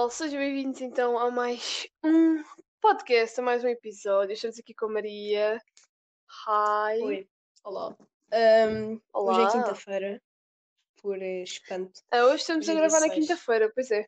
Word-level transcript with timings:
pessoal, 0.00 0.10
sejam 0.10 0.38
bem-vindos 0.40 0.80
então 0.80 1.18
a 1.18 1.30
mais 1.30 1.86
um 2.02 2.42
podcast, 2.80 3.38
a 3.38 3.42
mais 3.42 3.62
um 3.62 3.68
episódio. 3.68 4.32
Estamos 4.32 4.58
aqui 4.58 4.72
com 4.72 4.86
a 4.86 4.88
Maria. 4.88 5.60
Hi. 6.46 7.02
Oi, 7.02 7.28
olá. 7.64 7.94
Ahm, 8.32 8.98
Olá. 9.12 9.32
Hoje 9.32 9.42
é 9.42 9.50
quinta-feira, 9.50 10.22
por 11.02 11.20
espanto. 11.20 12.00
Ah, 12.10 12.24
hoje 12.24 12.36
estamos 12.36 12.66
a 12.68 12.72
gravar 12.74 13.00
na 13.00 13.08
16. 13.08 13.14
quinta-feira, 13.14 13.70
pois 13.74 13.90
é. 13.90 14.06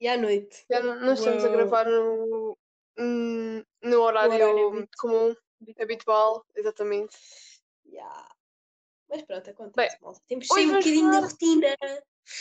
E 0.00 0.06
à 0.06 0.16
noite. 0.16 0.64
Já 0.70 0.80
não, 0.80 1.00
não 1.00 1.14
estamos 1.14 1.44
a 1.44 1.48
gravar 1.48 1.86
no, 1.86 2.56
hum, 2.96 3.64
no 3.82 4.00
horário, 4.02 4.32
horário 4.34 4.68
habitual. 4.68 4.88
comum, 4.98 5.34
habitual, 5.80 6.46
exatamente. 6.54 7.16
Yeah. 7.84 8.28
Mas 9.08 9.22
pronto, 9.22 9.50
acontece, 9.50 9.98
Bem. 10.00 10.14
Temos 10.28 10.50
um 10.50 10.66
bocadinho 10.68 11.10
falar- 11.10 11.20
de 11.20 11.32
rotina. 11.32 11.76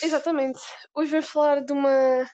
Exatamente. 0.03 0.59
Hoje 0.93 1.11
vamos 1.11 1.29
falar 1.29 1.63
de 1.63 1.71
uma 1.71 2.29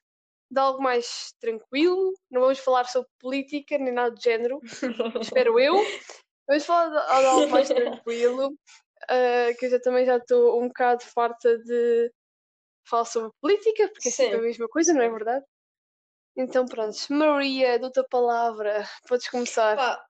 de 0.52 0.60
algo 0.60 0.82
mais 0.84 1.34
tranquilo. 1.40 2.14
Não 2.30 2.42
vamos 2.42 2.60
falar 2.60 2.86
sobre 2.86 3.10
política 3.20 3.78
nem 3.78 3.94
nada 3.94 4.12
do 4.12 4.22
género. 4.22 4.60
espero 5.22 5.58
eu. 5.60 5.76
Vamos 6.48 6.66
falar 6.66 6.90
de, 6.90 7.22
de 7.22 7.26
algo 7.28 7.50
mais 7.50 7.68
tranquilo, 7.70 8.54
ah, 9.10 9.54
que 9.58 9.66
eu 9.66 9.70
já 9.70 9.80
também 9.80 10.06
já 10.06 10.18
estou 10.18 10.62
um 10.62 10.68
bocado 10.68 11.04
farta 11.06 11.58
de 11.60 12.12
falar 12.86 13.06
sobre 13.06 13.32
política, 13.40 13.88
porque 13.94 14.10
é 14.10 14.12
sempre 14.12 14.38
a 14.38 14.42
mesma 14.42 14.68
coisa, 14.68 14.94
não 14.94 15.02
é 15.02 15.10
verdade? 15.10 15.46
Então 16.36 16.66
pronto, 16.66 16.98
Maria, 17.10 17.80
dou-te 17.80 18.00
a 18.00 18.04
palavra, 18.04 18.86
podes 19.08 19.28
começar. 19.30 19.76
Pá, 19.76 20.06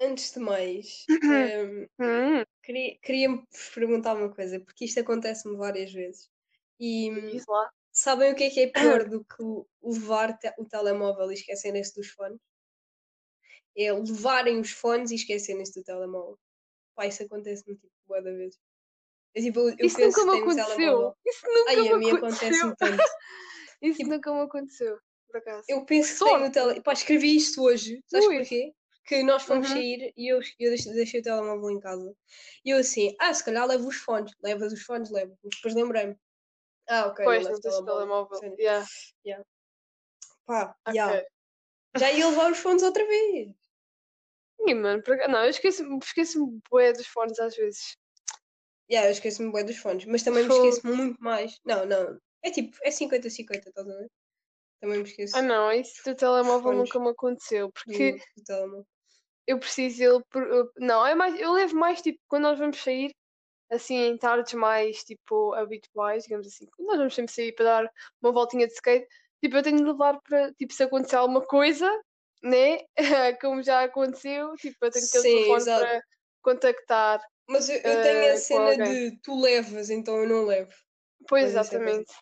antes 0.00 0.32
de 0.32 0.40
mais, 0.40 1.04
ahm, 1.22 1.86
Hum, 1.98 2.44
queria, 2.62 2.98
queria 3.02 3.28
perguntar 3.74 4.14
uma 4.14 4.34
coisa, 4.34 4.60
porque 4.60 4.84
isto 4.84 5.00
acontece-me 5.00 5.56
várias 5.56 5.92
vezes. 5.92 6.28
E 6.78 7.10
diz 7.30 7.44
lá. 7.46 7.70
Sabem 8.06 8.32
o 8.32 8.36
que 8.36 8.44
é 8.44 8.50
que 8.50 8.60
é 8.60 8.66
pior 8.68 9.04
do 9.10 9.24
que 9.24 9.42
levar 9.82 10.38
te- 10.38 10.54
o 10.58 10.64
telemóvel 10.64 11.30
e 11.30 11.34
esquecerem-se 11.34 11.92
dos 11.94 12.08
fones? 12.10 12.38
É 13.76 13.92
levarem 13.92 14.60
os 14.60 14.70
fones 14.70 15.10
e 15.10 15.16
esquecerem-se 15.16 15.72
do 15.74 15.84
telemóvel. 15.84 16.38
Pá, 16.94 17.06
isso 17.06 17.22
acontece-me 17.24 17.76
tipo 17.76 17.92
bué 18.06 18.22
da 18.22 18.30
vez. 18.32 18.56
É 19.34 19.40
tipo, 19.42 19.60
eu, 19.60 19.76
Isso 19.86 19.96
penso 19.96 20.24
nunca 20.24 20.32
me 20.32 20.54
que 20.54 20.60
aconteceu. 20.60 20.76
telemóvel. 20.76 21.16
Isso 21.26 21.46
nunca 21.46 21.70
Ai, 21.70 21.76
a 21.76 21.82
me 21.82 21.98
mim 21.98 22.10
aconteceu. 22.16 22.48
acontece-me 22.48 22.76
tanto. 22.76 23.02
Isso 23.82 23.98
tipo- 23.98 24.10
nunca 24.10 24.32
me 24.32 24.40
aconteceu, 24.40 24.98
por 25.28 25.36
acaso. 25.36 25.64
Eu 25.68 25.84
penso 25.84 26.12
que 26.12 26.18
tenho 26.24 26.36
o 26.36 26.38
Sorte. 26.40 26.52
telemóvel. 26.54 26.82
Pá, 26.82 26.92
escrevi 26.94 27.36
isto 27.36 27.62
hoje. 27.62 28.02
Sabes 28.06 28.26
Ui. 28.28 28.38
porquê? 28.38 28.72
Que 29.04 29.22
nós 29.22 29.42
fomos 29.42 29.68
Uhum. 29.68 29.74
sair 29.74 30.12
e 30.16 30.32
eu, 30.32 30.40
eu 30.58 30.70
deixei, 30.70 30.92
deixei 30.94 31.20
o 31.20 31.22
telemóvel 31.22 31.70
em 31.70 31.78
casa. 31.80 32.16
E 32.64 32.70
eu 32.70 32.78
assim, 32.78 33.14
ah, 33.20 33.34
se 33.34 33.44
calhar 33.44 33.66
levo 33.66 33.86
os 33.88 33.96
fones. 33.96 34.32
Levas 34.42 34.72
os 34.72 34.82
fones, 34.82 35.10
levo. 35.10 35.36
Mas 35.44 35.54
depois 35.56 35.74
lembrei-me. 35.74 36.16
Ah, 36.88 37.06
ok. 37.06 37.24
Pois, 37.24 37.44
não 37.44 37.52
não 37.52 37.60
tens 37.60 37.80
telemóvel. 37.80 38.40
Yeah, 38.58 38.86
Pá, 40.46 40.76
já. 40.94 41.24
Já 41.96 42.12
ia 42.12 42.28
levar 42.28 42.52
os 42.52 42.58
fones 42.58 42.82
outra 42.82 43.04
vez. 43.06 43.52
Ih, 44.66 44.74
mano, 44.74 45.02
por 45.02 45.14
acaso- 45.14 45.30
não, 45.30 45.44
eu 45.44 45.50
esqueço-me 45.50 45.98
esqueço 45.98 46.60
bué 46.70 46.92
dos 46.92 47.06
fones 47.06 47.38
às 47.38 47.56
vezes. 47.56 47.96
Já, 48.88 49.04
eu 49.06 49.10
esqueço-me 49.10 49.52
bem 49.52 49.64
dos 49.64 49.76
fones, 49.78 50.04
mas 50.04 50.22
também 50.22 50.44
me 50.46 50.52
esqueço 50.54 50.86
muito 50.86 51.20
mais. 51.22 51.58
Não, 51.64 51.84
não. 51.84 52.18
É 52.42 52.50
tipo, 52.50 52.76
é 52.82 52.90
50-50, 52.90 53.68
estás 53.68 53.88
a 53.88 53.92
ver? 53.96 54.08
Também 54.80 54.98
me 54.98 55.04
esqueço 55.04 55.36
Ah 55.36 55.42
não, 55.42 55.72
isso 55.72 56.02
do 56.04 56.14
telemóvel 56.14 56.62
fones 56.62 56.78
nunca 56.78 57.00
me 57.00 57.08
aconteceu, 57.10 57.70
porque 57.72 58.18
telemóvel. 58.44 58.86
eu 59.46 59.58
preciso 59.58 60.02
ele 60.02 60.24
por, 60.30 60.72
não, 60.76 61.04
é 61.04 61.14
mais, 61.14 61.38
eu 61.40 61.52
levo 61.52 61.74
mais 61.76 62.00
tipo 62.02 62.20
quando 62.28 62.42
nós 62.44 62.58
vamos 62.58 62.78
sair 62.80 63.10
assim 63.70 63.96
em 63.96 64.16
tardes 64.16 64.54
mais 64.54 65.02
tipo 65.04 65.52
habituais, 65.54 66.24
digamos 66.24 66.46
assim, 66.46 66.66
nós 66.78 66.98
vamos 66.98 67.14
sempre 67.14 67.32
sair 67.32 67.52
para 67.52 67.64
dar 67.64 67.92
uma 68.22 68.32
voltinha 68.32 68.66
de 68.66 68.72
skate, 68.74 69.06
tipo 69.42 69.56
eu 69.56 69.62
tenho 69.62 69.78
de 69.78 69.84
levar 69.84 70.20
para 70.22 70.52
tipo 70.54 70.72
se 70.72 70.82
acontecer 70.82 71.16
alguma 71.16 71.42
coisa, 71.42 71.90
né? 72.42 72.78
Como 73.40 73.62
já 73.62 73.82
aconteceu, 73.84 74.54
tipo 74.56 74.76
eu 74.84 74.90
tenho 74.90 75.04
que 75.04 75.12
ter 75.12 75.18
o 75.18 75.22
Sim, 75.22 75.34
telefone 75.34 75.56
exato. 75.62 75.80
para 75.80 76.02
contactar. 76.42 77.20
Mas 77.48 77.68
eu, 77.68 77.76
eu 77.76 77.82
eh, 77.82 78.02
tenho 78.02 78.24
a 78.24 78.32
com 78.32 78.40
cena 78.40 78.76
de 78.76 79.18
tu 79.22 79.40
levas, 79.40 79.90
então 79.90 80.16
eu 80.16 80.28
não 80.28 80.44
levo. 80.44 80.72
Pois 81.28 81.44
Mas 81.44 81.52
é 81.52 81.60
exatamente. 81.60 82.12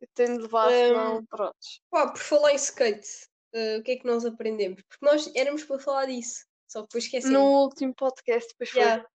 Eu 0.00 0.08
tenho 0.14 0.36
de 0.36 0.42
levar, 0.42 0.68
Hum, 0.68 0.86
senão 0.86 1.26
prontos. 1.26 1.80
Pá, 1.90 2.08
por 2.08 2.18
falar 2.18 2.52
em 2.52 2.56
skate, 2.56 3.08
eh, 3.52 3.76
o 3.78 3.82
que 3.82 3.92
é 3.92 3.96
que 3.96 4.06
nós 4.06 4.24
aprendemos? 4.24 4.82
Porque 4.82 5.04
nós 5.04 5.30
éramos 5.34 5.64
para 5.64 5.78
falar 5.78 6.06
disso, 6.06 6.44
só 6.68 6.80
que 6.80 6.88
depois 6.88 7.04
esquecemos. 7.04 7.38
No 7.38 7.62
último 7.62 7.94
podcast 7.94 8.48
depois 8.52 8.70
foi. 8.70 8.80
Yeah. 8.80 9.04
Um 9.04 9.11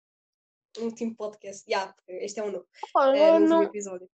último 0.80 1.16
podcast. 1.16 1.64
Yeah, 1.70 1.94
este 2.08 2.40
é 2.40 2.44
um 2.44 2.52
novo. 2.52 2.68
É 2.96 3.00
agora 3.00 3.40
no 3.40 3.48
não, 3.48 3.64
episódio. 3.64 4.10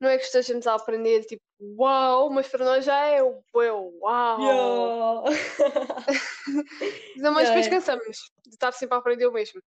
não 0.00 0.08
é 0.08 0.18
que 0.18 0.24
estejamos 0.24 0.66
a 0.66 0.74
aprender 0.74 1.24
tipo 1.24 1.42
uau, 1.60 2.28
mas 2.30 2.48
para 2.48 2.64
nós 2.64 2.84
já 2.84 3.06
é 3.06 3.22
o 3.22 3.42
uau. 4.00 4.38
Não, 7.16 7.32
mas 7.32 7.44
Yeah, 7.44 7.48
depois 7.48 7.66
yeah. 7.66 7.70
cansamos 7.70 8.16
de 8.46 8.54
estar 8.54 8.72
sempre 8.72 8.94
a 8.96 8.98
aprender 8.98 9.26
o 9.26 9.32
mesmo. 9.32 9.60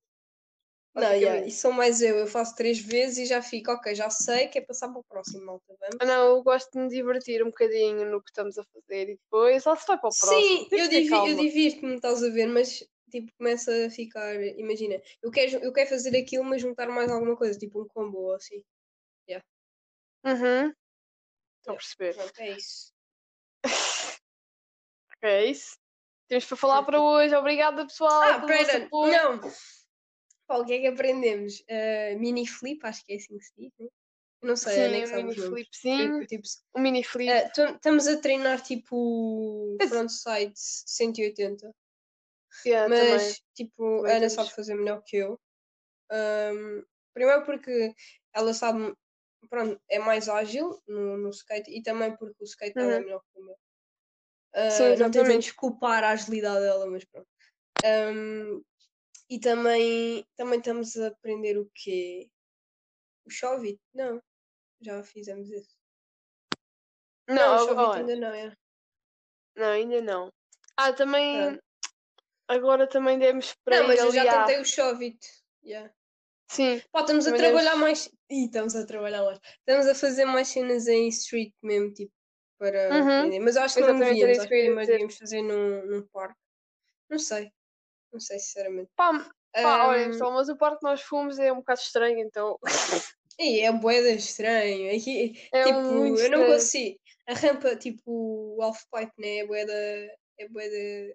Não, 0.97 1.11
yeah, 1.13 1.45
isso 1.45 1.63
sou 1.63 1.73
mais 1.73 2.01
eu. 2.01 2.17
Eu 2.17 2.27
faço 2.29 2.55
três 2.55 2.79
vezes 2.79 3.19
e 3.19 3.27
já 3.27 3.43
fico, 3.43 3.73
ok, 3.73 3.95
já 3.97 4.09
sei 4.11 4.47
que 4.47 4.59
é 4.59 4.63
passar 4.63 4.89
para 4.89 5.01
o 5.01 5.05
próximo, 5.05 5.45
malta. 5.45 5.65
Vamos. 5.81 5.97
Ah, 6.01 6.05
Não, 6.05 6.37
eu 6.37 6.43
gosto 6.43 6.71
de 6.71 6.79
me 6.79 6.89
divertir 6.89 7.43
um 7.43 7.47
bocadinho 7.47 8.09
no 8.09 8.23
que 8.23 8.31
estamos 8.31 8.57
a 8.59 8.63
fazer 8.65 9.11
e 9.11 9.17
depois 9.17 9.65
lá 9.65 9.75
se 9.75 9.87
vai 9.89 9.99
para 9.99 10.09
o 10.09 10.13
próximo. 10.13 10.41
Sim, 10.41 10.69
eu, 10.71 10.89
divi 10.89 11.13
eu 11.13 11.37
divirto-me, 11.37 11.97
estás 11.97 12.23
a 12.23 12.29
ver, 12.29 12.47
mas 12.47 12.85
tipo, 13.21 13.33
começa 13.39 13.87
a 13.87 13.91
ficar. 13.91 14.35
Imagina, 14.59 15.01
eu 15.23 15.31
quero, 15.31 15.59
eu 15.65 15.73
quero 15.73 15.89
fazer 15.89 16.17
aquilo, 16.19 16.43
mas 16.45 16.61
juntar 16.61 16.89
mais 16.89 17.11
alguma 17.11 17.37
coisa, 17.37 17.57
tipo 17.59 17.81
um 17.83 17.87
combo 17.89 18.19
ou 18.19 18.35
assim. 18.35 18.63
Uhum. 20.27 20.73
Estou 21.61 21.75
a 21.75 21.77
Yeah. 21.77 21.77
perceber. 21.77 22.15
Pronto, 22.15 22.41
é 22.41 22.51
isso. 22.57 22.93
É 25.23 25.45
isso. 25.47 25.79
Temos 26.29 26.45
para 26.47 26.57
falar 26.57 26.83
para 26.83 27.01
hoje. 27.01 27.35
Obrigada, 27.35 27.87
pessoal. 27.87 28.23
Ah, 28.23 28.47
pera, 28.47 28.89
não! 28.91 29.41
Pá, 30.47 30.59
o 30.59 30.65
que 30.67 30.75
é 30.75 30.81
que 30.81 30.87
aprendemos? 30.87 31.61
Uh, 31.61 32.19
mini 32.19 32.47
flip, 32.47 32.81
acho 32.85 33.03
que 33.07 33.15
é 33.15 33.17
assim 33.17 33.39
que 33.39 33.45
se 33.45 33.53
diz, 33.57 33.73
né? 33.79 33.89
Não 34.43 34.55
sei, 34.57 34.89
nem 34.89 35.01
Sim, 35.01 35.01
que 35.01 35.05
um 35.05 35.09
sabe 35.09 35.23
mini 35.25 35.37
nomes. 35.37 35.51
flipzinho. 35.51 36.13
Tipo, 36.21 36.27
tipo, 36.27 36.49
Um 36.77 36.81
mini 36.83 37.03
flip. 37.05 37.31
uh, 37.33 37.53
tam- 37.55 37.75
estamos 37.77 38.07
a 38.07 38.21
treinar 38.21 38.63
tipo 38.63 39.77
Esse- 39.81 39.89
frontside 39.91 40.53
180. 40.57 41.75
Yeah, 42.65 42.89
mas 42.89 42.95
também. 42.95 43.37
tipo, 43.55 44.05
Também 44.05 44.17
a 44.17 44.17
Ana 44.17 44.29
sabe 44.31 44.53
fazer 44.55 44.75
melhor 44.75 45.03
que 45.05 45.17
eu. 45.19 45.41
Ahm, 46.11 46.85
primeiro 47.15 47.45
porque 47.47 47.95
ela 48.35 48.55
sabe, 48.55 48.95
pronto, 49.51 49.81
é 49.91 49.99
mais 50.01 50.29
ágil 50.29 50.83
no, 50.89 51.19
no 51.19 51.31
skate 51.31 51.71
e 51.71 51.83
também 51.83 52.17
porque 52.17 52.43
o 52.45 52.47
skate 52.47 52.77
dela 52.79 52.97
é 52.97 53.01
Uhum. 53.01 53.05
melhor 53.05 53.23
que 53.33 53.41
o 53.41 53.45
meu. 53.45 53.57
Ah, 54.55 54.69
Sim, 54.69 54.97
não 54.97 55.11
exatamente. 55.11 55.11
tentando 55.11 55.41
desculpar 55.41 56.05
a 56.05 56.11
agilidade 56.11 56.61
dela, 56.61 56.87
mas 56.91 57.05
pronto. 57.05 57.29
Ahm, 57.85 58.63
e 59.31 59.41
também, 59.41 60.27
também 60.37 60.59
estamos 60.61 60.97
a 60.97 61.09
aprender 61.09 61.59
o 61.59 61.71
quê? 61.75 62.31
O 63.27 63.31
Shovit? 63.31 63.81
Não, 63.95 64.23
já 64.81 65.03
fizemos 65.05 65.51
isso. 65.51 65.77
Não, 67.29 67.55
Não, 67.57 67.67
o 67.77 67.93
ainda 67.93 68.17
não 68.17 68.29
é. 68.35 68.55
não, 69.57 69.67
ainda 69.73 70.01
não. 70.01 70.31
Ah, 70.77 70.93
também. 70.93 71.23
Pronto. 71.31 71.64
Agora 72.49 72.87
também 72.87 73.19
demos 73.19 73.55
para 73.65 73.81
Não, 73.81 73.89
mas 73.89 74.01
eu 74.01 74.13
já 74.13 74.45
tentei 74.45 74.61
o 74.61 74.65
Shovit. 74.65 75.19
Yeah. 75.65 75.91
Sim, 76.49 76.81
Pá, 76.93 77.01
estamos 77.01 77.27
a 77.27 77.33
trabalhar 77.33 77.77
mais. 77.77 78.11
Ih, 78.31 78.45
estamos 78.45 78.77
a 78.77 78.87
trabalhar 78.87 79.23
mais. 79.23 79.41
Estamos 79.59 79.87
a 79.87 79.95
fazer 79.95 80.25
mais 80.25 80.49
cenas 80.49 80.87
em 80.87 81.09
street 81.09 81.53
mesmo, 81.63 81.93
tipo, 81.93 82.13
para 82.59 82.91
Uhum. 82.95 83.43
Mas 83.43 83.57
eu 83.57 83.63
acho 83.63 83.75
que 83.75 83.81
não 83.81 83.89
Exatamente, 83.89 84.23
era 84.23 84.33
devíamos. 84.33 84.39
Acho 84.39 84.49
que 84.49 84.55
eu 84.55 84.87
devíamos 84.87 85.17
fazer 85.17 85.43
num, 85.43 85.87
num 85.87 86.07
parque. 86.09 86.39
Não 87.11 87.19
sei. 87.19 87.51
Não 88.13 88.21
sei, 88.21 88.39
sinceramente. 88.39 88.91
pá, 88.95 89.29
pá 89.53 89.89
olha, 89.89 90.07
pessoal, 90.07 90.33
mas 90.33 90.49
o 90.49 90.57
parque 90.57 90.79
que 90.79 90.85
nós 90.85 91.03
fomos 91.03 91.39
é 91.39 91.53
um 91.53 91.57
bocado 91.57 91.81
estranho, 91.81 92.19
então. 92.21 92.59
ih, 93.41 93.61
é 93.61 93.73
boeda 93.73 94.11
estranho. 94.11 94.91
É 94.91 94.99
que, 94.99 95.49
É 95.53 95.65
tipo, 95.65 95.79
eu 95.79 96.31
não 96.31 96.47
consigo. 96.47 96.99
A 97.27 97.35
rampa, 97.35 97.75
tipo, 97.75 98.03
o 98.07 98.63
half-pipe, 98.63 99.13
né? 99.19 99.39
É 99.39 99.47
boeda. 99.47 99.73
É 100.39 100.49
boeda. 100.49 101.15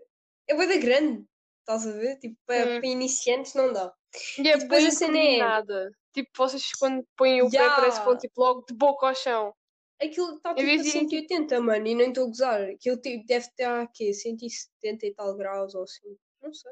É 0.49 0.55
boeda 0.55 0.77
grande. 0.77 1.23
Estás 1.59 1.85
a 1.85 1.91
ver? 1.91 2.17
Tipo, 2.17 2.35
para, 2.45 2.65
Sim. 2.65 2.79
para 2.79 2.89
iniciantes 2.89 3.53
não 3.53 3.71
dá. 3.71 3.93
E 4.39 4.49
é 4.49 4.55
E 4.55 4.57
depois 4.57 4.85
a 4.85 4.91
cena 4.91 5.17
é- 5.17 5.25
inclinada. 5.33 5.91
Tipo, 6.11 6.29
vocês 6.35 6.71
quando 6.79 7.05
põem 7.15 7.41
o 7.43 7.49
pé 7.49 7.59
parece 7.59 7.99
que 7.99 8.05
vão 8.05 8.17
tipo, 8.17 8.41
logo 8.41 8.65
de 8.67 8.73
boca 8.73 9.07
ao 9.07 9.15
chão. 9.15 9.53
Aquilo 10.01 10.37
está 10.37 10.55
tipo 10.55 10.61
a 10.61 10.65
vez 10.65 10.81
de 10.81 10.89
irem, 10.89 11.09
180, 11.09 11.61
mano, 11.61 11.85
e 11.85 11.93
nem 11.93 12.07
estou 12.07 12.23
a 12.23 12.27
gozar. 12.27 12.61
Aquilo 12.63 12.97
tipo, 12.97 13.25
deve 13.27 13.45
estar 13.45 13.81
aqui, 13.81 14.13
170 14.13 15.05
e 15.05 15.13
tal 15.13 15.35
graus 15.35 15.75
ou 15.75 15.83
assim. 15.83 16.17
Não 16.41 16.51
sei. 16.53 16.71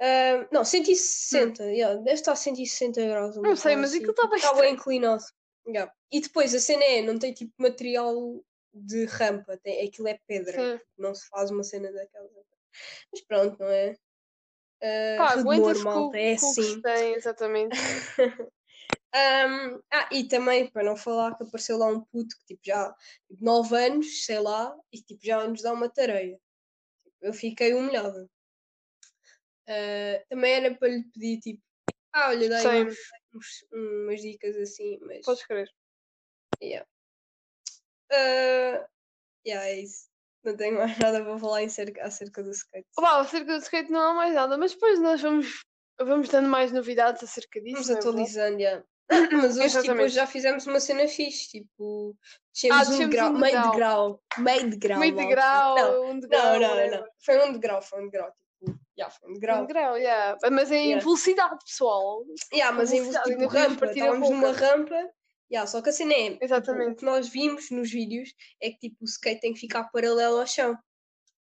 Ah, 0.00 0.48
não, 0.50 0.64
160, 0.64 1.62
yeah, 1.64 1.94
deve 1.96 2.14
estar 2.14 2.32
a 2.32 2.36
160 2.36 3.02
graus. 3.06 3.36
Hum. 3.36 3.42
Não 3.42 3.56
sei, 3.56 3.76
mas 3.76 3.92
aquilo 3.92 4.12
está 4.12 4.26
bem 4.26 4.36
Está 4.36 4.54
bem 4.54 4.72
inclinado. 4.74 5.22
Yeah. 5.66 5.92
E 6.10 6.20
depois 6.20 6.54
a 6.54 6.60
cena 6.60 6.82
é, 6.84 7.02
não 7.02 7.18
tem 7.18 7.34
tipo 7.34 7.52
material 7.58 8.14
de 8.72 9.04
rampa, 9.06 9.56
tem, 9.58 9.86
aquilo 9.86 10.08
é 10.08 10.18
pedra. 10.26 10.78
Sim. 10.78 10.84
Não 10.98 11.14
se 11.14 11.28
faz 11.28 11.50
uma 11.50 11.62
cena 11.62 11.92
daquela. 11.92 12.28
Mas 13.12 13.20
pronto, 13.22 13.58
não 13.58 13.68
é? 13.68 13.96
Ah, 14.82 15.16
Pá, 15.18 15.32
aguenta-se 15.32 15.82
com, 15.82 16.14
é 16.14 16.36
com 16.36 16.46
assim. 16.46 16.80
tem, 16.80 17.14
exatamente. 17.14 17.76
Um, 19.12 19.82
ah, 19.90 20.08
e 20.12 20.28
também, 20.28 20.70
para 20.70 20.84
não 20.84 20.96
falar, 20.96 21.36
que 21.36 21.42
apareceu 21.42 21.76
lá 21.76 21.88
um 21.88 22.00
puto 22.00 22.36
que 22.38 22.54
tipo 22.54 22.60
já 22.64 22.94
tipo, 23.28 23.44
9 23.44 23.76
anos, 23.76 24.24
sei 24.24 24.38
lá, 24.38 24.72
e 24.92 25.02
tipo 25.02 25.20
já 25.24 25.46
nos 25.48 25.62
dá 25.62 25.72
uma 25.72 25.88
tareia. 25.88 26.40
Eu 27.20 27.32
fiquei 27.32 27.74
humilhada. 27.74 28.30
Uh, 29.68 30.24
também 30.28 30.52
era 30.52 30.74
para 30.76 30.88
lhe 30.88 31.02
pedir 31.12 31.40
tipo, 31.40 31.62
ah, 32.12 32.28
olha, 32.28 32.48
dá 32.48 32.58
uns, 33.34 33.66
umas 33.72 34.20
dicas 34.20 34.56
assim, 34.56 34.98
mas. 35.02 35.24
Podes 35.24 35.44
crer. 35.44 35.68
Yeah. 36.62 36.86
Uh, 38.12 38.84
yeah, 39.46 39.66
é 39.66 39.80
isso. 39.80 40.10
Não 40.44 40.56
tenho 40.56 40.78
mais 40.78 40.98
nada 40.98 41.22
para 41.22 41.38
falar 41.38 41.62
acerca, 41.62 42.02
acerca 42.02 42.42
do 42.42 42.50
skate. 42.50 42.88
Opa, 42.96 43.20
acerca 43.20 43.52
do 43.52 43.62
skate 43.62 43.90
não 43.90 44.00
há 44.00 44.14
mais 44.14 44.34
nada, 44.34 44.56
mas 44.56 44.72
depois 44.72 44.98
nós 44.98 45.20
vamos, 45.20 45.64
vamos 45.98 46.28
dando 46.28 46.48
mais 46.48 46.72
novidades 46.72 47.22
acerca 47.22 47.60
disso. 47.60 47.74
Vamos 47.74 47.90
é 47.90 47.94
atualizando, 47.94 48.58
yeah. 48.58 48.84
Mas 49.42 49.58
hoje 49.58 49.82
tipo, 49.82 50.08
já 50.08 50.24
fizemos 50.24 50.66
uma 50.66 50.78
cena 50.78 51.08
fixe, 51.08 51.48
tipo, 51.48 52.16
descemos 52.52 52.88
ah, 52.88 52.92
um 52.92 52.98
degrau, 52.98 53.32
um 53.32 53.38
meio 53.38 53.70
degrau, 53.70 54.22
meio 54.38 54.70
degrau. 54.70 55.00
Meio 55.00 55.16
degrau, 55.16 55.74
não, 55.76 56.10
um 56.10 56.20
degrau. 56.20 56.60
Não, 56.60 56.76
não, 56.76 56.90
não, 56.90 57.06
Foi 57.18 57.48
um 57.48 57.52
degrau, 57.52 57.82
foi 57.82 58.02
um 58.02 58.04
degrau, 58.08 58.30
tipo, 58.30 58.78
yeah, 58.96 59.12
foi 59.12 59.30
um 59.30 59.34
degrau. 59.34 59.62
Um 59.62 59.66
degrau, 59.66 59.96
yeah. 59.98 60.38
Mas 60.52 60.70
em 60.70 60.90
yeah. 60.90 61.04
velocidade, 61.04 61.58
pessoal. 61.64 62.24
Yeah, 62.52 62.76
mas 62.76 62.92
em 62.92 63.10
tipo, 63.10 63.46
rampa, 63.46 63.86
estávamos 63.86 64.30
numa 64.30 64.52
rampa 64.52 65.10
Yeah, 65.50 65.66
só 65.66 65.82
que 65.82 65.90
a 65.90 65.92
cena 65.92 66.14
é, 66.14 66.38
Exatamente. 66.40 66.92
o 66.92 66.96
que 66.96 67.04
nós 67.04 67.28
vimos 67.28 67.70
nos 67.70 67.90
vídeos 67.90 68.32
é 68.60 68.70
que 68.70 68.78
tipo, 68.78 68.98
o 69.00 69.04
skate 69.04 69.40
tem 69.40 69.52
que 69.52 69.58
ficar 69.58 69.84
paralelo 69.84 70.38
ao 70.38 70.46
chão. 70.46 70.78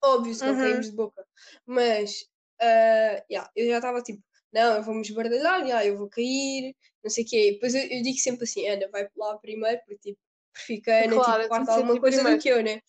Óbvio, 0.04 0.36
se 0.36 0.46
não 0.46 0.54
uhum. 0.54 0.60
caímos 0.60 0.90
de 0.92 0.96
boca. 0.96 1.26
Mas 1.66 2.22
uh, 2.62 3.26
yeah, 3.32 3.50
eu 3.56 3.68
já 3.68 3.78
estava 3.78 4.02
tipo, 4.04 4.22
não, 4.54 4.76
eu 4.76 4.84
vou 4.84 4.94
me 4.94 5.02
esbardalhar, 5.02 5.62
yeah, 5.62 5.86
eu 5.86 5.98
vou 5.98 6.08
cair, 6.08 6.76
não 7.04 7.10
sei 7.10 7.24
o 7.24 7.28
quê. 7.28 7.52
Depois 7.54 7.74
eu, 7.74 7.82
eu, 7.82 8.04
digo 8.04 8.18
sempre 8.20 8.44
assim, 8.44 8.68
Ana, 8.68 8.88
vai 8.92 9.10
lá 9.18 9.38
primeiro, 9.40 9.82
porque 9.88 10.12
tipo, 10.12 10.20
prefiro 10.54 10.82
que 10.84 10.92
a 10.92 11.06
Ana 11.06 11.16
claro, 11.16 11.44
tipo, 11.44 11.50
parte 11.50 11.70
alguma 11.72 12.00
coisa 12.00 12.18
primeiro. 12.18 12.40
do 12.40 12.44
que 12.44 12.50
eu, 12.50 12.64
né? 12.64 12.82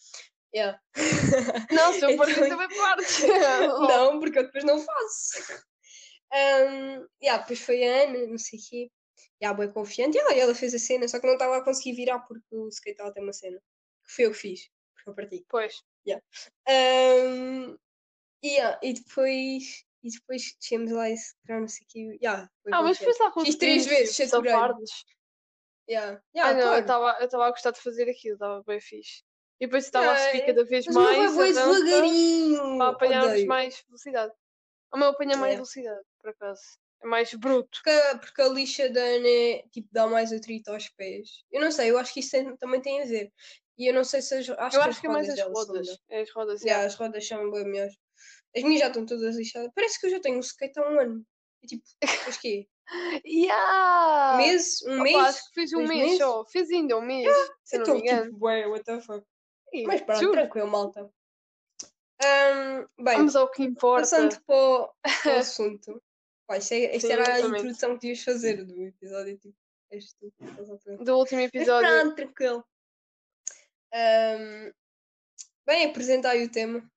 Yeah. 0.54 0.80
Não, 1.72 1.92
se 1.94 2.04
eu 2.04 2.16
for 2.16 2.28
então... 2.30 2.48
também 2.48 2.68
parte. 2.76 3.26
não, 3.88 4.20
porque 4.20 4.38
eu 4.38 4.44
depois 4.44 4.64
não 4.64 4.78
faço. 4.78 5.64
Um, 6.32 7.06
yeah, 7.22 7.38
depois 7.38 7.60
foi 7.60 7.86
a 7.86 8.04
Ana, 8.04 8.26
não 8.26 8.38
sei 8.38 8.58
o 8.58 8.62
quê 8.62 8.90
e 9.40 9.46
a 9.46 9.52
boa 9.52 9.68
confiante. 9.68 10.16
E 10.16 10.20
ela, 10.20 10.34
ela 10.34 10.54
fez 10.54 10.74
a 10.74 10.78
cena, 10.78 11.08
só 11.08 11.20
que 11.20 11.26
não 11.26 11.34
estava 11.34 11.56
a 11.56 11.64
conseguir 11.64 11.92
virar 11.92 12.20
porque 12.20 12.44
o 12.50 12.68
skate 12.68 13.12
tem 13.12 13.22
uma 13.22 13.32
cena. 13.32 13.58
Que 14.04 14.12
foi 14.12 14.26
eu 14.26 14.30
que 14.30 14.38
fiz, 14.38 14.70
porque 14.94 15.10
eu 15.10 15.14
parti. 15.14 15.46
Pois. 15.48 15.82
Yeah. 16.06 16.24
Um, 16.68 17.76
yeah, 18.44 18.78
e 18.82 18.94
depois. 18.94 19.84
E 20.02 20.10
depois 20.10 20.54
descemos 20.60 20.92
lá 20.92 21.10
esse 21.10 21.34
grau, 21.44 21.60
não 21.60 21.68
sei 21.68 21.84
o 21.84 21.88
que. 21.88 22.18
Yeah, 22.22 22.48
ah, 22.70 22.82
mas 22.82 22.98
depois 22.98 23.18
lá 23.18 23.30
com 23.32 23.44
Fiz 23.44 23.56
três 23.56 23.86
vezes, 23.86 24.14
sem 24.14 24.28
Yeah. 25.88 26.20
Yeah, 26.34 26.50
ah, 26.50 26.54
não, 26.54 26.84
claro. 26.84 27.20
eu 27.20 27.24
estava 27.26 27.46
a 27.46 27.50
gostar 27.50 27.70
de 27.70 27.80
fazer 27.80 28.08
aquilo, 28.10 28.34
estava 28.34 28.62
bem 28.64 28.80
fixe. 28.80 29.22
E 29.60 29.66
depois 29.66 29.84
estava 29.84 30.12
a 30.12 30.16
subir 30.16 30.46
cada 30.46 30.64
vez 30.64 30.86
mais. 30.86 31.34
Mas 31.34 31.54
devagarinho. 31.54 32.78
Para 32.78 32.90
apanharmos 32.90 33.44
mais 33.44 33.84
velocidade. 33.88 34.32
O 34.92 34.98
meu 34.98 35.08
apanha 35.08 35.36
mais 35.36 35.54
velocidade, 35.54 36.04
por 36.20 36.30
acaso. 36.30 36.62
É 37.02 37.06
mais 37.06 37.32
bruto. 37.34 37.68
Porque, 37.82 38.18
porque 38.18 38.42
a 38.42 38.48
lixa 38.48 38.88
da 38.88 39.00
Ana 39.00 39.62
tipo, 39.70 39.88
dá 39.92 40.06
mais 40.06 40.32
atrito 40.32 40.70
aos 40.70 40.88
pés. 40.90 41.44
Eu 41.50 41.60
não 41.60 41.70
sei, 41.70 41.90
eu 41.90 41.98
acho 41.98 42.12
que 42.12 42.20
isso 42.20 42.30
tem, 42.30 42.56
também 42.56 42.80
tem 42.80 43.02
a 43.02 43.04
ver. 43.04 43.32
E 43.78 43.90
eu 43.90 43.94
não 43.94 44.04
sei 44.04 44.22
se 44.22 44.34
as, 44.34 44.48
acho 44.48 44.76
eu 44.76 44.82
que 44.82 44.88
acho 44.88 45.00
que 45.00 45.06
é 45.06 45.10
mais 45.10 45.28
as 45.28 45.40
rodas. 45.40 45.98
É 46.08 46.22
as 46.22 46.30
rodas, 46.30 46.62
yeah, 46.62 46.86
As 46.86 46.94
rodas 46.94 47.26
são 47.26 47.50
bem 47.50 47.64
melhores. 47.64 47.94
As 48.56 48.62
minhas 48.62 48.80
já 48.80 48.86
estão 48.86 49.04
todas 49.04 49.36
lixadas. 49.36 49.70
Parece 49.74 50.00
que 50.00 50.06
eu 50.06 50.10
já 50.10 50.20
tenho 50.20 50.38
um 50.38 50.40
skate 50.40 50.78
há 50.78 50.88
um 50.88 50.98
ano. 50.98 51.26
E 51.62 51.66
tipo, 51.66 51.84
mas 52.00 52.38
quê? 52.38 52.66
yeah! 53.26 54.36
Mês? 54.38 54.80
Um 54.82 54.94
Opa, 54.94 55.02
mês? 55.02 55.16
Acho 55.16 55.44
que 55.44 55.60
fiz 55.60 55.72
um 55.74 55.78
mês 55.78 55.90
meses? 55.90 56.18
só. 56.18 56.44
Fiz 56.46 56.70
ainda 56.70 56.96
um 56.96 57.02
mês. 57.02 57.26
Yeah, 57.26 57.54
se 57.64 57.78
não 57.78 57.86
me 57.86 58.00
engano. 58.00 58.32
Tipo, 58.32 58.46
ué, 58.46 58.66
what 58.66 58.84
the 58.84 59.00
fuck. 59.00 59.26
mas 59.84 60.00
pronto, 60.00 60.30
tranquilo, 60.30 60.68
malta. 60.68 61.10
Bem, 62.98 63.18
Vamos 63.18 63.36
ao 63.36 63.50
que 63.50 63.62
importa. 63.62 64.02
Passando 64.02 64.40
para 64.46 64.56
o, 64.56 64.90
para 65.22 65.36
o 65.36 65.36
assunto. 65.38 66.02
Pá, 66.46 66.58
isto, 66.58 66.72
é, 66.74 66.96
isto 66.96 67.08
Sim, 67.08 67.12
era 67.12 67.34
a 67.34 67.40
introdução 67.40 67.98
que 67.98 68.08
ias 68.08 68.22
fazer 68.22 68.64
do 68.64 68.80
episódio. 68.82 69.36
Tipo, 69.38 69.56
és 69.90 70.12
tu, 70.14 70.32
do 71.02 71.18
último 71.18 71.40
episódio. 71.40 71.88
Mas 71.88 72.02
pronto, 72.02 72.16
tranquilo. 72.16 72.64
Um, 73.92 74.72
bem, 75.66 75.86
apresentai 75.86 76.44
o 76.44 76.50
tema. 76.50 76.88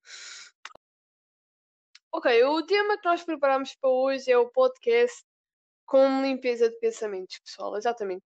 Ok, 2.12 2.44
o 2.44 2.62
tema 2.66 2.98
que 2.98 3.08
nós 3.08 3.22
preparamos 3.24 3.74
para 3.76 3.90
hoje 3.90 4.30
é 4.30 4.38
o 4.38 4.50
podcast 4.50 5.24
com 5.86 6.22
limpeza 6.22 6.68
de 6.68 6.78
pensamentos, 6.78 7.38
pessoal, 7.38 7.76
exatamente. 7.76 8.24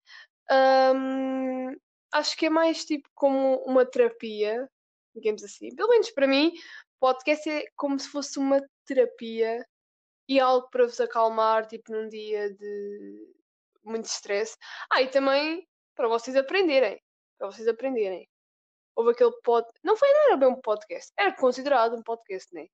Um, 0.51 1.75
acho 2.11 2.35
que 2.35 2.47
é 2.47 2.49
mais 2.49 2.85
tipo 2.85 3.09
como 3.13 3.57
uma 3.65 3.85
terapia, 3.85 4.69
digamos 5.15 5.43
assim. 5.43 5.75
Pelo 5.75 5.89
menos 5.89 6.09
para 6.11 6.27
mim, 6.27 6.53
podcast 6.99 7.49
é 7.49 7.65
como 7.75 7.99
se 7.99 8.09
fosse 8.09 8.39
uma 8.39 8.59
terapia 8.85 9.65
e 10.31 10.39
algo 10.39 10.69
para 10.69 10.85
vos 10.85 10.97
acalmar, 11.01 11.67
tipo 11.67 11.91
num 11.91 12.07
dia 12.07 12.53
de 12.53 13.33
muito 13.83 14.05
stress. 14.05 14.57
Ah, 14.89 15.01
e 15.01 15.09
também 15.09 15.67
para 15.93 16.07
vocês 16.07 16.37
aprenderem. 16.37 17.01
Para 17.37 17.51
vocês 17.51 17.67
aprenderem. 17.67 18.25
Houve 18.95 19.11
aquele 19.11 19.33
pod. 19.43 19.67
Não 19.83 19.97
foi, 19.97 20.07
não 20.09 20.27
era 20.27 20.37
bem 20.37 20.47
um 20.47 20.61
podcast. 20.61 21.11
Era 21.19 21.35
considerado 21.35 21.97
um 21.97 22.01
podcast, 22.01 22.47
né? 22.53 22.65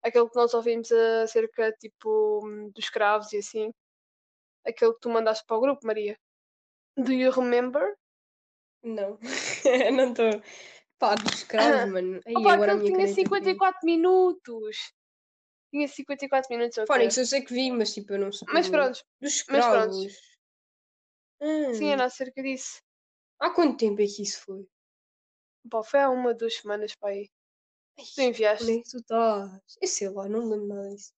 Aquele 0.00 0.28
que 0.28 0.36
nós 0.36 0.54
ouvimos 0.54 0.92
acerca, 0.92 1.72
tipo, 1.72 2.40
dos 2.72 2.84
escravos 2.84 3.32
e 3.32 3.38
assim. 3.38 3.72
Aquele 4.64 4.92
que 4.92 5.00
tu 5.00 5.10
mandaste 5.10 5.44
para 5.44 5.56
o 5.56 5.60
grupo, 5.60 5.84
Maria. 5.84 6.16
Do 6.96 7.12
you 7.12 7.32
remember? 7.32 7.96
Não. 8.84 9.18
não 9.92 10.10
estou. 10.10 10.40
Pá, 11.00 11.16
dos 11.16 11.32
escravos, 11.32 11.92
mano. 11.92 12.20
Aí, 12.24 12.34
Opa, 12.36 12.52
agora 12.52 12.74
aquele 12.74 12.94
tinha 12.94 13.08
54 13.08 13.80
minutos. 13.84 14.92
Tinha 15.72 15.88
54 15.88 16.54
minutos. 16.54 16.76
Okay. 16.76 16.86
Fónix, 16.86 17.16
eu 17.16 17.24
sei 17.24 17.40
que 17.40 17.54
vi, 17.54 17.70
mas 17.70 17.94
tipo, 17.94 18.12
eu 18.12 18.18
não 18.18 18.30
sei. 18.30 18.46
Mas 18.52 18.68
pronto. 18.68 19.02
Dos. 19.18 19.44
Mas 19.48 20.12
hum. 21.40 21.74
Sim, 21.74 21.88
era 21.88 22.04
acerca 22.04 22.42
disso. 22.42 22.82
Há 23.40 23.48
quanto 23.50 23.78
tempo 23.78 24.02
é 24.02 24.06
que 24.06 24.22
isso 24.22 24.42
foi? 24.42 24.68
Pá, 25.70 25.82
foi 25.82 26.00
há 26.00 26.10
uma, 26.10 26.34
duas 26.34 26.54
semanas 26.56 26.94
para 26.94 27.10
aí. 27.14 27.30
Ai, 27.98 28.04
tu 28.14 28.20
enviaste. 28.20 28.64
Onde 28.64 28.72
é 28.72 28.82
que 28.82 28.90
tu 28.90 28.98
estás? 28.98 29.78
Eu 29.80 29.88
sei 29.88 30.08
lá, 30.10 30.28
não 30.28 30.40
lembro 30.40 30.68
nada 30.68 30.90
disso. 30.90 31.12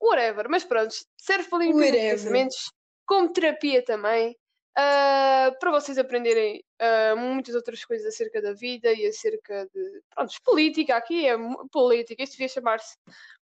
Whatever, 0.00 0.48
mas 0.48 0.64
pronto. 0.64 0.94
Serve 1.16 1.48
para 1.50 1.64
limpar 1.64 1.92
pensamentos, 1.92 2.72
como 3.04 3.32
terapia 3.32 3.84
também. 3.84 4.36
Uh, 4.78 5.58
para 5.58 5.72
vocês 5.72 5.98
aprenderem 5.98 6.64
uh, 6.80 7.16
muitas 7.16 7.56
outras 7.56 7.84
coisas 7.84 8.06
acerca 8.06 8.40
da 8.40 8.52
vida 8.52 8.92
e 8.92 9.04
acerca 9.04 9.68
de 9.74 10.02
pronto, 10.14 10.32
política. 10.44 10.96
Aqui 10.96 11.26
é 11.26 11.36
política, 11.72 12.22
isto 12.22 12.34
devia 12.34 12.48
chamar-se 12.48 12.96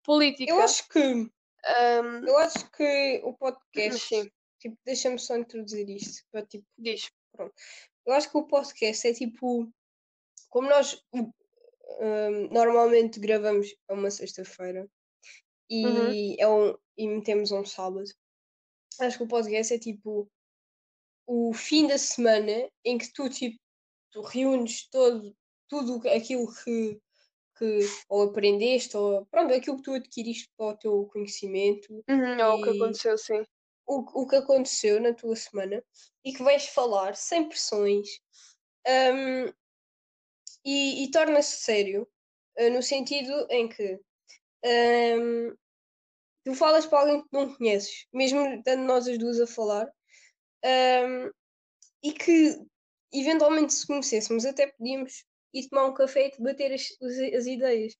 política. 0.03 0.51
Eu 0.51 0.61
acho 0.61 0.87
que 0.89 0.99
um, 0.99 1.29
eu 2.27 2.37
acho 2.37 2.69
que 2.71 3.21
o 3.23 3.33
podcast 3.33 4.31
tipo, 4.59 4.77
deixa-me 4.85 5.19
só 5.19 5.37
introduzir 5.37 5.89
isto 5.89 6.23
para 6.31 6.45
tipo. 6.45 6.65
Diz. 6.77 7.09
Pronto. 7.31 7.53
Eu 8.05 8.13
acho 8.13 8.29
que 8.29 8.37
o 8.37 8.47
podcast 8.47 9.07
é 9.07 9.13
tipo 9.13 9.71
como 10.49 10.69
nós 10.69 11.01
um, 11.13 12.47
normalmente 12.51 13.19
gravamos 13.19 13.73
a 13.89 13.93
uma 13.93 14.11
sexta-feira 14.11 14.87
e, 15.69 15.85
uhum. 15.85 16.35
é 16.37 16.47
um, 16.47 16.77
e 16.97 17.07
metemos 17.07 17.51
um 17.51 17.65
sábado. 17.65 18.05
Acho 18.99 19.17
que 19.17 19.23
o 19.23 19.27
podcast 19.27 19.73
é 19.73 19.79
tipo 19.79 20.29
o 21.25 21.53
fim 21.53 21.87
da 21.87 21.97
semana 21.97 22.69
em 22.85 22.97
que 22.97 23.11
tu 23.13 23.29
tipo 23.29 23.57
tu 24.11 24.21
reúnes 24.21 24.87
todo, 24.89 25.35
tudo 25.67 26.07
aquilo 26.07 26.53
que 26.63 27.01
que 27.63 27.79
ou 28.09 28.23
aprendeste, 28.23 28.97
ou 28.97 29.25
pronto, 29.27 29.53
aquilo 29.53 29.77
que 29.77 29.83
tu 29.83 29.93
adquiriste 29.93 30.49
para 30.57 30.67
o 30.67 30.77
teu 30.77 31.05
conhecimento. 31.05 32.03
Uhum, 32.09 32.45
ou 32.45 32.59
o 32.59 32.63
que 32.63 32.69
aconteceu, 32.71 33.17
sim. 33.17 33.41
O, 33.85 34.21
o 34.21 34.27
que 34.27 34.35
aconteceu 34.35 34.99
na 34.99 35.13
tua 35.13 35.35
semana 35.35 35.83
e 36.25 36.33
que 36.33 36.43
vais 36.43 36.67
falar 36.67 37.15
sem 37.15 37.47
pressões 37.47 38.07
um, 38.87 39.53
e, 40.65 41.03
e 41.03 41.11
torna-se 41.11 41.57
sério 41.63 42.07
uh, 42.57 42.69
no 42.69 42.81
sentido 42.81 43.45
em 43.49 43.67
que 43.67 43.99
um, 44.65 45.55
tu 46.45 46.53
falas 46.53 46.85
para 46.85 46.99
alguém 46.99 47.21
que 47.21 47.29
não 47.31 47.53
conheces, 47.55 48.07
mesmo 48.13 48.45
estando 48.55 48.83
nós 48.83 49.07
as 49.07 49.17
duas 49.17 49.39
a 49.39 49.47
falar, 49.47 49.89
um, 50.65 51.31
e 52.01 52.13
que 52.13 52.57
eventualmente 53.13 53.73
se 53.73 53.85
conhecêssemos 53.85 54.45
até 54.45 54.67
podíamos 54.67 55.25
e 55.53 55.67
tomar 55.69 55.85
um 55.87 55.93
café 55.93 56.27
e 56.27 56.31
debater 56.31 56.73
as, 56.73 56.81
as 57.01 57.45
ideias. 57.45 57.95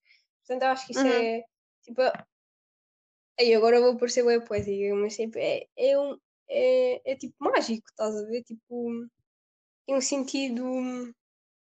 Portanto, 0.46 0.64
acho 0.64 0.86
que 0.88 0.94
isso 0.94 1.02
uhum. 1.02 1.12
é 1.12 1.44
tipo. 1.84 2.02
Aí 3.40 3.54
agora 3.54 3.82
vou 3.82 3.98
parecer 3.98 4.24
bem 4.26 4.44
poética, 4.44 4.96
mas 4.96 5.16
tipo, 5.16 5.38
é, 5.38 5.66
é, 5.76 6.00
um, 6.00 6.18
é, 6.50 7.12
é 7.12 7.16
tipo 7.16 7.36
mágico, 7.40 7.88
estás 7.90 8.16
a 8.16 8.26
ver? 8.26 8.44
Tipo, 8.44 9.08
tem 9.86 9.96
um 9.96 10.02
sentido. 10.02 10.64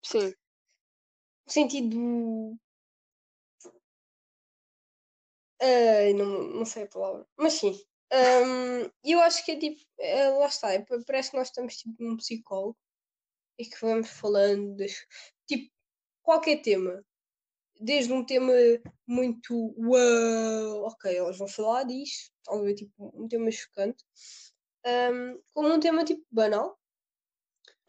Sim. 0.03 0.33
Um 1.47 1.51
sentido. 1.51 2.57
Uh, 5.63 6.17
não, 6.17 6.43
não 6.55 6.65
sei 6.65 6.83
a 6.83 6.87
palavra, 6.87 7.27
mas 7.37 7.53
sim. 7.53 7.79
Um, 8.11 8.89
E 9.03 9.11
eu 9.13 9.21
acho 9.21 9.45
que 9.45 9.51
é 9.51 9.59
tipo, 9.59 9.81
é, 9.99 10.27
lá 10.29 10.47
está, 10.47 10.73
é, 10.73 10.81
pa- 10.81 10.99
parece 11.05 11.31
que 11.31 11.37
nós 11.37 11.47
estamos 11.47 11.77
tipo 11.77 11.95
num 12.03 12.17
psicólogo 12.17 12.77
e 13.57 13.65
que 13.65 13.79
vamos 13.79 14.09
falando 14.09 14.75
das, 14.75 15.05
qualquer 16.31 16.61
tema. 16.61 17.03
Desde 17.79 18.13
um 18.13 18.23
tema 18.23 18.53
muito 19.05 19.73
uau, 19.77 20.85
ok, 20.85 21.11
eles 21.19 21.37
vão 21.37 21.47
falar 21.47 21.83
disto, 21.83 22.31
talvez 22.43 22.79
tipo 22.79 23.11
um 23.13 23.27
tema 23.27 23.51
chocante, 23.51 24.03
um, 24.85 25.41
como 25.53 25.73
um 25.73 25.79
tema 25.79 26.05
tipo 26.05 26.23
banal. 26.31 26.79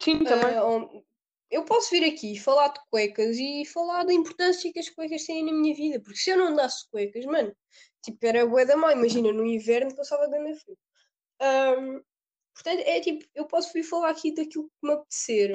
Sim, 0.01 0.23
também. 0.23 0.59
On- 0.59 1.03
eu 1.49 1.63
posso 1.63 1.91
vir 1.91 2.03
aqui 2.03 2.37
falar 2.37 2.69
de 2.69 2.79
cuecas 2.89 3.37
e 3.37 3.63
falar 3.65 4.03
da 4.03 4.13
importância 4.13 4.73
que 4.73 4.79
as 4.79 4.89
cuecas 4.89 5.23
têm 5.23 5.45
na 5.45 5.53
minha 5.53 5.75
vida, 5.75 6.01
porque 6.01 6.17
se 6.17 6.31
eu 6.31 6.37
não 6.37 6.47
andasse 6.47 6.89
cuecas, 6.89 7.23
mano, 7.25 7.55
tipo, 8.03 8.25
era 8.25 8.45
bué 8.45 8.65
da 8.65 8.75
má, 8.75 8.91
imagina, 8.91 9.31
no 9.31 9.45
inverno 9.45 9.95
passava 9.95 10.27
grande 10.27 10.59
frio. 10.59 10.77
Ahm, 11.39 12.01
portanto, 12.55 12.79
é 12.79 12.99
tipo, 12.99 13.25
eu 13.35 13.45
posso 13.45 13.71
vir 13.71 13.83
falar 13.83 14.09
aqui 14.09 14.33
daquilo 14.33 14.65
que 14.67 14.87
me 14.87 14.93
apetecer, 14.93 15.53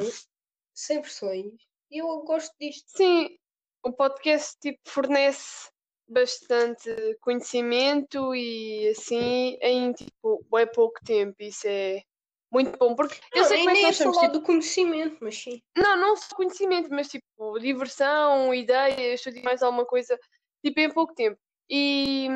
sem 0.73 1.03
pressões, 1.03 1.68
e 1.91 1.99
eu 1.99 2.23
gosto 2.23 2.55
disto. 2.61 2.87
Sim, 2.97 3.37
o 3.83 3.93
podcast 3.93 4.57
tipo, 4.61 4.79
fornece 4.87 5.71
bastante 6.09 6.91
conhecimento 7.21 8.35
e 8.35 8.89
assim 8.89 9.59
em 9.61 9.93
tipo 9.93 10.45
bem 10.51 10.67
pouco 10.73 10.99
tempo. 11.05 11.37
Isso 11.41 11.67
é 11.67 12.03
muito 12.51 12.79
bom. 12.79 12.95
Porque 12.95 13.21
eu 13.35 13.43
Não, 13.43 13.49
sei 13.49 13.57
nem, 13.59 13.67
como 13.67 13.71
é 13.71 13.75
que 13.75 13.81
nem 13.81 13.85
é 13.85 13.87
nós 13.87 13.99
falar 13.99 14.27
tipo, 14.27 14.33
do 14.33 14.43
conhecimento, 14.43 15.17
mas 15.21 15.37
sim. 15.37 15.63
Não, 15.77 15.97
não 15.97 16.17
só 16.17 16.35
conhecimento, 16.35 16.89
mas 16.91 17.09
tipo 17.09 17.59
diversão, 17.59 18.55
ideias, 18.55 19.21
tudo 19.21 19.43
mais 19.43 19.63
alguma 19.63 19.85
coisa, 19.85 20.19
tipo 20.65 20.81
em 20.81 20.91
pouco 20.91 21.15
tempo. 21.15 21.39
E 21.71 22.29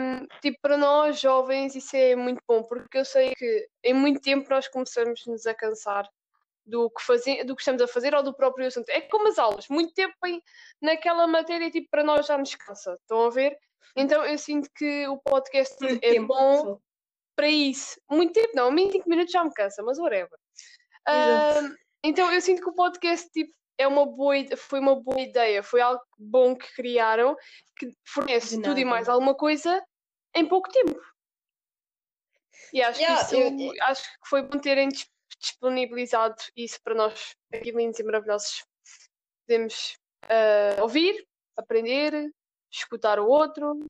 tipo, 0.42 0.59
para 0.61 0.76
nós 0.76 1.18
jovens 1.18 1.75
isso 1.75 1.97
é 1.97 2.14
muito 2.14 2.42
bom, 2.47 2.62
porque 2.62 2.99
eu 2.99 3.04
sei 3.04 3.35
que 3.35 3.68
em 3.82 3.94
muito 3.94 4.21
tempo 4.21 4.49
nós 4.50 4.68
começamos 4.68 5.25
nos 5.26 5.47
a 5.47 5.54
cansar 5.54 6.06
do 6.64 6.88
que, 6.90 7.02
faze- 7.02 7.45
do 7.45 7.54
que 7.57 7.62
estamos 7.62 7.83
a 7.83 7.88
fazer 7.88 8.14
ou 8.14 8.23
do 8.23 8.35
próprio 8.35 8.66
assunto. 8.66 8.88
É 8.90 9.00
como 9.00 9.28
as 9.28 9.38
aulas, 9.38 9.69
muito 9.69 9.92
tempo 9.95 10.14
em- 10.26 10.42
naquela 10.81 11.26
matéria, 11.26 11.71
tipo, 11.71 11.88
para 11.90 12.04
nós 12.04 12.26
já 12.26 12.38
nos 12.38 12.54
cansa. 12.54 12.95
Estão 13.00 13.25
a 13.26 13.31
ver? 13.31 13.57
Então 13.97 14.25
eu 14.25 14.38
sinto 14.38 14.71
que 14.75 15.07
o 15.09 15.19
podcast 15.19 15.76
Muito 15.81 16.04
é 16.04 16.11
tempo, 16.12 16.28
bom 16.28 16.81
para 17.37 17.49
isso. 17.49 18.00
Muito 18.11 18.33
tempo, 18.33 18.52
não, 18.54 18.69
a 18.69 18.71
mim 18.71 18.90
5 18.90 19.09
minutos 19.09 19.33
já 19.33 19.42
me 19.45 19.52
cansa, 19.52 19.83
mas 19.83 19.99
whatever. 19.99 20.38
Ahm, 21.07 21.75
então 22.04 22.33
eu 22.33 22.40
sinto 22.40 22.62
que 22.62 22.69
o 22.71 22.75
podcast 22.75 23.28
tipo, 23.31 23.52
é 23.78 23.87
uma 23.87 24.07
boa, 24.07 24.35
foi 24.57 24.78
uma 24.78 24.95
boa 24.95 25.21
ideia, 25.21 25.62
foi 25.62 25.81
algo 25.81 26.00
bom 26.16 26.54
que 26.57 26.73
criaram, 26.75 27.37
que 27.76 27.90
fornece 28.07 28.61
tudo 28.62 28.78
e 28.78 28.85
mais 28.85 29.09
alguma 29.09 29.35
coisa 29.35 29.83
em 30.35 30.47
pouco 30.47 30.71
tempo. 30.71 31.00
E 32.73 32.83
acho 32.83 33.00
Yeah, 33.00 33.25
que 33.26 33.37
isso 33.37 33.62
eu- 33.75 33.83
acho 33.85 34.02
que 34.04 34.28
foi 34.28 34.42
bom 34.42 34.59
terem 34.59 34.88
disponibilizado 35.43 36.37
isso 36.57 36.81
para 36.83 36.95
nós, 36.95 37.35
aqui 37.53 37.73
lindos 37.73 37.99
e 37.99 38.05
maravilhosos. 38.05 38.65
Podemos 39.47 39.97
ah, 40.23 40.81
ouvir, 40.83 41.27
aprender, 41.57 42.31
escutar 42.71 43.19
o 43.19 43.27
outro 43.27 43.85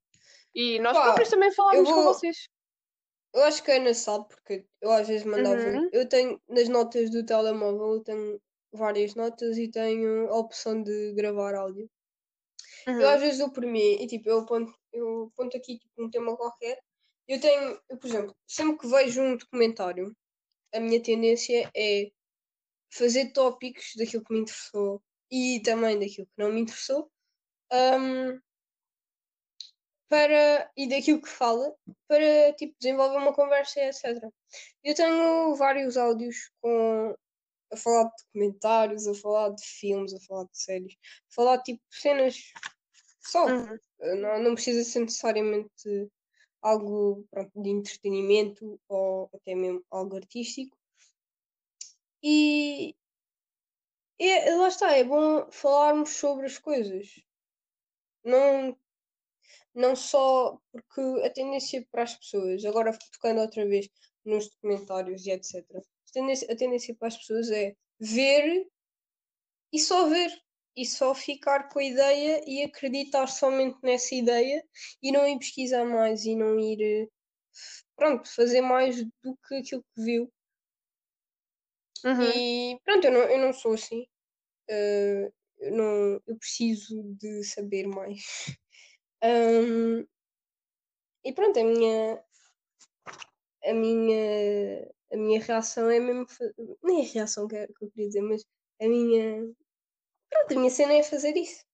e 0.54 0.78
nós 0.80 0.96
Pá, 0.96 1.04
próprios 1.04 1.28
também 1.30 1.52
falarmos 1.52 1.88
com 1.88 1.94
vou- 1.94 2.14
vocês. 2.14 2.48
Eu 3.34 3.42
acho 3.44 3.62
que 3.62 3.70
a 3.70 3.76
Ana 3.76 3.94
sabe, 3.94 4.28
porque 4.28 4.66
eu 4.80 4.90
às 4.90 5.08
vezes 5.08 5.24
mandava. 5.24 5.56
Uhum. 5.62 5.88
Eu 5.92 6.06
tenho 6.08 6.40
nas 6.48 6.68
notas 6.68 7.08
do 7.10 7.24
telemóvel, 7.24 7.94
eu 7.94 8.00
tenho 8.02 8.40
várias 8.72 9.14
notas 9.14 9.56
e 9.56 9.70
tenho 9.70 10.28
a 10.28 10.36
opção 10.38 10.82
de 10.82 11.12
gravar 11.14 11.54
áudio. 11.54 11.88
Eu 12.86 12.94
Uhum. 12.94 13.08
às 13.08 13.20
vezes 13.20 13.38
dou 13.38 13.50
por 13.50 13.64
mim 13.64 14.02
e 14.02 14.06
tipo, 14.06 14.28
eu 14.28 14.40
aponto, 14.40 14.74
eu 14.92 15.30
aponto 15.32 15.56
aqui 15.56 15.78
tipo, 15.78 16.04
um 16.04 16.10
tema 16.10 16.36
qualquer. 16.36 16.78
Eu 17.28 17.40
tenho, 17.40 17.80
eu, 17.88 17.96
por 17.96 18.06
exemplo, 18.06 18.36
sempre 18.46 18.78
que 18.78 18.86
vejo 18.88 19.22
um 19.22 19.36
documentário, 19.36 20.14
a 20.74 20.80
minha 20.80 21.02
tendência 21.02 21.70
é 21.74 22.10
fazer 22.90 23.32
tópicos 23.32 23.92
daquilo 23.96 24.24
que 24.24 24.32
me 24.32 24.40
interessou 24.40 25.02
e 25.30 25.60
também 25.64 25.98
daquilo 25.98 26.26
que 26.26 26.42
não 26.42 26.52
me 26.52 26.60
interessou. 26.60 27.10
hum, 27.72 28.38
para, 30.08 30.70
e 30.76 30.86
daquilo 30.86 31.22
que 31.22 31.28
fala 31.28 31.74
para 32.06 32.52
tipo, 32.58 32.74
desenvolver 32.78 33.16
uma 33.16 33.32
conversa 33.32 33.80
etc. 33.80 34.22
Eu 34.84 34.94
tenho 34.94 35.54
vários 35.54 35.96
áudios 35.96 36.50
com 36.60 37.16
a 37.72 37.76
falar 37.78 38.04
de 38.04 38.10
documentários, 38.26 39.06
a 39.06 39.14
falar 39.14 39.48
de 39.54 39.64
filmes, 39.64 40.12
a 40.12 40.20
falar 40.20 40.44
de 40.44 40.58
séries, 40.58 40.94
a 41.30 41.34
falar 41.34 41.56
de 41.56 41.62
tipo 41.62 41.82
cenas 41.90 42.36
só. 43.20 43.46
Uhum. 43.46 43.78
Não, 44.20 44.42
não 44.42 44.54
precisa 44.54 44.84
ser 44.84 45.00
necessariamente 45.00 46.10
algo 46.62 47.26
pronto, 47.30 47.50
de 47.60 47.70
entretenimento 47.70 48.80
ou 48.88 49.28
até 49.34 49.54
mesmo 49.54 49.84
algo 49.90 50.16
artístico. 50.16 50.76
E 52.22 52.94
é, 54.18 54.54
lá 54.54 54.68
está, 54.68 54.96
é 54.96 55.04
bom 55.04 55.50
falarmos 55.50 56.10
sobre 56.10 56.46
as 56.46 56.58
coisas. 56.58 57.20
Não, 58.24 58.76
não 59.74 59.96
só 59.96 60.60
porque 60.70 61.00
a 61.24 61.30
tendência 61.30 61.86
para 61.90 62.04
as 62.04 62.14
pessoas, 62.14 62.64
agora 62.64 62.96
tocando 63.12 63.40
outra 63.40 63.66
vez 63.66 63.88
nos 64.24 64.48
documentários 64.50 65.26
e 65.26 65.32
etc. 65.32 65.64
A 65.76 66.12
tendência, 66.12 66.52
a 66.52 66.56
tendência 66.56 66.94
para 66.94 67.08
as 67.08 67.16
pessoas 67.16 67.50
é 67.50 67.74
ver 67.98 68.66
e 69.72 69.78
só 69.80 70.08
ver. 70.08 70.30
E 70.76 70.86
só 70.86 71.14
ficar 71.14 71.68
com 71.68 71.78
a 71.78 71.84
ideia 71.84 72.42
e 72.46 72.62
acreditar 72.62 73.26
somente 73.26 73.78
nessa 73.82 74.14
ideia 74.14 74.64
e 75.02 75.12
não 75.12 75.26
ir 75.26 75.38
pesquisar 75.38 75.84
mais 75.84 76.24
e 76.24 76.34
não 76.34 76.58
ir 76.58 76.80
eh, 76.80 77.08
pronto, 77.94 78.28
fazer 78.34 78.62
mais 78.62 79.04
do 79.04 79.36
que 79.46 79.56
aquilo 79.56 79.84
que 79.94 80.02
viu. 80.02 80.32
Uhum. 82.04 82.32
E 82.34 82.80
pronto, 82.84 83.04
eu 83.04 83.12
não, 83.12 83.20
eu 83.20 83.38
não 83.38 83.52
sou 83.52 83.74
assim. 83.74 84.06
Eh, 84.68 85.30
eu, 85.58 85.72
não, 85.72 86.20
eu 86.26 86.36
preciso 86.38 87.02
de 87.18 87.44
saber 87.44 87.86
mais. 87.86 88.22
Ahm, 89.22 90.04
e 91.24 91.32
pronto, 91.32 91.58
a 91.60 91.64
minha 91.64 92.24
a 93.64 93.72
minha 93.72 94.92
a 95.12 95.16
minha 95.16 95.40
reação 95.40 95.90
é 95.90 96.00
mesmo 96.00 96.26
nem 96.82 97.02
a 97.04 97.12
reação 97.12 97.46
que 97.46 97.54
eu 97.56 97.90
queria 97.90 98.08
dizer, 98.08 98.22
mas 98.22 98.44
a 98.80 98.88
minha 98.88 99.44
pronto, 100.32 100.52
a 100.52 100.58
minha 100.58 100.70
cena 100.70 100.94
é 100.94 101.02
fazer 101.02 101.36
isso. 101.36 101.64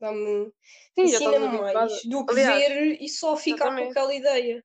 Dá-me 0.00 0.52
ensina-me 0.96 1.58
mais 1.58 2.02
do 2.04 2.26
que 2.26 2.32
Aliás, 2.32 2.68
ver 2.68 3.02
e 3.02 3.08
só 3.08 3.36
ficar 3.36 3.66
com 3.66 3.70
exatamente. 3.70 3.90
aquela 3.90 4.14
ideia. 4.14 4.64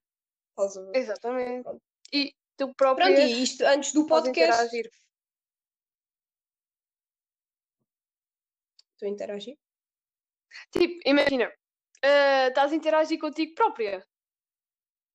Estás 0.49 0.77
a 0.77 0.81
ver? 0.81 0.95
Exatamente. 0.97 1.63
Pronto. 1.63 1.81
E 2.11 2.33
tu 2.57 2.73
próprio 2.73 3.05
Pronto, 3.05 3.19
e 3.21 3.43
isto 3.43 3.63
antes 3.65 3.93
do 3.93 4.07
podcast. 4.07 4.39
interagir. 4.39 4.91
Estou 8.93 9.07
a 9.07 9.11
interagir? 9.11 9.57
Tipo, 10.71 10.99
imagina, 11.05 11.51
ah, 12.03 12.47
estás 12.47 12.71
a 12.71 12.75
interagir 12.75 13.19
contigo 13.19 13.53
própria. 13.53 14.03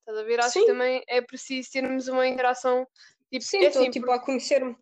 Estás 0.01 0.19
a 0.19 0.23
ver? 0.23 0.39
Acho 0.41 0.51
Sim. 0.53 0.61
que 0.61 0.67
também 0.67 1.03
é 1.09 1.21
preciso 1.21 1.71
termos 1.73 2.07
uma 2.09 2.27
interação. 2.29 2.87
Tipo, 3.31 3.45
Sim, 3.45 3.59
é 3.59 3.67
estou 3.67 3.83
assim, 3.83 3.91
tipo 3.91 4.11
a 4.11 4.21
conhecer-me. 4.21 4.77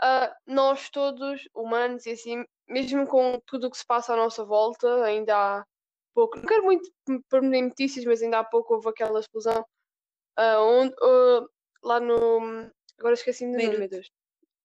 ah, 0.00 0.32
nós 0.46 0.88
todos, 0.90 1.48
humanos 1.54 2.06
e 2.06 2.10
assim, 2.12 2.44
mesmo 2.68 3.06
com 3.06 3.40
tudo 3.46 3.66
o 3.66 3.70
que 3.70 3.78
se 3.78 3.86
passa 3.86 4.14
à 4.14 4.16
nossa 4.16 4.44
volta, 4.44 5.04
ainda 5.04 5.36
há 5.36 5.64
pouco, 6.14 6.38
não 6.38 6.46
quero 6.46 6.64
muito 6.64 6.90
em 7.08 7.62
notícias, 7.62 8.04
mas 8.04 8.22
ainda 8.22 8.38
há 8.38 8.44
pouco 8.44 8.74
houve 8.74 8.88
aquela 8.88 9.20
explosão 9.20 9.64
ah, 10.36 10.60
onde, 10.60 10.94
ah, 11.02 11.46
lá 11.82 12.00
no. 12.00 12.70
Agora 12.98 13.14
esqueci-me 13.14 13.56
do 13.56 13.62
nome, 13.62 13.78
meu. 13.78 13.88
Deus. 13.88 14.10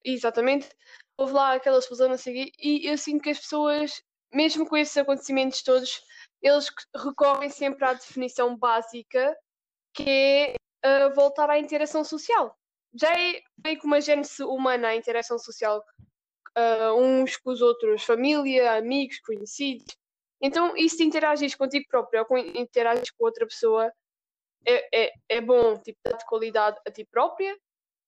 Exatamente. 0.03 0.69
Houve 1.17 1.33
lá 1.33 1.53
aquela 1.53 1.79
explosão, 1.79 2.13
o 2.13 2.17
quê, 2.17 2.51
e 2.59 2.89
eu 2.89 2.97
sinto 2.97 3.23
que 3.23 3.29
as 3.29 3.39
pessoas, 3.39 4.01
mesmo 4.33 4.67
com 4.67 4.77
esses 4.77 4.95
acontecimentos 4.95 5.61
todos, 5.61 6.01
eles 6.41 6.67
recorrem 6.95 7.49
sempre 7.49 7.85
à 7.85 7.93
definição 7.93 8.57
básica, 8.57 9.35
que 9.93 10.09
é 10.09 10.55
ah, 10.83 11.09
voltar 11.09 11.49
à 11.49 11.59
interação 11.59 12.03
social. 12.03 12.55
Já 12.93 13.11
é 13.11 13.41
meio 13.63 13.79
que 13.79 13.85
uma 13.85 14.01
gênese 14.01 14.43
humana 14.43 14.89
a 14.89 14.95
interação 14.95 15.37
social, 15.37 15.83
ah, 16.55 16.93
uns 16.95 17.37
com 17.37 17.51
os 17.51 17.61
outros, 17.61 18.03
família, 18.03 18.73
amigos, 18.73 19.19
conhecidos. 19.19 19.97
Então, 20.41 20.75
isso 20.77 20.97
de 20.97 21.03
interagir 21.03 21.55
contigo 21.57 21.85
próprio 21.89 22.25
ou 22.29 22.37
interagir 22.37 23.13
com 23.17 23.25
outra 23.25 23.45
pessoa 23.45 23.91
é, 24.65 25.05
é, 25.05 25.13
é 25.29 25.41
bom, 25.41 25.77
tipo, 25.77 25.99
dá-te 26.03 26.25
qualidade 26.25 26.77
a 26.87 26.91
ti 26.91 27.05
própria, 27.05 27.57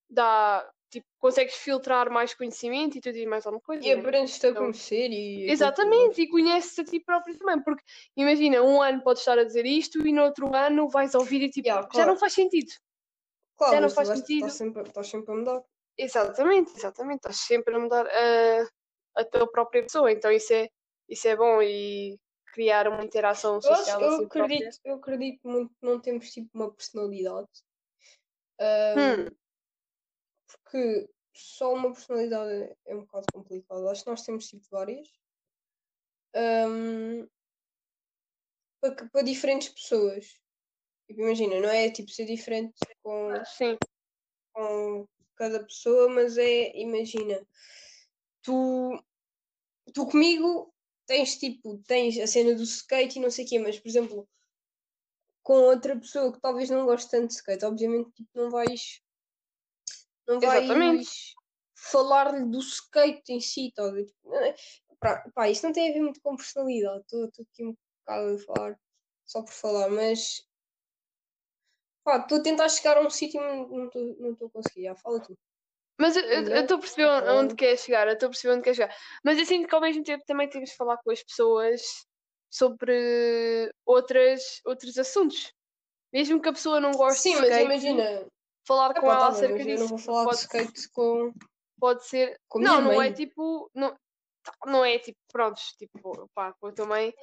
dá, 0.10 0.69
tipo, 0.89 1.07
consegues 1.19 1.55
filtrar 1.55 2.10
mais 2.10 2.33
conhecimento 2.33 2.98
e 2.98 3.01
tudo 3.01 3.17
e 3.17 3.25
mais 3.25 3.45
alguma 3.45 3.62
coisa. 3.62 3.86
E 3.86 3.93
né? 3.93 4.01
aprendes-te 4.01 4.45
a 4.45 4.50
Então, 4.50 4.63
conhecer 4.63 5.10
e. 5.12 5.50
Exatamente, 5.50 6.21
e 6.21 6.27
conheces 6.29 6.77
a 6.79 6.83
ti 6.83 7.00
próprio 7.00 7.38
também, 7.38 7.62
porque 7.63 7.83
imagina, 8.15 8.62
um 8.62 8.81
ano 8.81 9.01
podes 9.01 9.21
estar 9.21 9.38
a 9.38 9.43
dizer 9.43 9.65
isto 9.65 10.05
e 10.05 10.12
no 10.13 10.24
outro 10.24 10.53
ano 10.55 10.88
vais 10.89 11.15
ouvir 11.15 11.41
e 11.41 11.50
tipo, 11.50 11.67
Yeah, 11.67 11.83
já 11.88 11.89
claro. 11.91 12.12
não 12.12 12.17
faz 12.17 12.33
sentido. 12.33 12.71
Claro, 13.57 13.74
já 13.75 13.81
não 13.81 13.89
faz 13.89 14.07
sentido. 14.07 14.48
Estás 14.48 14.53
sempre, 14.53 14.81
estás 14.83 15.07
sempre 15.07 15.31
a 15.33 15.36
mudar. 15.36 15.63
Exatamente, 15.98 16.71
exatamente, 16.75 17.17
estás 17.17 17.38
sempre 17.38 17.75
a 17.75 17.79
mudar 17.79 18.07
a, 18.07 19.21
a 19.21 19.25
tua 19.25 19.50
própria 19.51 19.83
pessoa, 19.83 20.12
então 20.12 20.31
isso 20.31 20.51
é, 20.53 20.69
isso 21.07 21.27
é 21.27 21.36
bom 21.36 21.62
e 21.62 22.19
criar 22.53 22.88
uma 22.88 23.03
interação 23.03 23.53
Eu, 23.53 23.57
acho, 23.57 23.67
social 23.75 24.01
eu, 24.01 24.07
assim 24.07 24.27
própria. 24.27 24.45
acredito, 24.45 24.79
eu 24.83 24.95
acredito 24.95 25.48
muito 25.48 25.69
que 25.75 25.86
não 25.86 26.00
temos 26.01 26.31
tipo 26.31 26.50
uma 26.53 26.74
personalidade. 26.74 27.50
Ahm, 28.60 29.27
Hum. 29.27 29.36
Porque 30.63 31.10
só 31.33 31.74
uma 31.74 31.93
personalidade 31.93 32.75
é 32.86 32.95
um 32.95 33.01
bocado 33.01 33.27
complicado. 33.33 33.88
Acho 33.88 34.03
que 34.03 34.10
nós 34.10 34.24
temos 34.24 34.48
tipo 34.48 34.65
várias. 34.69 35.07
Ahm, 36.36 37.27
para, 38.81 38.95
que- 38.95 39.10
para 39.10 39.21
diferentes 39.24 39.69
pessoas. 39.69 40.25
Tipo, 41.07 41.21
imagina, 41.21 41.60
não 41.60 41.69
é 41.69 41.89
tipo 41.89 42.10
ser 42.12 42.25
diferente 42.25 42.77
com, 43.01 43.29
Sim. 43.45 43.77
com 44.53 45.07
cada 45.41 45.63
pessoa, 45.63 46.07
mas 46.07 46.38
é, 46.38 46.71
imagina, 46.77 47.43
tu, 48.43 49.03
tu 49.91 50.05
comigo 50.05 50.71
tens 51.07 51.36
tipo, 51.39 51.79
tens 51.88 52.15
a 52.19 52.27
cena 52.27 52.53
do 52.53 52.62
skate 52.62 53.17
e 53.17 53.21
não 53.21 53.31
sei 53.31 53.45
o 53.45 53.48
quê, 53.48 53.57
mas 53.57 53.79
por 53.79 53.88
exemplo, 53.88 54.29
com 55.41 55.53
outra 55.53 56.00
pessoa 56.00 56.31
que 56.31 56.39
talvez 56.39 56.69
não 56.69 56.86
goste 56.86 57.10
tanto 57.10 57.29
de 57.29 57.33
skate, 57.33 57.65
obviamente 57.65 58.12
tipo, 58.12 58.29
não 58.36 58.51
vais 58.51 59.01
não 60.27 60.39
vais 60.39 61.33
falar-lhe 61.75 62.45
do 62.45 62.60
skate 62.60 63.33
em 63.33 63.41
si, 63.41 63.71
tá? 63.75 63.83
a 63.88 63.91
ver? 63.91 64.05
Tipo, 64.05 64.29
pá, 65.00 65.27
pá, 65.33 65.50
isso 65.50 65.65
não 65.65 65.74
tem 65.74 65.89
a 65.89 65.93
ver 65.93 66.01
muito 66.01 66.21
com 66.21 66.36
personalidade, 66.36 67.01
estou 67.01 67.25
aqui 67.25 67.65
um 67.65 67.75
bocado 68.05 68.36
a 68.36 68.38
falar 68.38 68.79
só 69.25 69.41
por 69.41 69.53
falar, 69.53 69.89
mas 69.89 70.48
pá, 72.03 72.15
a 72.15 72.41
tentar 72.41 72.70
chegar 72.70 72.98
a 72.98 73.01
um 73.01 73.10
sítio 73.10 73.41
e 73.41 73.67
não 73.70 73.86
estou 73.86 74.15
não 74.20 74.48
a 74.48 74.50
conseguir, 74.51 74.84
já 74.84 74.96
fala 74.96 75.22
tu. 75.22 75.38
Mas 76.00 76.15
eu- 76.17 76.24
Não, 76.43 76.55
estou 76.62 76.77
a 76.77 76.79
perceber 76.79 77.22
não 77.22 77.38
onde, 77.38 77.55
quer 77.55 77.77
chegar, 77.77 78.08
eu 78.08 78.13
estou 78.13 78.27
a 78.27 78.29
perceber 78.31 78.53
onde 78.55 78.63
quer 78.63 78.74
chegar. 78.74 78.96
Mas 79.24 79.38
eu 79.38 79.46
sinto 79.46 79.67
que 79.67 79.75
ao 79.75 79.81
mesmo 79.81 80.03
tempo 80.03 80.24
também 80.25 80.50
temos 80.50 80.70
de 80.72 80.75
falar 80.75 80.98
com 80.98 81.12
as 81.12 81.24
pessoas 81.24 81.81
sobre 82.50 83.72
outras, 83.86 84.62
outros 84.65 84.98
assuntos. 84.98 85.53
Mesmo 86.12 86.41
que 86.41 86.50
a 86.50 86.53
pessoa 86.53 86.79
não 86.79 86.91
goste 86.91 87.22
Sim, 87.22 87.36
de 87.36 87.41
mas 87.41 87.50
skate, 87.50 87.65
imagina, 87.65 88.27
falar 88.67 88.93
com 88.93 89.00
epá, 89.00 89.08
ela 89.08 89.20
tá 89.20 89.27
acerca 89.29 89.58
mas 89.60 89.67
eu 89.67 89.77
não 89.79 89.88
disso. 89.88 89.89
vou 89.89 89.98
falar 90.00 90.24
Pode, 90.25 90.38
de 90.38 90.41
skate 90.43 90.89
com, 90.91 91.34
pode 91.79 92.08
ser. 92.08 92.39
com 92.50 92.58
a 92.58 92.62
minha 92.62 92.72
Não, 92.74 92.81
não 92.81 92.91
mãe. 92.91 93.10
é 93.10 93.13
tipo. 93.13 93.70
Não, 93.74 93.96
tá, 94.43 94.53
não 94.65 94.84
é 94.84 95.00
tipo, 95.00 95.17
prontos, 95.31 95.72
tipo, 95.77 96.29
pá, 96.34 96.53
com 96.60 96.67
a 96.67 96.72
tua 96.74 96.86
mãe. 96.86 97.13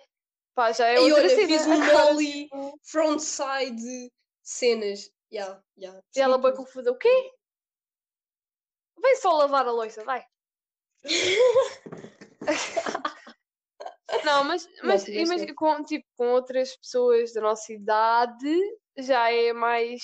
Pá, 0.54 0.72
já 0.72 0.86
é 0.86 0.94
E 0.94 0.98
outra 0.98 1.20
olha, 1.20 1.28
cena. 1.28 1.46
fiz 1.48 1.66
um 1.66 1.80
tipo, 2.18 2.78
frontside 2.84 4.10
cenas. 4.48 5.12
Yeah, 5.30 5.62
yeah, 5.76 6.00
E 6.16 6.20
ela 6.20 6.38
percebi 6.38 6.42
vai 6.42 6.56
confusa. 6.56 6.90
O 6.90 6.96
quê? 6.96 7.32
Vem 9.00 9.16
só 9.16 9.32
lavar 9.32 9.66
a 9.66 9.70
louça, 9.70 10.02
vai. 10.04 10.24
Não, 14.24 14.44
mas, 14.44 14.66
mas 14.82 15.04
tiveste 15.04 15.12
imagina, 15.12 15.54
com, 15.54 15.84
tipo, 15.84 16.06
com 16.16 16.28
outras 16.32 16.74
pessoas 16.76 17.32
da 17.34 17.42
nossa 17.42 17.72
idade 17.72 18.60
já 18.96 19.30
é 19.30 19.52
mais. 19.52 20.02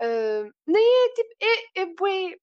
ah, 0.00 0.48
nem 0.66 1.04
é 1.04 1.14
tipo. 1.14 1.34
É, 1.40 1.80
é 1.82 1.86
bué. 1.86 2.36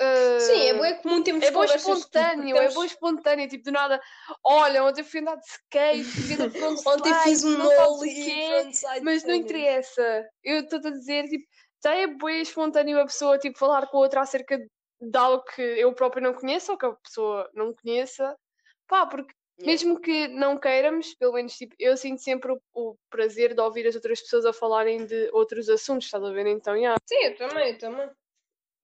Ah, 0.00 0.38
Sim, 0.40 0.68
é 0.68 0.74
bem 0.74 0.96
comum 1.02 1.22
termos 1.22 1.44
é 1.44 1.50
bom 1.50 1.64
espontâneo, 1.64 2.56
é 2.56 2.60
temos- 2.60 2.74
bom 2.74 2.84
espontâneo, 2.84 3.48
tipo, 3.48 3.64
do 3.64 3.72
nada, 3.72 4.00
olha, 4.44 4.84
ontem 4.84 5.02
fui 5.02 5.20
andar 5.20 5.36
de 5.36 5.46
skate, 5.46 6.04
fiz 6.04 6.36
frontside, 6.52 6.88
Ontem 6.88 7.14
fiz 7.24 7.44
um 7.44 7.58
quê, 8.00 8.46
frontside 8.62 9.00
mas 9.04 9.24
não 9.24 9.34
interessa. 9.34 10.28
Eu 10.42 10.60
estou 10.60 10.78
a 10.78 10.90
dizer, 10.90 11.28
tipo, 11.28 11.44
já 11.82 11.94
é 11.94 12.06
bem 12.06 12.40
espontâneo 12.42 13.00
a 13.00 13.04
pessoa, 13.06 13.38
tipo, 13.38 13.58
falar 13.58 13.86
com 13.86 13.98
a 13.98 14.00
outra 14.00 14.20
acerca 14.20 14.58
de 14.58 15.18
algo 15.18 15.44
que 15.44 15.62
eu 15.62 15.92
próprio 15.94 16.22
não 16.22 16.34
conheço 16.34 16.72
ou 16.72 16.78
que 16.78 16.86
a 16.86 16.92
pessoa 16.92 17.50
não 17.54 17.74
conheça. 17.74 18.36
Pá, 18.86 19.06
porque 19.06 19.32
Yeah. 19.58 19.72
mesmo 19.72 19.98
que 20.02 20.28
não 20.28 20.58
queiramos, 20.58 21.14
pelo 21.14 21.32
menos, 21.32 21.56
tipo, 21.56 21.74
eu 21.78 21.96
sinto 21.96 22.20
sempre 22.22 22.52
o, 22.52 22.60
o 22.74 22.94
prazer 23.08 23.54
de 23.54 23.60
ouvir 23.62 23.86
as 23.86 23.94
outras 23.94 24.20
pessoas 24.20 24.44
a 24.44 24.52
falarem 24.52 25.06
de 25.06 25.30
outros 25.32 25.70
assuntos, 25.70 26.04
estás 26.04 26.22
a 26.22 26.30
ver? 26.30 26.46
Então, 26.46 26.78
já. 26.78 26.94
Sim, 27.08 27.14
eu 27.24 27.36
também, 27.38 27.72
eu 27.72 27.78
também. 27.78 28.10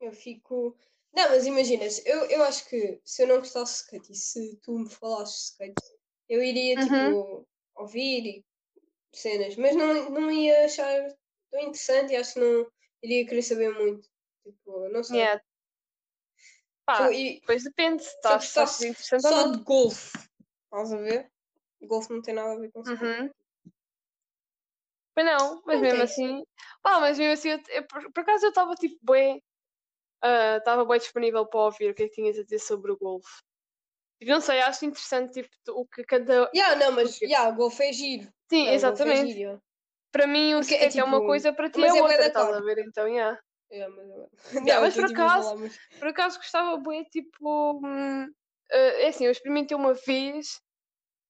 Eu 0.01 0.13
fico. 0.13 0.75
Não, 1.15 1.29
mas 1.29 1.47
imagina, 1.47 1.89
se- 1.91 2.03
eu, 2.09 2.25
eu 2.27 2.43
acho 2.45 2.67
que 2.69 3.01
se 3.05 3.23
eu 3.23 3.27
não 3.29 3.39
gostasse 3.39 3.73
de 3.75 3.79
skate 3.83 4.13
e 4.13 4.15
se 4.17 4.57
tu 4.63 4.79
me 4.79 4.89
falasses 4.91 5.37
de 5.37 5.43
skate, 5.51 5.83
eu 6.29 6.43
iria 6.43 6.77
Uhum. 6.77 6.83
tipo 6.89 7.49
ouvir 7.75 8.27
e 8.27 8.45
cenas, 9.13 9.57
mas 9.57 9.77
não, 9.77 10.09
não 10.11 10.31
ia 10.31 10.65
achar 10.65 11.07
tão 11.51 11.61
interessante 11.61 12.13
e 12.13 12.17
acho 12.17 12.35
que 12.35 12.41
não 12.41 12.67
iria 13.03 13.27
querer 13.27 13.43
saber 13.43 13.75
muito. 13.79 14.09
Tipo, 14.43 14.89
não 14.89 15.05
sei. 15.05 15.19
Yeah. 15.21 15.43
Pá, 16.87 17.07
Tu- 17.09 17.13
e 17.13 17.41
depois 17.41 17.63
depende 17.63 18.03
se 18.03 18.09
estás, 18.17 18.45
estás 18.45 18.69
gostasse 18.71 18.89
interessante 18.89 19.23
só 19.23 19.49
de 19.49 19.59
golfe, 19.63 20.19
estás 20.65 20.93
a 20.93 20.97
ver? 20.97 21.31
Golfe 21.83 22.13
não 22.13 22.23
tem 22.23 22.35
nada 22.35 22.53
a 22.53 22.57
ver 22.59 22.73
com 22.73 22.81
skate. 22.83 23.05
Uhum. 23.05 23.31
Pois 25.15 25.27
não, 25.27 25.63
mas 25.67 25.75
Não 25.77 25.81
mesmo 25.83 25.97
tem. 25.99 26.03
assim. 26.03 26.45
Pá, 26.83 26.99
mas 27.01 27.19
mesmo 27.19 27.35
assim, 27.35 27.51
eu, 27.51 27.61
eu- 27.77 27.87
por, 27.87 28.13
por 28.13 28.21
acaso 28.21 28.47
eu 28.47 28.49
estava 28.49 28.75
tipo 28.75 28.99
bem. 29.05 29.43
Estava 30.59 30.85
bem 30.85 30.99
disponível 30.99 31.47
para 31.47 31.61
ouvir 31.61 31.91
o 31.91 31.95
que 31.95 32.05
é 32.05 32.09
que 32.09 32.15
tinhas 32.15 32.39
a 32.39 32.43
dizer 32.45 32.59
sobre 32.61 32.93
o 32.93 32.97
golfe. 32.97 33.29
Tipo, 34.21 34.31
Não 34.33 34.41
sei, 34.41 34.61
acho 34.61 34.85
interessante 34.85 35.43
tipo, 35.43 35.49
o 35.73 35.87
que 35.87 36.05
cada. 36.05 36.49
Yeah, 36.55 36.77
não, 36.77 36.93
mas 36.93 37.11
Porque- 37.13 37.27
yeah, 37.27 37.51
golfe 37.51 37.83
é 37.83 37.93
giro. 37.93 38.29
Sim, 38.49 38.69
é 38.69 38.75
exatamente. 38.75 39.27
giro, 39.29 39.39
yeah. 39.41 39.61
Para 40.13 40.27
mim, 40.27 40.55
o 40.55 40.61
Porque 40.61 40.75
é 40.75 40.79
skate 40.79 41.01
é 41.01 41.05
uma 41.05 41.17
tipo- 41.17 41.27
coisa, 41.27 41.53
para 41.53 41.71
ti 41.71 41.81
mas 41.81 41.95
é 41.95 41.99
é 41.99 42.03
outra, 42.03 42.27
estás 42.27 42.55
a 42.55 42.61
ver? 42.61 42.79
Então, 42.79 43.09
yeah. 43.09 43.41
Yeah, 43.73 43.95
mas, 43.97 44.09
eu- 44.09 44.31
Yeah, 44.65 44.81
mas 44.83 44.97
eu 44.97 45.03
por 45.05 45.13
acaso- 45.13 45.49
falar, 45.49 45.61
mas- 45.61 45.79
Por 45.99 46.09
acaso 46.09 46.39
gostava 46.39 46.77
bem, 46.79 47.05
tipo. 47.05 47.81
hum, 47.85 48.31
eh, 48.71 49.05
é 49.05 49.09
assim, 49.09 49.25
eu 49.25 49.33
experimentei 49.33 49.77
uma 49.77 49.95
vez 49.95 50.61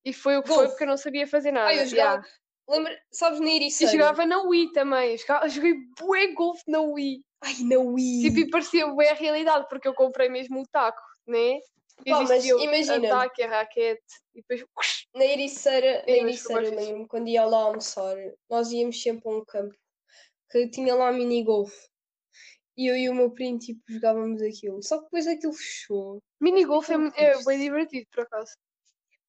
e 0.04 0.12
foi 0.12 0.36
o 0.36 0.42
que 0.42 0.48
foi 0.48 0.56
Golfe. 0.56 0.70
porque 0.72 0.84
eu 0.84 0.88
não 0.88 0.96
sabia 0.96 1.26
fazer 1.26 1.52
nada. 1.52 1.68
Ah, 1.68 1.72
eu 1.74 1.86
yeah. 1.86 1.88
jogava. 1.90 2.26
Lembra, 2.68 3.02
sabes 3.12 3.40
na 3.40 3.50
Ericeira? 3.50 3.92
jogava 3.92 4.26
na 4.26 4.42
Wii 4.42 4.72
também. 4.72 5.16
Jogava, 5.18 5.48
joguei 5.48 5.74
bué 5.98 6.26
golfe 6.34 6.62
na 6.66 6.80
Wii. 6.80 7.24
Ai, 7.42 7.54
na 7.64 7.78
Wii. 7.78 8.22
Tipo, 8.22 8.38
e 8.38 8.50
parecia 8.50 8.86
bem 8.94 9.08
a 9.08 9.14
realidade, 9.14 9.66
porque 9.68 9.88
eu 9.88 9.94
comprei 9.94 10.28
mesmo 10.28 10.60
o 10.60 10.66
taco, 10.66 11.02
né? 11.26 11.58
Pá, 12.08 12.22
mas 12.22 12.44
imagina. 12.44 13.08
ataque, 13.08 13.42
a 13.42 13.48
raquete, 13.48 14.02
e 14.34 14.40
depois... 14.40 14.64
Na 15.14 15.24
Ericeira, 15.24 16.04
na 16.06 16.12
Ericeira 16.12 16.70
lembro-me, 16.70 17.06
quando 17.06 17.28
ia 17.28 17.44
lá 17.44 17.58
almoçar, 17.58 18.16
nós 18.48 18.72
íamos 18.72 19.00
sempre 19.00 19.28
a 19.28 19.32
um 19.32 19.44
campo 19.44 19.74
que 20.50 20.68
tinha 20.68 20.94
lá 20.94 21.12
mini-golf. 21.12 21.72
E 22.76 22.86
eu 22.86 22.96
e 22.96 23.08
o 23.08 23.14
meu 23.14 23.30
primo, 23.30 23.58
tipo, 23.58 23.80
jogávamos 23.86 24.40
aquilo. 24.40 24.82
Só 24.82 24.96
que 24.98 25.04
depois 25.04 25.26
aquilo 25.26 25.52
fechou. 25.52 26.22
Minigolf 26.40 26.88
é, 26.90 26.94
é 27.16 27.44
bem 27.44 27.60
divertido, 27.60 28.06
por 28.10 28.22
acaso. 28.22 28.52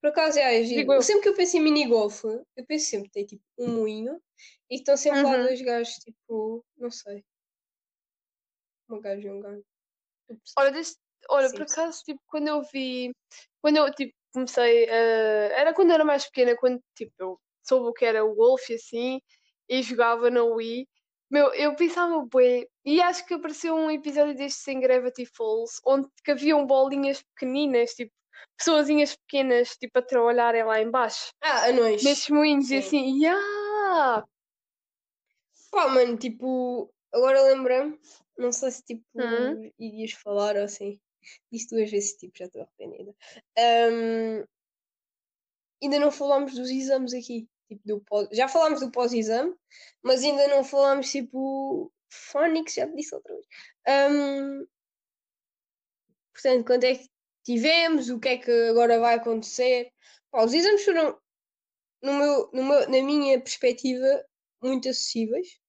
Por 0.02 0.10
acaso, 0.10 0.40
é, 0.40 0.60
é 0.60 0.64
giro. 0.64 1.02
Sempre 1.02 1.24
que 1.24 1.30
eu 1.30 1.36
penso 1.36 1.58
em 1.58 1.62
mini-golf, 1.62 2.24
eu 2.24 2.66
penso 2.66 2.86
sempre 2.90 3.08
que 3.08 3.14
tem, 3.14 3.26
tipo, 3.26 3.44
um 3.58 3.76
moinho 3.76 4.20
e 4.70 4.76
que 4.76 4.82
estão 4.82 4.96
sempre 4.96 5.22
lá 5.22 5.38
Uhum. 5.38 5.44
dois 5.44 5.62
gajos, 5.62 5.96
tipo, 5.96 6.66
não 6.78 6.90
sei. 6.90 7.24
Uma 8.94 9.02
gaja 9.02 9.28
e 9.28 9.32
um 9.32 9.40
gajo. 9.40 9.64
Olha, 10.56 10.72
deste- 10.72 11.00
olha 11.30 11.50
Sim, 11.50 11.58
por 11.58 11.68
sim. 11.68 11.74
acaso, 11.74 12.04
tipo, 12.04 12.22
quando 12.28 12.48
eu 12.48 12.62
vi... 12.72 13.12
Quando 13.60 13.78
eu, 13.78 13.92
tipo, 13.92 14.14
comecei 14.32 14.88
a... 14.88 14.94
Era 14.94 15.74
quando 15.74 15.90
eu 15.90 15.96
era 15.96 16.06
mais 16.06 16.26
pequena, 16.26 16.56
quando, 16.56 16.80
tipo, 16.96 17.12
eu 17.18 17.40
soube 17.64 17.88
o 17.90 17.94
que 17.94 18.06
era 18.06 18.24
o 18.24 18.36
golfe 18.36 18.74
e 18.74 18.76
assim, 18.76 19.22
e 19.68 19.82
jogava 19.82 20.30
na 20.30 20.44
Wii. 20.44 20.88
Meu, 21.32 21.52
eu 21.56 21.76
pensava, 21.76 22.24
bué, 22.24 22.68
e 22.86 23.02
acho 23.02 23.26
que 23.26 23.34
apareceu 23.34 23.74
um 23.74 23.90
episódio 23.90 24.36
destes 24.36 24.68
em 24.68 24.80
Gravity 24.80 25.26
Falls, 25.26 25.82
onde 25.84 26.08
que 26.24 26.30
haviam 26.30 26.68
bolinhas 26.68 27.24
pequeninas, 27.24 27.96
tipo, 27.96 28.12
pessoazinhas 28.56 29.16
pequenas, 29.16 29.70
tipo, 29.76 29.98
a 29.98 30.02
trabalharem 30.04 30.64
lá 30.64 30.80
em 30.80 30.92
baixo. 30.92 31.32
Ah, 31.42 31.66
anões. 31.70 32.04
nesses 32.04 32.30
moinhos 32.30 32.70
e 32.70 32.80
Sim. 32.82 32.88
assim, 32.88 33.24
yeah! 33.24 34.24
Pá, 35.72 35.88
mano, 35.88 36.16
tipo, 36.18 36.94
agora 37.12 37.42
lembrei-me, 37.42 38.00
não 38.38 38.52
sei 38.52 38.72
se 38.72 38.84
tipo 38.84 39.04
Hum. 39.16 39.72
irias 39.80 40.14
falar 40.14 40.56
ou 40.56 40.64
assim. 40.64 41.00
Disse 41.52 41.70
duas 41.70 41.90
vezes, 41.90 42.14
tipo, 42.16 42.38
já 42.38 42.46
estou 42.46 42.62
arrependida. 42.62 43.16
Ahm, 43.58 44.46
ainda 45.82 46.00
não 46.00 46.12
falámos 46.12 46.54
dos 46.56 46.70
exames 46.70 47.14
aqui. 47.14 47.48
Tipo, 47.70 47.82
do 47.86 48.02
pós... 48.02 48.28
Já 48.32 48.48
falámos 48.48 48.80
do 48.82 48.92
pós-exame, 48.92 49.56
mas 50.04 50.24
ainda 50.24 50.48
não 50.50 50.64
falámos 50.64 51.12
tipo 51.12 51.92
Phonics, 52.12 52.74
já 52.76 52.88
te 52.88 52.96
disse 52.96 53.16
outra 53.16 53.34
vez. 53.34 53.46
Ahm, 53.88 54.66
portanto, 56.34 56.66
quando 56.66 56.84
é 56.86 56.96
que 56.96 57.10
tivemos, 57.44 58.10
o 58.10 58.20
que 58.20 58.30
é 58.30 58.38
que 58.38 58.52
agora 58.70 59.00
vai 59.00 59.16
acontecer? 59.16 59.92
Pá, 60.32 60.44
os 60.44 60.54
exames 60.54 60.84
foram, 60.86 61.18
no 62.02 62.14
meu, 62.14 62.50
no 62.54 62.64
meu, 62.66 62.82
na 62.90 63.02
minha 63.04 63.40
perspectiva, 63.42 64.26
muito 64.62 64.90
acessíveis. 64.90 65.60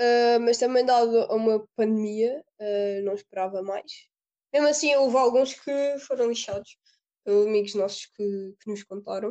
Uh, 0.00 0.38
mas 0.40 0.58
também 0.58 0.84
dado 0.84 1.18
a 1.22 1.34
uma 1.34 1.66
pandemia, 1.74 2.44
uh, 2.60 3.04
não 3.04 3.14
esperava 3.14 3.62
mais. 3.62 4.08
Mesmo 4.52 4.68
assim, 4.68 4.94
houve 4.94 5.16
alguns 5.16 5.54
que 5.54 5.98
foram 6.06 6.28
lixados 6.28 6.78
pelos 7.24 7.46
amigos 7.46 7.74
nossos 7.74 8.06
que, 8.06 8.54
que 8.60 8.70
nos 8.70 8.82
contaram. 8.84 9.30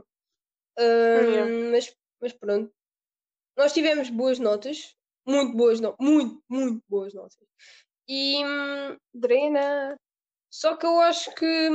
Uh, 0.80 1.24
Yeah. 1.28 1.52
mas, 1.72 1.96
mas 2.22 2.34
pronto, 2.34 2.72
nós 3.58 3.74
tivemos 3.74 4.12
boas 4.12 4.38
notas, 4.38 4.96
muito 5.26 5.58
boas 5.58 5.80
notas, 5.80 6.06
muito, 6.06 6.44
muito 6.48 6.84
boas 6.88 7.14
notas. 7.14 7.36
E 8.08 8.46
hum, 8.46 8.98
Drena! 9.14 9.98
só 10.50 10.78
que 10.78 10.86
eu 10.86 11.00
acho 11.02 11.34
que 11.36 11.70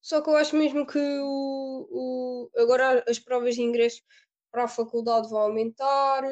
só 0.00 0.20
que 0.20 0.30
eu 0.30 0.36
acho 0.36 0.56
mesmo 0.56 0.86
que 0.86 0.98
o, 0.98 1.88
o, 1.90 2.50
agora 2.56 3.04
as 3.08 3.18
provas 3.18 3.54
de 3.54 3.62
ingresso 3.62 4.02
para 4.52 4.64
a 4.64 4.68
faculdade 4.68 5.28
vão 5.30 5.40
aumentar 5.40 6.22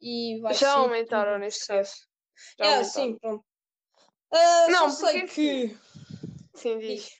e 0.00 0.38
vai 0.40 0.54
Já 0.54 0.72
aumentaram 0.72 1.38
neste 1.38 1.66
caso. 1.66 1.92
Já 2.58 2.64
É, 2.64 2.68
aumentaram. 2.76 2.84
sim, 2.84 3.18
pronto. 3.18 3.44
Ah, 4.32 4.66
Não, 4.70 4.90
sei 4.90 5.26
que. 5.26 5.76
Sim, 6.54 6.78
diz. 6.78 7.10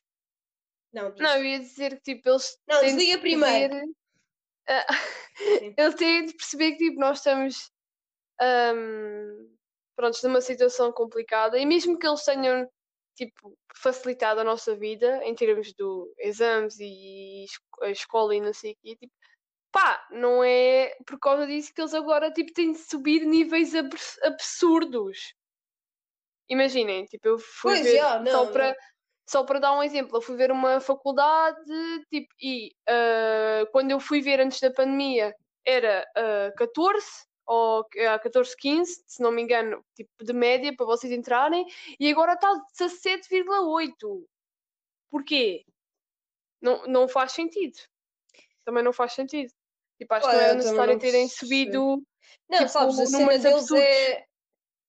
Não, 0.93 1.11
diz. 1.11 1.21
Não, 1.21 1.37
eu 1.37 1.45
ia 1.45 1.59
dizer 1.59 1.97
que 2.01 2.15
tipo, 2.15 2.29
eles 2.29 2.57
Não, 2.67 2.81
têm 2.81 2.89
de 2.91 2.97
desliga 2.97 3.21
primeiro. 3.21 3.75
perceber- 3.75 3.97
eles 5.79 5.95
têm 5.97 6.25
de 6.27 6.33
perceber 6.35 6.73
que 6.73 6.79
tipo, 6.79 7.01
nós 7.01 7.19
estamos 7.19 7.71
ahm, 8.41 9.57
prontos, 9.97 10.23
numa 10.23 10.41
situação 10.41 10.93
complicada 10.93 11.59
e 11.59 11.67
mesmo 11.67 11.99
que 11.99 12.07
eles 12.07 12.23
tenham 12.25 12.69
tipo, 13.15 13.57
facilitado 13.77 14.41
a 14.41 14.45
nossa 14.45 14.77
vida 14.77 15.25
em 15.25 15.35
termos 15.35 15.73
do 15.75 16.13
exames 16.19 16.77
e 16.81 17.47
a 17.83 17.91
escola 17.91 18.35
e 18.37 18.41
não 18.41 18.53
sei 18.53 18.73
o 18.73 18.77
quê, 18.83 18.97
tipo, 18.97 19.13
pá, 19.77 20.07
não 20.11 20.43
é 20.43 20.97
por 21.07 21.19
causa 21.19 21.47
disso 21.47 21.73
que 21.75 21.81
eles 21.83 21.93
agora 21.93 22.31
tipo, 22.33 22.51
têm 22.55 22.73
de 22.73 22.79
subir 22.79 23.27
níveis 23.27 23.75
abs- 23.75 24.19
absurdos. 24.23 25.35
Imaginem, 26.49 27.05
tipo, 27.05 27.29
eu 27.29 27.39
fui 27.39 27.73
Pois, 27.73 27.85
ver 27.85 27.99
já, 27.99 28.13
só 28.13 28.23
não, 28.23 28.53
para 28.53 28.69
não. 28.69 28.75
só 29.29 29.45
para 29.45 29.59
dar 29.59 29.73
um 29.73 29.83
exemplo, 29.83 30.17
eu 30.17 30.23
fui 30.23 30.37
ver 30.37 30.51
uma 30.51 30.81
faculdade, 30.81 31.61
tipo, 32.09 32.29
e 32.41 32.71
ah, 32.89 33.67
quando 33.73 33.91
eu 33.91 34.01
fui 34.01 34.21
ver 34.23 34.41
antes 34.41 34.61
da 34.61 34.71
pandemia 34.73 35.35
era 35.67 36.07
ah, 36.17 36.53
14 36.57 37.07
ou 37.47 37.85
ah, 38.09 38.19
14, 38.19 38.57
15, 38.57 39.05
se 39.07 39.23
não 39.23 39.31
me 39.31 39.43
engano, 39.43 39.85
tipo 39.95 40.11
de 40.25 40.33
média 40.33 40.75
para 40.75 40.87
vocês 40.87 41.13
entrarem, 41.13 41.67
e 42.01 42.11
agora 42.11 42.33
está 42.33 42.49
17,8. 42.79 44.25
Porquê? 45.11 45.65
Não, 46.63 46.87
não 46.87 47.09
faz 47.09 47.33
sentido. 47.33 47.77
Também 48.65 48.83
não 48.83 48.93
faz 48.93 49.13
sentido. 49.13 49.53
Tipo, 49.99 50.15
acho 50.15 50.29
que 50.29 50.35
Olha, 50.35 50.41
não 50.41 50.49
também 50.49 50.57
necessário 50.57 50.93
não 50.93 50.99
terem 50.99 51.29
subido. 51.29 52.03
Não, 52.49 52.59
tipo, 52.59 52.71
sabes, 52.71 52.99
a 53.01 53.07
cena 53.07 53.39
deles 53.39 53.45
absurdos. 53.45 53.85
é. 53.85 54.25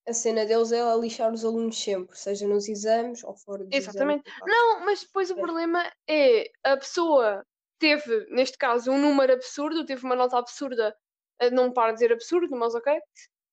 A 0.08 0.14
cena 0.14 0.46
deles 0.46 0.72
é 0.72 0.96
lixar 0.96 1.34
os 1.34 1.44
alunos 1.44 1.78
sempre, 1.78 2.18
seja 2.18 2.48
nos 2.48 2.70
exames 2.70 3.24
ou 3.26 3.36
fora 3.36 3.66
dos 3.66 3.76
Exatamente. 3.76 4.24
pá. 4.40 4.46
Não, 4.48 4.86
mas 4.86 5.02
depois 5.02 5.30
o 5.30 5.34
Pois. 5.36 5.46
problema 5.46 5.92
é 6.08 6.50
a 6.64 6.78
pessoa 6.78 7.44
teve, 7.78 8.26
neste 8.30 8.58
caso, 8.58 8.90
um 8.90 8.98
número 8.98 9.34
absurdo, 9.34 9.86
teve 9.86 10.04
uma 10.06 10.16
nota 10.16 10.38
absurda, 10.38 10.96
não 11.52 11.74
para 11.74 11.92
de 11.92 11.96
dizer 11.96 12.14
absurdo, 12.14 12.56
mas 12.56 12.74
ok. 12.74 13.00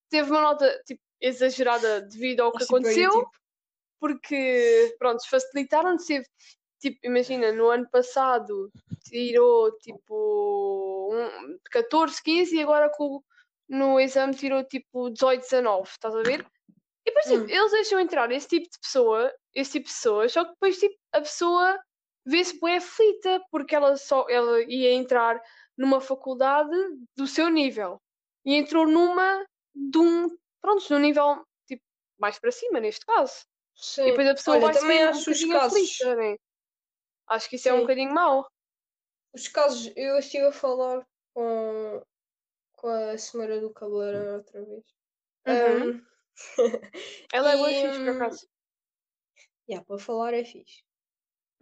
Teve 0.08 0.30
uma 0.30 0.42
nota 0.42 0.80
tipo, 0.86 1.00
exagerada 1.20 2.02
devido 2.02 2.40
ao 2.42 2.52
que 2.52 2.58
tipo, 2.58 2.76
aí, 2.76 2.82
aconteceu, 2.82 3.10
tipo, 3.10 3.30
porque 4.00 4.94
pronto, 4.98 5.28
facilitaram 5.28 5.96
teve, 5.96 6.26
tipo, 6.84 6.98
imagina, 7.04 7.52
no 7.52 7.68
ano 7.70 7.88
passado 7.90 8.70
tirou 9.04 9.76
tipo 9.78 11.10
um, 11.12 11.58
14, 11.70 12.22
15 12.22 12.56
e 12.56 12.62
agora 12.62 12.90
com, 12.90 13.22
no 13.68 13.98
exame 13.98 14.34
tirou 14.34 14.62
tipo 14.64 15.10
18, 15.10 15.40
19, 15.42 15.88
estás 15.88 16.14
a 16.14 16.22
ver? 16.22 16.40
E 17.06 17.10
depois 17.10 17.26
tipo, 17.26 17.44
Hum. 17.44 17.48
eles 17.48 17.72
deixam 17.72 18.00
entrar 18.00 18.30
esse 18.32 18.48
tipo 18.48 18.68
de 18.70 18.78
pessoa, 18.78 19.32
esse 19.54 19.72
tipo 19.72 19.86
de 19.88 19.94
pessoas, 19.94 20.32
só 20.32 20.44
que 20.44 20.50
depois 20.50 20.78
tipo, 20.78 20.94
a 21.12 21.20
pessoa 21.20 21.78
vê-se 22.26 22.58
bem 22.60 22.76
aflita 22.76 23.42
porque 23.50 23.74
ela 23.74 23.96
só 23.96 24.26
ela 24.28 24.62
ia 24.62 24.92
entrar 24.92 25.40
numa 25.76 26.00
faculdade 26.00 26.70
do 27.16 27.26
seu 27.26 27.48
nível 27.48 28.00
e 28.44 28.54
entrou 28.54 28.86
numa 28.86 29.44
de 29.74 29.98
um, 29.98 30.28
pronto, 30.60 30.86
de 30.86 30.94
um 30.94 30.98
nível 30.98 31.44
tipo 31.66 31.82
mais 32.18 32.38
para 32.38 32.52
cima 32.52 32.80
neste 32.80 33.04
caso. 33.04 33.44
sim. 33.76 34.02
E 34.02 34.10
depois 34.10 34.28
a 34.28 34.34
pessoa 34.34 34.56
Olha, 34.56 34.66
vai 34.66 34.74
também 34.74 34.98
ver 34.98 35.06
um 35.06 35.08
acho 35.10 35.30
os 35.30 35.44
casos. 35.44 36.00
aflita, 36.00 36.16
né? 36.16 36.36
Acho 37.28 37.48
que 37.48 37.56
isso 37.56 37.68
é 37.68 37.72
um 37.72 37.76
Sim. 37.76 37.82
bocadinho 37.82 38.12
mau. 38.14 38.46
Os 39.34 39.48
casos, 39.48 39.92
eu 39.96 40.18
estive 40.18 40.46
a 40.46 40.52
falar 40.52 41.04
com, 41.34 42.02
com 42.72 42.88
a 42.88 43.18
senhora 43.18 43.60
do 43.60 43.72
cabeleireiro 43.72 44.36
outra 44.36 44.64
vez. 44.64 44.84
Uhum. 45.46 45.92
Ahm, 45.92 46.02
Ela 47.32 47.52
é 47.52 47.56
boa 47.56 47.70
e, 47.70 47.74
fixe, 47.74 48.00
por 48.00 48.08
hum, 48.10 48.16
acaso. 48.16 48.46
yeah, 49.68 49.84
para 49.84 49.98
falar 49.98 50.34
é 50.34 50.44
fixe. 50.44 50.82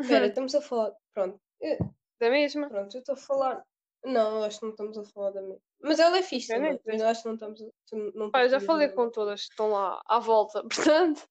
Espera, 0.01 0.27
estamos 0.29 0.55
a 0.55 0.61
falar. 0.61 0.93
Pronto, 1.15 1.41
eu- 1.61 1.79
Da 2.21 2.31
mesma. 2.31 2.69
pronto, 2.69 2.95
eu 2.97 3.01
estou 3.01 3.15
a 3.15 3.19
falar. 3.19 3.63
Não, 4.05 4.43
acho 4.43 4.59
que 4.59 4.65
não 4.67 4.73
estamos 4.73 4.99
a 4.99 5.05
falar 5.05 5.31
da 5.31 5.43
mesma. 5.43 5.61
Mas 5.81 5.99
ela 6.01 6.19
é 6.19 6.23
fixe. 6.23 6.53
Mas 6.59 7.01
eu 7.01 7.09
acho 7.09 7.23
que 7.23 7.29
não 7.29 7.35
estamos 7.35 7.63
a. 7.63 7.67
Não 8.15 8.31
Pá, 8.31 8.43
eu 8.45 8.49
já 8.49 8.61
falei 8.61 8.89
com 8.89 9.11
todas 9.11 9.45
que 9.45 9.51
estão 9.51 9.71
lá 9.71 10.01
à 10.07 10.19
volta, 10.19 10.63
portanto. 10.69 11.29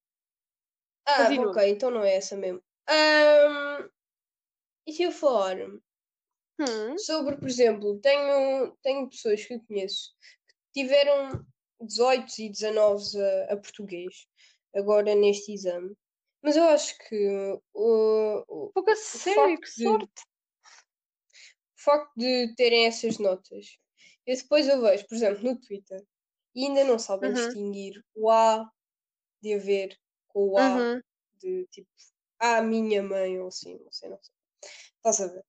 Ah, 1.05 1.23
Continua. 1.23 1.51
ok, 1.51 1.69
então 1.69 1.91
não 1.91 2.03
é 2.03 2.15
essa 2.15 2.35
mesmo. 2.37 2.61
Ahm, 2.87 3.89
e 4.87 4.93
se 4.93 5.03
eu 5.03 5.11
falar 5.11 5.57
Hum, 6.59 6.95
sobre, 6.95 7.37
por 7.37 7.47
exemplo, 7.47 7.99
tenho, 7.99 8.75
tenho 8.81 9.09
pessoas 9.09 9.45
que 9.45 9.53
eu 9.53 9.61
conheço 9.65 10.13
que 10.73 10.81
tiveram 10.83 11.45
18 11.81 12.39
e 12.39 12.49
19 12.49 13.03
a, 13.49 13.53
a 13.53 13.57
português 13.57 14.27
agora 14.75 15.15
neste 15.15 15.53
exame. 15.53 15.95
Mas 16.43 16.55
eu 16.57 16.63
acho 16.65 16.97
que 16.97 17.59
o, 17.73 18.43
o, 18.47 18.73
pouca 18.73 18.95
sério, 18.95 19.59
que 19.59 19.69
de- 19.77 20.05
sorte. 20.05 20.21
o 21.77 21.81
facto 21.83 22.11
de 22.17 22.53
terem 22.55 22.85
essas 22.85 23.17
notas, 23.17 23.77
e 24.25 24.35
depois 24.35 24.67
eu 24.67 24.81
vejo, 24.81 25.07
por 25.07 25.15
exemplo, 25.15 25.43
no 25.43 25.59
Twitter, 25.59 26.05
e 26.55 26.65
ainda 26.65 26.83
não 26.83 26.99
sabem 26.99 27.31
Uhum. 27.31 27.33
distinguir 27.33 28.03
o 28.15 28.29
A 28.29 28.69
de 29.41 29.55
haver 29.55 29.99
com 30.29 30.49
o 30.49 30.59
A 30.59 30.85
Uhum. 30.85 31.01
de 31.39 31.67
tipo, 31.71 31.89
a 32.39 32.61
minha 32.61 33.03
mãe 33.03 33.39
ou 33.39 33.47
assim, 33.49 33.79
não 33.79 33.91
sei, 33.91 34.09
não 34.09 34.19
sei. 34.21 34.35
Estás 34.97 35.19
a 35.21 35.27
ver? 35.27 35.43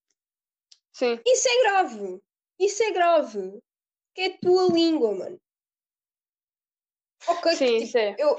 Sim. 0.93 1.21
Isso 1.27 1.49
é 1.49 1.63
grave! 1.63 2.23
Isso 2.59 2.83
é 2.83 2.91
grave! 2.93 3.61
Que 4.15 4.23
é 4.23 4.27
a 4.29 4.39
tua 4.39 4.65
língua, 4.73 5.15
mano. 5.15 5.41
Ok, 7.29 7.43
que, 7.43 7.57
Sim, 7.57 7.87
tipo, 7.87 7.99
é. 7.99 8.17
eu, 8.19 8.37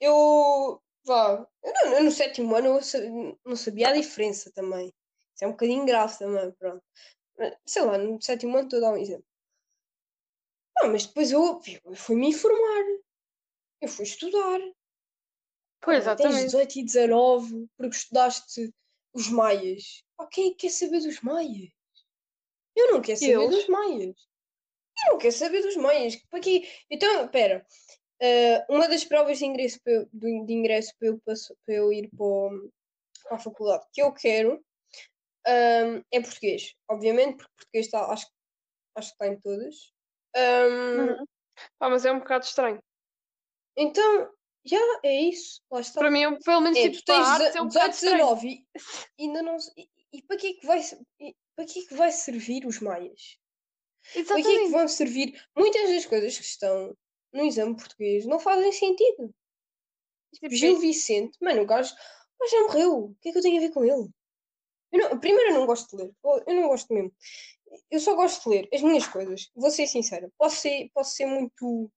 eu, 0.00 0.82
vá, 1.06 1.46
eu, 1.62 1.72
não- 1.74 1.94
eu 1.98 2.04
no 2.04 2.10
sétimo 2.10 2.54
ano 2.56 2.68
eu 2.76 2.82
sa- 2.82 2.98
não 3.44 3.56
sabia 3.56 3.88
a 3.88 3.92
diferença 3.92 4.52
também. 4.54 4.88
Isso 5.34 5.44
é 5.44 5.46
um 5.48 5.52
bocadinho 5.52 5.86
grave 5.86 6.18
também, 6.18 6.52
pronto. 6.52 6.84
Sei 7.66 7.82
lá, 7.82 7.98
no 7.98 8.20
sétimo 8.22 8.56
ano 8.56 8.66
estou 8.66 8.78
a 8.78 8.82
dar 8.82 8.92
um 8.92 8.96
exemplo. 8.98 9.26
Não, 10.76 10.92
mas 10.92 11.06
depois 11.06 11.32
eu, 11.32 11.60
eu 11.84 11.94
fui-me 11.94 12.28
informar. 12.28 12.84
Eu 13.82 13.88
fui 13.88 14.04
estudar. 14.04 14.60
Pois, 15.80 15.98
Ah, 16.06 16.16
Tens 16.16 16.34
exatamente. 16.34 16.44
18 16.46 16.78
e 16.78 16.84
19 16.84 17.68
porque 17.76 17.96
estudaste 17.96 18.72
os 19.14 19.28
maias. 19.28 20.02
Ok, 20.18 20.54
quer 20.54 20.70
saber 20.70 21.00
dos 21.00 21.20
maias? 21.20 21.70
Eu 22.74 22.92
não 22.92 23.02
quero 23.02 23.18
saber 23.18 23.32
eles? 23.32 23.50
dos 23.50 23.68
maias. 23.68 24.28
Eu 25.06 25.12
não 25.12 25.18
quero 25.18 25.34
saber 25.34 25.62
dos 25.62 25.76
maias. 25.76 26.16
Para 26.30 26.40
quê? 26.40 26.68
Então, 26.90 27.24
espera. 27.24 27.66
Ah, 28.22 28.66
uma 28.68 28.88
das 28.88 29.04
provas 29.04 29.38
de 29.38 29.44
ingresso 29.44 29.80
para 29.82 29.92
eu, 29.94 30.08
de 30.12 30.52
ingresso 30.52 30.92
para 30.98 31.08
eu, 31.08 31.18
para 31.20 31.34
eu 31.74 31.92
ir 31.92 32.08
para, 32.16 32.24
o- 32.24 32.70
para 33.24 33.36
a 33.36 33.40
faculdade 33.40 33.84
que 33.92 34.00
eu 34.02 34.12
quero 34.12 34.64
ahm, 35.46 36.02
é 36.12 36.20
português. 36.20 36.74
Obviamente, 36.88 37.36
porque 37.38 37.52
português 37.56 37.86
está, 37.86 38.06
acho, 38.12 38.26
acho 38.96 39.08
que 39.08 39.14
está 39.14 39.26
em 39.26 39.40
todas. 39.40 39.92
Ahm, 40.36 41.08
Uhum. 41.10 41.26
Pá, 41.78 41.90
mas 41.90 42.04
é 42.06 42.12
um 42.12 42.18
bocado 42.20 42.44
estranho. 42.44 42.78
Então, 43.76 44.32
já 44.64 44.78
é 45.02 45.22
isso. 45.22 45.60
Lá 45.70 45.80
está. 45.80 46.00
Para 46.00 46.10
mim, 46.10 46.38
pelo 46.44 46.60
menos, 46.60 46.78
É, 46.78 46.90
tipo, 46.90 47.04
tens 47.04 47.18
arte 47.26 47.56
é 47.56 47.62
um 47.62 47.68
bocado 47.68 47.90
18, 47.90 47.94
estranho. 47.94 48.16
19 48.34 48.66
e 49.18 49.22
ainda 49.24 49.42
não. 49.42 49.56
E, 49.76 49.88
e 50.12 50.22
para 50.22 50.36
que 50.36 50.46
é 50.48 50.52
que 50.54 50.66
vai, 50.66 50.80
para 51.56 51.64
que 51.64 51.78
é 51.80 51.82
que 51.86 51.94
vai 51.94 52.12
servir 52.12 52.66
os 52.66 52.80
maias? 52.80 53.38
Para 54.12 54.12
que 54.12 54.18
é 54.20 54.24
que 54.24 54.40
Exatamente. 54.40 54.70
vão 54.70 54.88
servir? 54.88 55.44
Muitas 55.56 55.88
das 55.90 56.06
coisas 56.06 56.36
que 56.38 56.44
estão 56.44 56.96
no 57.32 57.44
exame 57.44 57.76
português 57.76 58.26
não 58.26 58.38
fazem 58.38 58.72
sentido. 58.72 59.34
Tipo, 60.34 60.54
Gil 60.54 60.78
Vicente, 60.78 61.36
mano, 61.40 61.62
o 61.62 61.66
gajo, 61.66 61.94
gajo 62.40 62.50
já 62.50 62.62
morreu. 62.62 62.94
O 63.06 63.14
que 63.20 63.28
é 63.28 63.32
que 63.32 63.38
eu 63.38 63.42
tenho 63.42 63.58
a 63.58 63.60
ver 63.60 63.70
com 63.70 63.84
ele? 63.84 64.08
Eu 64.90 64.98
não- 65.10 65.18
primeiro, 65.18 65.50
eu 65.50 65.54
não 65.60 65.66
gosto 65.66 65.96
de 65.96 66.02
ler. 66.02 66.12
Eu 66.24 66.42
eu 66.46 66.54
não 66.54 66.68
gosto 66.68 66.92
mesmo. 66.92 67.12
Eu 67.90 68.00
só 68.00 68.14
gosto 68.14 68.42
de 68.42 68.48
ler 68.56 68.68
as 68.72 68.82
minhas 68.82 69.06
coisas. 69.06 69.50
Vou 69.54 69.70
ser 69.70 69.86
sincera. 69.86 70.30
Posso 70.36 70.56
ser, 70.56 70.90
posso 70.92 71.14
ser 71.14 71.26
muito, 71.26 71.90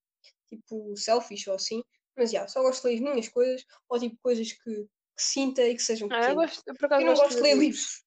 tipo, 0.49 0.95
selfish 0.95 1.47
ou 1.49 1.55
assim. 1.55 1.83
Mas, 2.15 2.31
já, 2.31 2.47
só 2.47 2.61
gosto 2.61 2.83
de 2.83 2.87
ler 2.89 2.95
as 2.95 3.01
minhas 3.01 3.29
coisas. 3.29 3.65
Ou, 3.89 3.99
tipo, 3.99 4.17
coisas 4.21 4.51
que, 4.51 4.83
que 4.83 4.89
sinta 5.17 5.61
e 5.63 5.75
que 5.75 5.81
sejam 5.83 6.07
Ah, 6.11 6.29
eu, 6.29 6.35
gosto, 6.35 6.63
eu 6.65 6.75
Eu 6.79 7.05
não 7.05 7.15
gosto 7.15 7.35
de 7.35 7.41
ler 7.41 7.57
livros. 7.57 8.05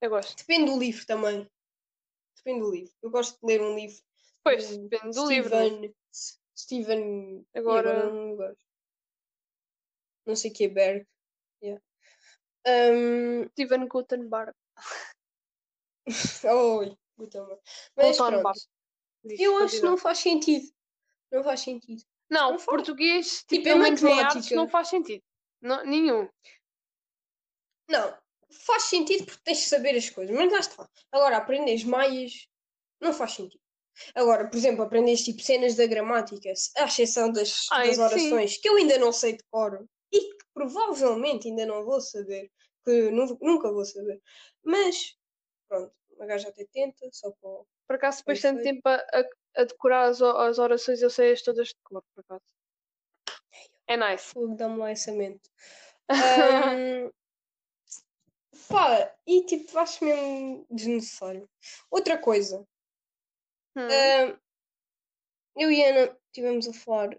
Eu 0.00 0.10
gosto. 0.10 0.36
Depende 0.36 0.70
do 0.70 0.78
livro 0.78 1.06
também. 1.06 1.50
Depende 2.36 2.60
do 2.60 2.70
livro. 2.70 2.94
Eu 3.02 3.10
gosto 3.10 3.38
de 3.40 3.46
ler 3.46 3.60
um 3.60 3.74
livro. 3.74 4.02
Pois, 4.44 4.76
depende 4.76 5.14
do 5.14 5.28
livro. 5.28 5.50
né? 5.50 5.64
Steven. 5.66 5.94
Steven. 6.56 7.46
e 7.54 7.58
Agora- 7.58 7.90
agora 7.90 8.10
não 8.14 8.36
gosto. 8.36 8.64
Não 10.26 10.36
sei 10.36 10.50
o 10.50 10.54
que 10.54 10.64
é 10.64 10.68
Berg. 10.68 11.06
Yeah. 11.62 11.82
Um, 12.66 13.48
Steven 13.50 13.88
Gutenberg. 13.88 14.54
Oi, 16.44 16.96
Gutenberg. 17.16 17.60
Mas 17.96 18.16
pronto. 18.16 18.52
Eu 19.24 19.58
acho 19.58 19.76
que 19.76 19.82
não 19.86 19.96
faz 19.96 20.18
sentido. 20.18 20.70
Não 21.32 21.42
faz 21.44 21.60
sentido. 21.60 22.02
Não, 22.30 22.52
não 22.52 22.58
português, 22.58 23.42
tipo, 23.48 23.62
Tipo, 23.64 23.68
artes, 23.82 24.02
matemática. 24.02 24.54
não 24.56 24.68
faz 24.68 24.88
sentido. 24.88 25.22
Não, 25.60 25.84
nenhum. 25.84 26.28
Não, 27.88 28.16
faz 28.66 28.84
sentido 28.84 29.24
porque 29.26 29.40
tens 29.44 29.58
de 29.58 29.64
saber 29.64 29.96
as 29.96 30.10
coisas, 30.10 30.34
mas 30.34 30.52
lá 30.52 30.58
está. 30.58 30.88
Agora, 31.12 31.38
aprendes 31.38 31.84
maias 31.84 32.46
não 33.00 33.12
faz 33.12 33.32
sentido. 33.32 33.62
Agora, 34.14 34.48
por 34.48 34.56
exemplo, 34.56 34.82
aprendeste 34.84 35.32
tipo 35.32 35.42
cenas 35.42 35.74
da 35.74 35.86
gramática, 35.86 36.52
à 36.76 36.84
exceção 36.84 37.32
das, 37.32 37.66
Ai, 37.72 37.88
das 37.88 37.96
sim. 37.96 38.02
orações, 38.02 38.56
que 38.58 38.68
eu 38.68 38.76
ainda 38.76 38.96
não 38.98 39.10
sei 39.12 39.32
de 39.36 39.42
cor 39.50 39.84
e 40.12 40.20
que 40.20 40.44
provavelmente 40.54 41.48
ainda 41.48 41.66
não 41.66 41.84
vou 41.84 42.00
saber, 42.00 42.50
que 42.84 43.10
nu- 43.10 43.38
nunca 43.40 43.72
vou 43.72 43.84
saber. 43.84 44.20
Mas, 44.62 45.16
pronto, 45.68 45.92
uma 46.10 46.26
gaja 46.26 46.48
até 46.48 46.64
tenta, 46.72 47.08
só 47.10 47.30
para. 47.40 47.50
o- 47.50 47.66
Por 47.88 47.96
acaso, 47.96 48.18
depois 48.18 48.38
de 48.38 48.42
tanto 48.42 48.62
tempo 48.62 48.82
a, 48.84 48.94
a- 48.96 49.28
a 49.58 49.64
decorar 49.64 50.08
as, 50.08 50.22
as 50.22 50.58
orações, 50.58 51.02
eu 51.02 51.10
sei 51.10 51.32
as 51.32 51.42
todas 51.42 51.68
de 51.68 51.74
cor, 51.82 52.02
por 52.14 52.20
acaso. 52.20 52.44
É 53.88 53.96
nice. 53.96 54.34
Vou 54.34 54.54
dar-me 54.54 54.78
lá 54.78 54.90
essa 54.90 55.12
mente. 55.12 55.50
Ahm, 56.08 57.10
pá, 58.68 59.14
e 59.26 59.44
tipo, 59.44 59.76
acho 59.78 60.04
mesmo 60.04 60.66
desnecessário. 60.70 61.48
Outra 61.90 62.18
coisa, 62.18 62.64
Hum. 63.76 64.38
eu 65.56 65.70
e 65.70 65.84
Ana 65.84 66.16
estivemos 66.26 66.68
a 66.68 66.72
falar 66.72 67.18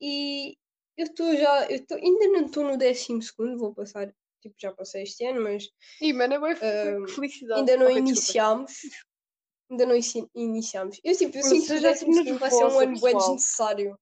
e 0.00 0.56
eu 0.96 1.06
estou 1.06 1.34
já, 1.36 1.66
eu 1.70 1.84
tô, 1.86 1.94
ainda 1.94 2.28
não 2.28 2.46
estou 2.46 2.64
no 2.64 2.76
décimo 2.76 3.22
segundo, 3.22 3.58
vou 3.58 3.74
passar, 3.74 4.12
tipo, 4.42 4.54
já 4.60 4.72
passei 4.72 5.02
este 5.02 5.24
ano, 5.24 5.42
mas 5.42 5.68
Ih, 6.00 6.12
mano, 6.12 6.34
é 6.34 6.38
bem 6.40 6.54
ahm, 6.62 7.06
felicidade. 7.06 7.60
ainda 7.60 7.76
não 7.76 7.90
iniciámos. 7.90 8.72
Ainda 9.70 9.86
não 9.86 9.94
inici- 9.94 10.28
iniciámos. 10.34 11.00
Eu, 11.04 11.16
tipo, 11.16 11.36
eu 11.38 11.42
sinto 11.44 11.66
que 11.66 11.72
eu 11.72 11.78
o 11.78 11.80
décimo 11.80 12.12
segundo 12.14 12.38
vai 12.38 12.50
ser 12.50 12.64
um 12.64 12.78
ano 12.80 12.98
bué 12.98 13.14
desnecessário. 13.14 13.96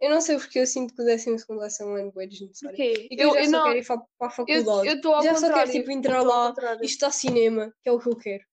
Eu 0.00 0.10
não 0.10 0.20
sei 0.20 0.36
porque 0.38 0.58
eu 0.58 0.66
sinto 0.66 0.94
que 0.94 1.02
o 1.02 1.04
décimo 1.04 1.38
segundo 1.38 1.60
vai 1.60 1.70
ser 1.70 1.84
um 1.84 1.94
ano 1.94 2.10
bué 2.10 2.26
desnecessário. 2.26 2.76
Porquê? 2.76 3.08
E 3.10 3.16
que 3.16 3.22
eu, 3.22 3.28
Eu, 3.28 3.34
já 3.34 3.40
eu 3.40 3.44
só 3.44 3.50
não. 3.50 3.64
quero 3.64 3.78
ir 3.78 3.86
para 3.86 3.96
a 3.96 4.24
Eu 4.24 4.30
faculdade. 4.30 4.88
eu 4.88 4.94
estou 4.94 5.14
ao 5.14 5.22
já 5.22 5.34
só 5.34 5.40
quero 5.40 5.52
contrário. 5.52 5.72
tipo 5.72 5.90
eu 5.90 5.94
entrar 5.96 6.22
lá 6.22 6.48
contrário. 6.48 6.82
e 6.82 6.86
estudar 6.86 7.10
cinema, 7.12 7.72
que 7.82 7.88
é 7.88 7.92
o 7.92 7.98
que 8.00 8.08
eu 8.08 8.16
quero. 8.16 8.44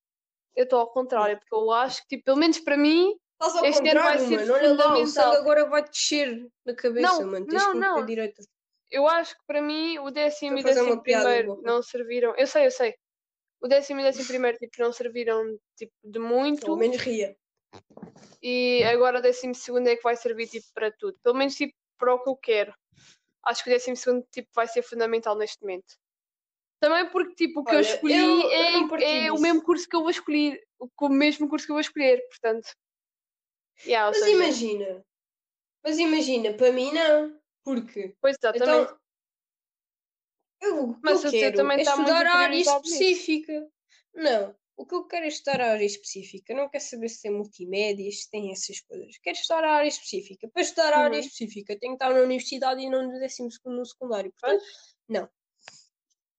Eu 0.56 0.64
estou 0.66 0.80
ao 0.80 0.92
contrário, 0.92 1.40
porque 1.40 1.56
eu 1.56 1.72
acho 1.72 2.02
que, 2.02 2.08
tipo, 2.10 2.26
pelo 2.26 2.38
menos 2.38 2.60
para 2.60 2.78
mim, 2.78 3.16
Estás 3.40 3.56
ao 3.56 3.66
Este 3.66 3.90
ano 3.90 4.02
vai 4.02 4.18
contrário, 4.18 4.28
ser 4.28 4.36
mano. 4.48 4.54
Olha 4.54 4.74
lá, 4.74 4.98
o 5.00 5.08
sangue 5.08 5.36
agora 5.38 5.66
vai 5.70 5.84
descer 5.84 6.48
na 6.66 6.74
cabeça, 6.76 7.08
Não, 7.08 7.26
mano. 7.32 7.46
Tens 7.46 7.62
não, 7.64 7.74
não. 7.76 8.06
direita. 8.06 8.42
eu 8.90 9.08
acho 9.08 9.36
que 9.36 9.42
para 9.46 9.62
mim 9.62 10.00
o 10.00 10.10
décimo 10.10 10.58
e 10.58 10.60
Estou 10.60 10.74
fazer 10.74 10.86
décimo 10.86 11.04
primeiro 11.04 11.62
não 11.64 11.82
serviram. 11.84 12.34
Eu 12.36 12.48
sei, 12.48 12.66
eu 12.66 12.72
sei. 12.72 12.96
O 13.62 13.68
décimo 13.68 14.00
e 14.00 14.04
décimo 14.04 14.28
primeiro 14.28 14.58
tipo, 14.58 14.74
não 14.80 14.92
serviram 14.94 15.58
tipo, 15.76 15.94
de 16.04 16.20
muito. 16.20 16.62
Pelo 16.66 16.78
menos 16.78 16.98
ria. 16.98 17.36
E 18.42 18.84
agora 18.84 19.20
o 19.20 19.22
décimo 19.22 19.56
segundo 19.56 19.88
é 19.88 19.96
que 19.96 20.04
vai 20.04 20.16
servir 20.16 20.48
tipo, 20.48 20.68
para 20.74 20.92
tudo. 20.92 21.18
Pelo 21.24 21.36
menos 21.36 21.56
tipo, 21.56 21.74
para 21.98 22.14
o 22.14 22.24
que 22.24 22.30
eu 22.30 22.36
quero. 22.36 22.74
Acho 23.44 23.64
que 23.64 23.70
o 23.70 23.74
décimo 23.74 23.96
segundo 23.96 24.26
tipo, 24.32 24.48
vai 24.54 24.68
ser 24.68 24.84
fundamental 24.84 25.36
neste 25.36 25.62
momento. 25.62 25.96
Também 26.80 27.10
porque 27.10 27.34
tipo, 27.34 27.62
o 27.62 27.64
que 27.66 27.72
eu 27.74 27.80
Olha, 27.80 27.86
escolhi 27.88 28.14
eu- 28.16 28.42
eu 28.42 28.86
é, 28.86 28.88
partilho 28.88 29.10
é 29.28 29.32
o 29.32 29.40
mesmo 29.40 29.64
curso 29.64 29.88
que 29.90 29.96
eu 29.96 30.02
vou 30.02 30.12
escolher. 30.12 30.62
O, 31.02 31.10
mesmo 31.10 31.50
curso 31.50 31.66
que 31.66 31.72
eu 31.72 31.76
vou 31.76 31.82
escolher, 31.82 32.22
portanto. 32.28 32.70
Yeah, 33.84 34.10
Mas 34.12 34.20
seja, 34.20 34.32
imagina. 34.32 35.06
Mas 35.84 35.98
imagina, 35.98 36.54
para 36.54 36.72
mim 36.72 36.92
não. 36.94 37.40
Porque. 37.64 38.16
Pois 38.22 38.36
exatamente. 38.40 38.84
Então. 38.92 39.00
Eu, 40.62 40.98
Mas 41.04 41.24
eu 41.24 41.32
quero 41.32 41.56
também 41.56 41.74
é 41.80 41.84
muito 41.84 41.90
estudar 41.90 42.26
a 42.26 42.34
área 42.36 42.56
específica. 42.58 43.70
Não. 44.14 44.56
O 44.76 44.86
que 44.86 44.94
eu 44.94 45.06
quero 45.08 45.26
é 45.26 45.28
estudar 45.28 45.60
a 45.62 45.72
área 45.72 45.86
específica. 45.86 46.54
Não 46.54 46.70
quero 46.70 46.84
saber 46.84 47.10
se 47.10 47.22
tem 47.22 47.32
multimédias, 47.32 48.24
se 48.24 48.30
tem 48.30 48.52
essas 48.52 48.80
coisas. 48.82 49.18
Quero 49.24 49.36
estudar 49.38 49.64
a 49.64 49.72
área 49.72 49.88
específica. 49.88 50.48
Para 50.50 50.62
estudar 50.62 50.94
a 50.94 51.00
área 51.00 51.16
Uhum. 51.20 51.26
específica, 51.26 51.78
tenho 51.80 51.98
que 51.98 52.04
estar 52.04 52.14
na 52.14 52.22
universidade 52.22 52.82
e 52.82 52.90
não 52.90 53.04
no 53.12 53.20
décimo 53.20 53.52
segundo 53.52 53.78
no 53.78 53.86
secundário. 53.86 54.32
Portanto, 54.40 54.64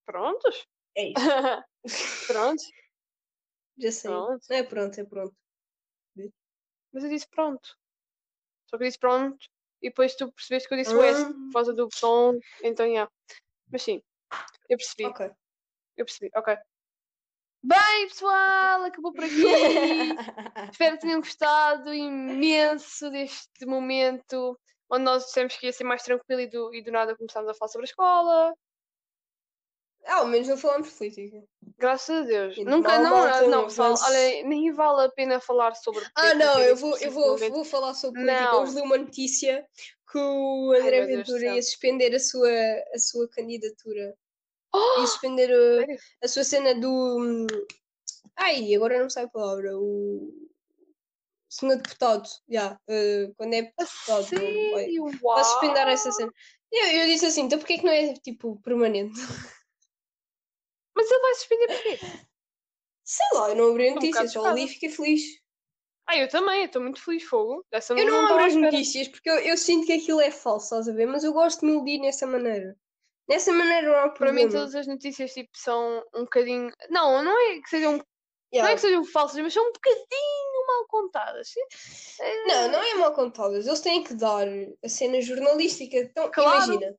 Prontos? 0.06 0.66
é 0.96 1.08
isso. 1.08 1.14
Prontos? 2.28 2.64
Já 3.78 3.92
sei. 3.92 4.10
Pronto. 4.10 4.44
Não 4.50 4.56
é 4.56 4.62
pronto, 4.62 5.00
é 5.00 5.04
pronto. 5.04 5.36
Mas 6.92 7.04
eu 7.04 7.10
disse 7.10 7.28
pronto. 7.28 7.76
Só 8.70 8.78
que 8.78 8.84
eu 8.84 8.88
disse 8.88 8.98
pronto. 8.98 9.38
E 9.82 9.88
depois 9.90 10.14
tu 10.16 10.32
percebeste 10.32 10.68
que 10.68 10.74
eu 10.74 10.78
disse 10.78 10.94
o 10.94 11.02
S 11.02 11.22
Ah. 11.22 11.26
por 11.32 11.52
causa 11.52 11.74
do 11.74 11.88
tom. 11.88 12.38
Então, 12.62 12.86
yeah. 12.86 13.10
Mas 13.70 13.82
sim, 13.82 14.02
eu 14.68 14.76
percebi. 14.76 15.06
Ok. 15.06 15.30
Eu 15.96 16.04
percebi, 16.04 16.30
ok. 16.36 16.56
Bem, 17.62 18.08
pessoal, 18.08 18.84
acabou 18.84 19.12
por 19.12 19.24
aqui. 19.24 19.34
Espero 20.72 20.94
que 20.96 21.02
tenham 21.02 21.20
gostado 21.20 21.92
imenso 21.92 23.10
deste 23.10 23.66
momento 23.66 24.58
onde 24.90 25.04
nós 25.04 25.24
dissemos 25.26 25.56
que 25.56 25.66
ia 25.66 25.72
ser 25.72 25.84
mais 25.84 26.02
tranquilo 26.02 26.40
e 26.40 26.46
do, 26.46 26.72
e 26.74 26.82
do 26.82 26.92
nada 26.92 27.16
começámos 27.16 27.50
a 27.50 27.54
falar 27.54 27.68
sobre 27.68 27.84
a 27.84 27.90
escola. 27.90 28.54
Ah, 30.06 30.20
ao 30.20 30.26
menos 30.26 30.48
não 30.48 30.56
falamos 30.56 30.88
de 30.88 30.94
política. 30.94 31.42
Graças 31.76 32.16
a 32.16 32.22
Deus. 32.22 32.56
E 32.56 32.64
Nunca, 32.64 32.98
não, 32.98 33.26
não, 33.28 33.50
não 33.50 33.68
vamos- 33.68 34.02
olha, 34.02 34.44
nem 34.44 34.72
vale 34.72 35.06
a 35.06 35.10
pena 35.10 35.40
falar 35.40 35.74
sobre 35.74 36.02
Ah, 36.14 36.34
não, 36.34 36.60
eu 36.60 36.76
vou, 36.76 36.96
eu 36.98 37.10
vou, 37.10 37.36
vou 37.36 37.64
falar 37.64 37.92
sobre 37.92 38.20
política. 38.22 38.52
Não. 38.52 38.62
Hoje 38.62 38.74
li 38.76 38.80
uma 38.80 38.96
notícia 38.96 39.66
que 40.10 40.18
o 40.18 40.72
Ai, 40.72 40.80
André 40.80 41.00
do 41.02 41.06
Ventura 41.08 41.44
ia 41.54 41.62
suspender 41.62 42.14
a 42.14 42.20
sua, 42.20 42.48
a 42.94 42.98
sua 42.98 43.28
candidatura. 43.28 44.16
Oh, 44.74 45.00
Ia 45.00 45.06
suspender 45.06 45.50
a, 45.50 45.78
sério? 45.80 45.98
a 46.22 46.28
sua 46.28 46.44
cena 46.44 46.74
do. 46.74 47.46
Ai, 48.36 48.74
agora 48.74 49.00
não 49.00 49.08
sai 49.10 49.24
a 49.24 49.28
palavra. 49.28 49.76
O 49.78 50.32
senhor 51.48 51.76
deputado. 51.76 52.28
Já, 52.48 52.78
eh, 52.88 53.30
quando 53.36 53.54
é 53.54 53.62
deputado. 53.62 54.26
não 54.32 54.70
vai- 54.72 54.84
sério? 54.84 55.04
Vai 55.04 55.18
Uau! 55.22 55.44
suspender 55.44 55.88
essa 55.88 56.12
cena. 56.12 56.32
Eu, 56.70 56.84
eu 56.86 57.06
disse 57.06 57.26
assim, 57.26 57.42
então 57.42 57.58
porquê 57.58 57.78
que 57.78 57.84
não 57.84 57.92
é 57.92 58.12
tipo 58.14 58.60
permanente? 58.62 59.14
Mas 60.94 61.10
ele 61.10 61.20
vai 61.20 61.34
suspender 61.34 61.66
porquê? 61.68 61.98
Sei 63.04 63.26
lá, 63.32 63.48
eu 63.50 63.56
não 63.56 63.70
abri 63.70 63.88
a 63.88 63.92
um 63.92 63.94
notícia, 63.94 64.28
só 64.28 64.52
li 64.52 64.64
e 64.64 64.68
fiquei 64.68 64.90
feliz. 64.90 65.22
Ah, 66.06 66.16
eu 66.16 66.28
também, 66.28 66.60
eu 66.60 66.66
estou 66.66 66.82
muito 66.82 67.02
feliz, 67.02 67.22
fogo. 67.22 67.64
Dessa 67.70 67.94
Eu 67.94 68.04
não 68.06 68.22
estava 68.22 68.40
abro 68.40 68.44
as 68.46 68.54
notícias 68.54 69.08
porque 69.08 69.28
eu, 69.30 69.38
eu 69.38 69.56
sinto 69.56 69.86
que 69.86 69.92
aquilo 69.92 70.20
é 70.20 70.30
falso, 70.30 70.66
estás 70.66 70.88
a 70.88 70.92
ver? 70.92 71.06
Mas 71.06 71.24
eu 71.24 71.32
gosto 71.32 71.60
de 71.60 71.66
me 71.66 71.72
iludir 71.72 71.98
nessa 71.98 72.26
maneira. 72.26 72.76
Nessa 73.28 73.52
maneira 73.52 73.86
não 73.88 73.94
há 73.96 74.08
Para 74.10 74.32
mim, 74.32 74.48
todas 74.48 74.74
as 74.74 74.86
notícias 74.86 75.32
tipo, 75.32 75.50
são 75.54 76.02
um 76.14 76.22
bocadinho. 76.22 76.70
Não, 76.88 77.22
não 77.22 77.38
é 77.38 77.60
que 77.60 77.68
sejam, 77.68 77.92
não 77.98 78.04
Yeah. 78.50 78.72
é 78.72 78.74
que 78.74 78.80
sejam 78.80 79.04
falsas, 79.04 79.38
mas 79.42 79.52
são 79.52 79.62
um 79.62 79.72
bocadinho 79.72 80.66
mal 80.66 80.86
contadas. 80.88 81.52
É- 82.20 82.44
Não, 82.46 82.72
não 82.72 82.82
é 82.82 82.94
mal 82.94 83.12
contadas. 83.12 83.66
Eles 83.66 83.80
têm 83.82 84.02
que 84.02 84.14
dar 84.14 84.46
a 84.82 84.88
cena 84.88 85.20
jornalística. 85.20 85.96
Então, 85.98 86.30
Claro. 86.30 86.72
imagina. 86.72 86.96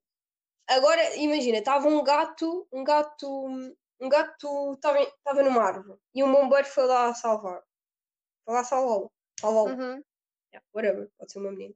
Agora, 0.67 1.15
imagina, 1.15 1.57
estava 1.57 1.87
um 1.87 2.03
gato, 2.03 2.67
um 2.71 2.83
gato, 2.83 3.27
um 3.99 4.07
gato 4.07 4.73
estava 4.73 5.01
estava 5.01 5.41
numa 5.41 5.63
árvore 5.63 5.97
e 6.13 6.23
um 6.23 6.31
bombeiro 6.31 6.67
foi 6.67 6.85
lá 6.85 7.11
salvar. 7.15 7.63
Foi 8.45 8.53
lá 8.53 8.63
salvá-lo. 8.63 9.11
Salvá-lo. 9.39 9.69
Uhum. 9.69 10.03
Yeah, 10.53 10.65
whatever, 10.73 11.09
pode 11.17 11.31
ser 11.31 11.39
uma 11.39 11.49
menina. 11.51 11.73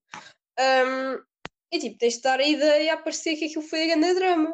Um, 0.59 1.23
e 1.73 1.79
tipo, 1.79 1.97
tens 1.97 2.15
de 2.15 2.21
dar 2.21 2.39
a 2.39 2.47
ideia 2.47 2.93
a 2.93 2.97
parecer 2.97 3.35
que 3.35 3.45
aquilo 3.45 3.63
foi 3.63 3.83
a 3.83 3.95
grande 3.95 4.13
drama. 4.13 4.53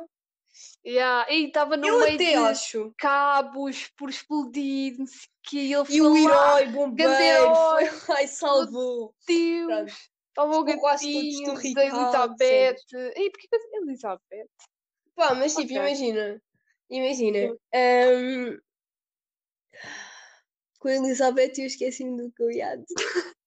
Yeah. 0.85 1.29
E 1.31 1.47
estava 1.47 1.75
no 1.77 1.85
Eu 1.87 1.99
meio 1.99 2.15
até 2.15 2.31
de 2.31 2.35
acho. 2.35 2.93
cabos 2.97 3.87
por 3.97 4.09
explodir, 4.09 4.97
não 4.97 5.05
sei 5.05 5.17
o 5.17 5.29
quê, 5.43 5.57
e 5.57 5.73
ele 5.73 5.85
E 5.89 6.01
o 6.01 6.17
herói 6.17 6.65
bombeiro 6.67 7.11
herói. 7.11 7.85
foi 7.87 8.15
lá 8.15 8.23
e 8.23 8.27
salvou. 8.27 9.13
Deus, 9.27 9.91
estava 10.29 10.51
o 10.57 10.65
Ficou 10.65 10.79
quase 10.79 11.11
todos 11.13 11.55
gatinho 11.55 11.73
da 11.75 11.85
Elizabeth. 11.85 12.75
E 13.17 13.29
porquê 13.29 13.47
que 13.49 13.55
a 13.55 13.81
Elizabeth? 13.81 14.49
Pá, 15.15 15.35
mas 15.35 15.51
tipo, 15.53 15.65
Ok. 15.73 15.75
imagina. 15.77 16.41
Imagina. 16.89 17.55
Um, 17.75 18.57
com 20.79 20.87
a 20.87 20.95
Elizabeth 20.95 21.53
eu 21.59 21.65
esqueci-me 21.65 22.15
do 22.17 22.31
que 22.31 22.41
eu 22.41 22.51
ia 22.51 22.75
dizer. 22.77 22.85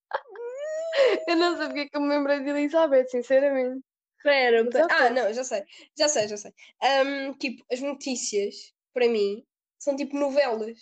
Eu 1.28 1.36
não 1.36 1.56
sei 1.56 1.66
porque 1.66 1.80
é 1.80 1.88
que 1.88 1.96
eu 1.96 2.00
me 2.00 2.08
lembrei 2.08 2.40
de 2.40 2.50
Elizabeth, 2.50 3.08
sinceramente. 3.08 3.84
Pera. 4.22 4.64
Ah, 4.90 5.10
não, 5.10 5.32
já 5.32 5.42
sei. 5.42 5.64
Já 5.98 6.08
sei, 6.08 6.28
já 6.28 6.36
sei. 6.36 6.52
Um, 6.82 7.34
tipo, 7.34 7.64
as 7.72 7.80
notícias, 7.80 8.72
para 8.94 9.08
mim, 9.08 9.44
são 9.78 9.96
tipo 9.96 10.16
novelas. 10.16 10.78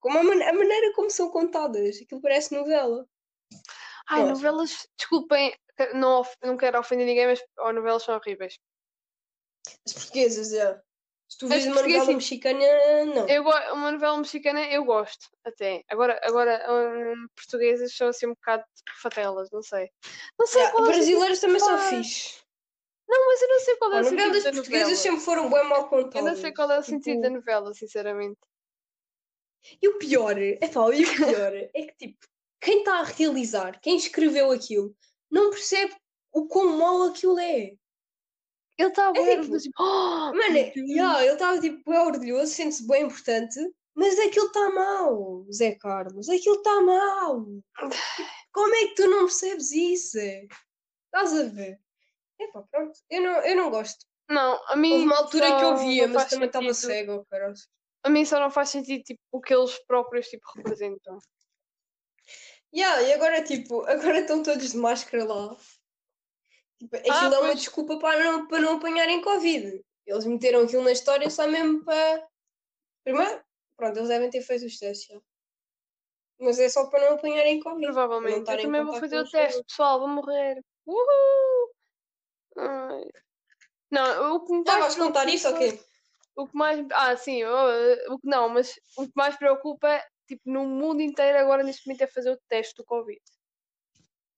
Como 0.00 0.18
a, 0.18 0.22
man- 0.22 0.42
a 0.48 0.52
maneira 0.52 0.92
como 0.94 1.10
são 1.10 1.30
contadas. 1.30 2.00
Aquilo 2.00 2.22
parece 2.22 2.54
novela. 2.54 3.06
Ai, 4.08 4.20
Eu 4.20 4.24
acho. 4.24 4.34
novelas, 4.34 4.88
desculpem, 4.96 5.54
não, 5.94 6.22
não 6.42 6.56
quero 6.56 6.78
ofender 6.78 7.06
ninguém, 7.06 7.26
mas 7.26 7.42
oh, 7.58 7.72
novelas 7.72 8.02
são 8.02 8.14
horríveis. 8.16 8.58
As 9.86 9.92
portuguesas, 9.92 10.50
já. 10.50 10.82
Se 11.28 11.38
tu 11.38 11.48
vês 11.48 11.64
uma 11.64 11.74
novela 11.76 11.88
portuguesas- 12.04 12.14
mexicana, 12.14 13.04
não. 13.06 13.28
Eu, 13.28 13.42
uma 13.72 13.92
novela 13.92 14.18
mexicana 14.18 14.60
eu 14.68 14.84
gosto, 14.84 15.26
até. 15.44 15.82
Agora, 15.88 16.20
agora 16.22 16.64
hum, 16.70 17.26
portuguesas 17.34 17.96
são 17.96 18.08
assim 18.08 18.26
um 18.26 18.34
bocado 18.34 18.64
fatelas, 19.02 19.50
não 19.50 19.62
sei. 19.62 19.90
Não 20.38 20.46
sei 20.46 20.62
qual 20.68 20.70
é 20.70 20.70
o 20.72 20.76
sentido- 20.86 20.96
brasileiras 20.96 21.40
também 21.40 21.58
são 21.60 21.78
fixe. 21.78 22.44
Não, 23.08 23.26
mas 23.26 23.42
eu 23.42 23.48
não 23.48 23.60
sei 23.60 23.76
qual 23.76 23.92
é 23.92 24.00
o 24.00 24.04
sentido 24.04 24.16
novelas 24.22 24.44
da 24.44 24.52
portuguesas 24.52 24.82
novela. 24.88 25.02
sempre 25.02 25.20
foram 25.20 25.50
bem 25.50 25.64
mal 25.64 25.88
contadas. 25.88 26.16
Eu 26.16 26.24
não 26.24 26.36
sei 26.36 26.52
qual 26.52 26.70
é 26.70 26.78
o 26.78 26.82
sentido 26.82 27.20
da 27.20 27.28
Tipo, 27.28 27.38
novela, 27.40 27.74
sinceramente. 27.74 28.38
E 29.80 29.88
o 29.88 29.98
pior, 29.98 30.38
é 30.38 30.56
pá, 30.68 30.94
e 30.94 31.04
o 31.04 31.16
pior 31.16 31.54
é 31.54 31.68
que 31.86 31.94
tipo, 31.98 32.18
quem 32.60 32.78
está 32.78 33.00
a 33.00 33.04
realizar, 33.04 33.80
quem 33.80 33.96
escreveu 33.96 34.50
aquilo, 34.50 34.94
não 35.30 35.50
percebe 35.50 35.94
o 36.32 36.46
quão 36.46 36.76
mal 36.78 37.02
aquilo 37.04 37.38
é. 37.38 37.72
Ele 38.76 38.88
está 38.88 39.08
a 39.08 39.12
ver, 39.12 39.42
tipo, 39.42 39.58
tipo, 39.58 39.82
oh, 39.82 40.32
Mano, 40.34 40.56
yeah, 40.76 41.22
ele 41.22 41.34
estava 41.34 41.60
tipo 41.60 41.90
bem 41.90 42.00
orgulhoso, 42.00 42.52
sente-se 42.52 42.86
bem 42.86 43.04
importante, 43.04 43.60
Mas 43.94 44.18
aquilo 44.18 44.46
está 44.46 44.70
mal, 44.70 45.46
Zé 45.52 45.76
Carlos, 45.76 46.28
aquilo 46.28 46.56
está 46.56 46.80
mal. 46.80 47.46
Como 48.52 48.74
é 48.74 48.86
que 48.88 48.94
tu 48.96 49.08
não 49.08 49.20
percebes 49.26 49.70
isso? 49.70 50.18
Estás 50.18 51.32
a 51.32 51.44
ver? 51.44 51.80
Epá, 52.40 52.64
pronto, 52.68 52.98
eu 53.08 53.22
não, 53.22 53.40
eu 53.42 53.56
não 53.56 53.70
gosto. 53.70 54.04
Não, 54.28 54.60
a 54.66 54.74
mim. 54.74 54.92
Houve 54.92 55.04
uma 55.04 55.18
altura 55.18 55.56
que 55.56 55.64
eu 55.64 55.76
via, 55.76 56.08
mas 56.08 56.28
também 56.28 56.46
estava 56.46 56.74
cego, 56.74 57.14
oh, 57.14 57.24
caralho. 57.26 57.54
A 58.02 58.10
mim 58.10 58.24
só 58.24 58.40
não 58.40 58.50
faz 58.50 58.70
sentido 58.70 59.02
tipo, 59.04 59.20
o 59.30 59.40
que 59.40 59.54
eles 59.54 59.78
próprios 59.86 60.26
tipo, 60.26 60.44
representam. 60.56 61.18
Yeah, 62.74 63.02
e 63.02 63.12
agora, 63.12 63.42
tipo, 63.44 63.82
agora 63.86 64.18
estão 64.18 64.42
todos 64.42 64.72
de 64.72 64.76
máscara 64.76 65.24
lá. 65.24 65.56
Tipo, 66.84 66.96
aquilo 66.96 67.14
Ah, 67.14 67.34
é 67.34 67.38
uma 67.38 67.54
desculpa 67.54 67.98
para 67.98 68.22
não, 68.22 68.46
para 68.46 68.60
não 68.60 68.76
apanharem 68.76 69.22
Covid. 69.22 69.82
Eles 70.06 70.26
meteram 70.26 70.60
aquilo 70.64 70.82
na 70.84 70.92
história 70.92 71.30
só 71.30 71.46
mesmo 71.46 71.82
para. 71.82 72.28
Primeiro, 73.02 73.42
pronto, 73.76 73.96
eles 73.98 74.08
devem 74.08 74.28
ter 74.28 74.42
feito 74.42 74.66
os 74.66 74.78
testes. 74.78 75.08
já. 75.08 75.20
Mas 76.38 76.58
é 76.58 76.68
só 76.68 76.86
para 76.90 77.06
não 77.08 77.16
apanharem 77.16 77.60
Covid. 77.60 77.86
Provavelmente. 77.86 78.50
Eu 78.50 78.56
também 78.58 78.84
vou 78.84 78.94
fazer 79.00 79.18
o 79.18 79.30
teste, 79.30 79.64
pessoal, 79.64 79.98
vou 80.00 80.08
morrer. 80.08 80.62
Uhul! 80.86 81.70
Ai. 82.58 83.04
Não, 83.90 84.36
o 84.36 84.44
que 84.44 84.52
me 84.52 84.64
vais 84.64 84.94
contar 84.96 85.28
isso 85.28 85.48
ou 85.48 85.56
quê? 85.56 85.80
O 86.36 86.46
que 86.46 86.56
mais. 86.56 86.84
Ah, 86.92 87.16
sim, 87.16 87.36
eu- 87.42 88.12
o 88.12 88.18
que 88.18 88.26
não, 88.28 88.48
mas 88.48 88.78
o 88.98 89.06
que 89.06 89.12
mais 89.14 89.36
preocupa, 89.36 90.04
tipo, 90.26 90.42
no 90.50 90.66
mundo 90.66 91.00
inteiro 91.00 91.38
agora 91.38 91.62
neste 91.62 91.86
momento 91.86 92.02
é 92.02 92.06
fazer 92.08 92.30
o 92.32 92.40
teste 92.48 92.74
do 92.74 92.84
Covid. 92.84 93.20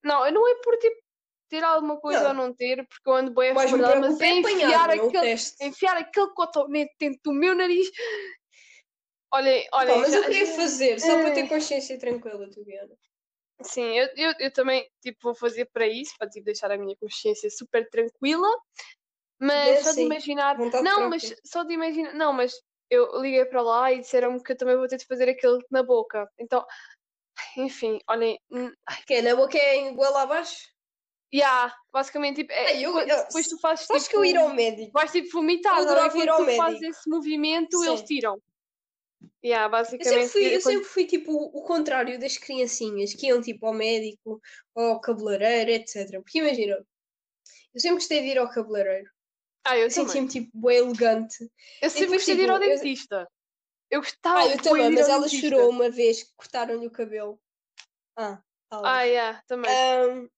Não, 0.05 0.31
não 0.31 0.47
é 0.49 0.55
por 0.57 0.77
tipo 0.79 0.97
ter 1.49 1.63
alguma 1.65 1.99
coisa 2.01 2.23
Não. 2.23 2.29
ou 2.29 2.35
não 2.35 2.55
ter, 2.55 2.87
porque 2.89 3.09
eu 3.09 3.15
ando 3.15 3.31
bem 3.33 3.51
afordada, 3.51 4.01
mas 4.01 4.21
é 4.21 4.27
é 4.27 4.31
enfiar 4.39 4.91
é 4.91 4.95
aquele, 4.95 5.35
enfiar 5.63 5.97
aquele 5.97 6.31
cotonete 6.35 6.95
dentro 6.99 7.21
do 7.25 7.33
meu 7.33 7.55
nariz. 7.55 7.91
Olhem, 9.33 9.67
olhem. 9.73 9.95
Pá, 9.95 10.01
mas 10.01 10.15
eu 10.15 10.23
queria 10.25 10.47
fazer, 10.47 11.01
só 11.01 11.19
para 11.19 11.33
ter 11.33 11.45
Eh. 11.45 11.49
consciência 11.49 11.99
tranquila, 11.99 12.49
tu 12.51 12.65
Biana. 12.65 12.95
Sim, 13.63 13.97
eu, 13.99 14.09
eu, 14.17 14.33
eu 14.39 14.53
também 14.53 14.87
tipo, 15.01 15.19
vou 15.23 15.35
fazer 15.35 15.65
para 15.67 15.87
isso, 15.87 16.15
para 16.19 16.29
tipo, 16.29 16.45
deixar 16.45 16.71
a 16.71 16.77
minha 16.79 16.97
consciência 16.97 17.49
super 17.51 17.89
tranquila. 17.89 18.49
Mas 19.41 19.69
É, 19.69 19.83
só 19.83 19.91
de 19.91 19.97
sim, 19.97 20.07
imaginar. 20.07 20.57
vontade 20.57 20.85
Não, 20.85 21.09
mas 21.09 21.23
própria. 21.23 21.43
só 21.45 21.63
de 21.65 21.75
imaginar. 21.75 22.15
Não, 22.15 22.33
mas 22.33 22.55
eu 22.91 23.21
liguei 23.21 23.45
para 23.47 23.63
lá 23.63 23.93
e 23.93 24.01
disseram-me 24.01 24.43
que 24.43 24.53
eu 24.53 24.57
também 24.57 24.77
vou 24.77 24.87
ter 24.87 24.97
de 24.99 25.07
fazer 25.07 25.29
aquele 25.29 25.59
na 25.71 25.83
boca. 25.83 26.31
Então, 26.39 26.65
enfim, 27.57 27.99
olhem. 28.09 28.39
hum, 28.51 28.73
Que 29.07 29.15
é, 29.15 29.23
na 29.23 29.35
boca 29.35 29.59
é 29.59 29.77
em 29.77 29.95
goela 29.95 30.23
abaixo? 30.23 30.69
Yeah, 31.35 31.75
basicamente, 31.93 32.37
tipo, 32.37 32.53
é, 32.53 32.81
eu- 32.81 32.99
eu- 32.99 33.07
depois 33.07 33.49
tu 33.49 33.59
fazes 33.59 33.87
Sabes 33.87 34.05
tipo, 34.05 34.12
que 34.12 34.17
eu 34.19 34.25
ir 34.25 34.37
ao 34.37 34.55
médico? 34.55 34.93
vais 34.93 35.11
tipo 35.11 35.31
vomitar, 35.33 35.77
eu 35.79 35.83
adorava 35.85 36.17
ir 36.17 36.21
quando 36.27 36.29
ao 36.31 36.37
tu 36.47 36.57
fazes 36.57 36.81
médico. 36.81 36.91
esse 36.99 37.11
movimento, 37.11 37.85
eles 37.85 38.01
Sim. 38.01 38.07
tiram. 38.07 38.43
Yeah, 39.45 39.67
Eu 39.67 39.71
basicamente. 39.71 40.09
sempre 40.09 40.29
fui, 40.29 40.47
eu 40.47 40.51
quando- 40.62 40.73
sempre 40.75 40.85
fui 40.89 41.07
tipo 41.07 41.33
o 41.33 41.62
contrário 41.62 42.19
das 42.19 42.37
criancinhas 42.39 43.12
que 43.15 43.27
iam 43.27 43.41
tipo 43.41 43.67
ao 43.67 43.73
médico 43.73 44.41
ou 44.75 44.85
ao 44.85 45.01
cabeleireiro, 45.01 45.71
etc. 45.71 46.21
Porque 46.23 46.39
imagina, 46.39 46.77
eu 47.75 47.81
sempre 47.81 47.97
gostei 47.97 48.21
de 48.23 48.27
ir 48.29 48.39
ao 48.39 48.49
cabeleireiro. 48.51 49.11
Ah, 49.65 49.77
eu 49.77 49.85
Eu 49.87 49.91
também. 49.91 50.09
sentia-me 50.09 50.29
tipo 50.29 50.51
bem 50.55 50.77
elegante. 50.79 51.51
Eu 51.83 51.91
sempre 51.91 52.01
depois, 52.07 52.21
gostei 52.21 52.37
de 52.37 52.43
ir 52.43 52.51
ao 52.51 52.59
tipo, 52.61 52.71
eu- 52.71 52.77
dentista. 52.79 53.29
Eu 53.91 54.01
gostava 54.01 54.39
Ah, 54.41 54.47
eu 54.47 54.62
também, 54.62 54.91
mas 54.91 55.07
ao 55.09 55.11
ela 55.17 55.25
dentista. 55.25 55.49
chorou 55.49 55.71
uma 55.71 55.91
vez 55.91 56.23
que 56.23 56.31
cortaram-lhe 56.37 56.87
o 56.87 56.91
cabelo. 56.91 57.41
Ah, 58.17 58.41
tá 58.69 58.81
lá. 58.81 58.97
Ah, 58.99 59.03
yeah, 59.03 59.43
também. 59.47 59.71
Ahm, 59.71 60.29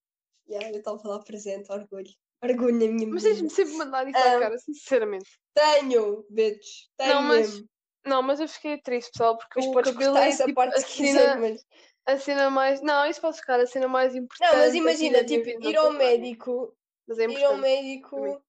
yeah, 0.49 0.71
eu 0.71 0.79
estava 0.79 1.01
lá 1.09 1.19
presente, 1.21 1.71
orgulho. 1.71 2.11
Orgulho 2.43 2.75
na 2.75 2.93
minha 2.93 3.09
Mas 3.09 3.23
tens-me 3.23 3.51
sempre 3.51 3.75
mandar 3.75 4.09
isso 4.09 4.17
à 4.17 4.37
Ah. 4.37 4.41
cara, 4.41 4.59
sinceramente. 4.59 5.29
Tenho, 5.55 6.25
bitch. 6.31 6.87
Tenho 6.97 7.15
Não, 7.15 7.23
mas 7.23 7.51
mesmo. 7.51 7.69
Não, 8.07 8.23
mas 8.23 8.41
eu 8.41 8.49
fiquei 8.49 8.81
triste, 8.81 9.11
pessoal, 9.13 9.37
porque 9.37 9.59
Mas 9.61 9.69
o 9.69 9.73
cabelo 9.93 10.17
é 10.17 10.29
essa 10.29 10.45
tipo, 10.45 10.55
parte 10.55 10.77
a, 10.77 10.81
se 10.81 10.87
quiser, 10.87 11.19
cena, 11.19 11.37
mas... 11.37 11.67
a 12.07 12.19
cena 12.19 12.51
mais. 12.51 12.81
Não, 12.81 13.07
isso 13.07 13.21
posso 13.21 13.41
ficar, 13.41 13.61
a 13.61 13.67
cena 13.67 13.89
mais 13.89 14.15
importante. 14.15 14.51
Não, 14.51 14.59
mas 14.59 14.69
aqui 14.69 14.79
imagina, 14.79 15.25
tipo, 15.25 15.49
ir 15.49 15.77
ao 15.77 15.93
médico, 15.93 16.75
Mas 17.07 17.19
é 17.19 17.25
ir 17.27 17.45
ao 17.45 17.57
médico... 17.59 18.43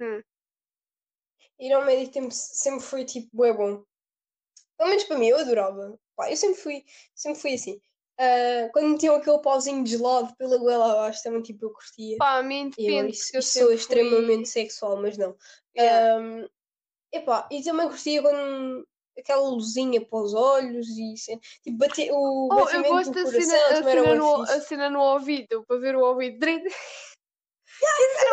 Hum. 0.00 0.22
Ir 1.58 1.72
ao 1.72 1.84
médico 1.84 2.28
sempre 2.30 2.80
foi, 2.80 3.04
tipo, 3.04 3.28
bué 3.32 3.52
bom. 3.52 3.82
Pelo 4.76 4.90
menos 4.90 5.04
para 5.04 5.18
mim, 5.18 5.28
eu 5.28 5.38
adorava. 5.38 5.98
Pá, 6.16 6.30
eu 6.30 6.36
sempre 6.36 6.60
fui, 6.60 6.84
sempre 7.14 7.40
fui 7.40 7.54
assim. 7.54 7.80
Ah, 8.22 8.70
quando 8.72 8.90
metiam 8.90 9.16
aquele 9.16 9.38
pauzinho 9.38 9.82
de 9.82 9.90
gelado 9.90 10.32
pela 10.36 10.56
goela 10.56 10.92
abaixo, 10.92 11.24
também, 11.24 11.42
tipo, 11.42 11.64
eu 11.66 11.70
curtia. 11.70 12.16
Pá, 12.18 12.38
a 12.38 12.42
mim 12.42 12.66
eu 12.66 12.70
depende. 12.70 13.10
isso, 13.10 13.34
eu 13.34 13.40
isso 13.40 13.58
sou 13.58 13.72
extremamente 13.72 14.48
sexual, 14.48 14.96
mas 15.02 15.18
não. 15.18 15.32
Fui... 15.32 15.82
Yeah. 15.82 16.18
Ahm, 16.18 16.48
epá, 17.12 17.48
e 17.50 17.64
também 17.64 17.88
curtia 17.88 18.22
quando 18.22 18.86
aquela 19.18 19.48
luzinha 19.48 20.00
para 20.00 20.20
os 20.20 20.34
olhos 20.34 20.86
e 20.96 21.14
assim, 21.14 21.40
tipo, 21.64 21.78
bate, 21.78 22.08
o 22.12 22.48
Oh, 22.52 22.68
eu 22.70 22.82
gosto 22.84 23.10
do 23.10 23.24
da 23.24 23.24
coração 23.24 23.40
cena, 23.40 23.66
a, 23.66 23.82
cena 23.82 24.02
bem 24.02 24.16
no, 24.16 24.42
a 24.42 24.60
cena 24.60 24.90
no 24.90 25.00
ouvido, 25.00 25.64
para 25.66 25.80
ver 25.80 25.96
o 25.96 26.04
ouvido 26.04 26.38
direito. 26.38 26.72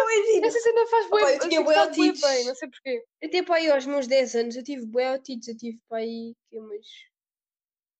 Bem 0.07 0.25
giro. 0.33 0.45
Essa 0.45 0.59
cena 0.59 0.87
faz 0.87 1.05
Opa, 1.07 1.17
bué, 1.17 1.35
eu 1.35 1.39
tinha 1.39 1.61
otites. 1.61 2.21
bem, 2.21 2.45
não 2.45 2.53
sei 2.53 2.69
porquê. 2.69 3.03
Até 3.23 3.41
para 3.41 3.55
aí 3.55 3.71
aos 3.71 3.87
meus 3.87 4.05
10 4.05 4.35
anos 4.35 4.55
eu 4.55 4.63
tive 4.63 4.85
bué 4.85 5.15
otites, 5.15 5.47
eu 5.47 5.57
tive 5.57 5.79
para 5.89 5.97
aí 5.97 6.35
que 6.47 6.59
umas 6.59 6.85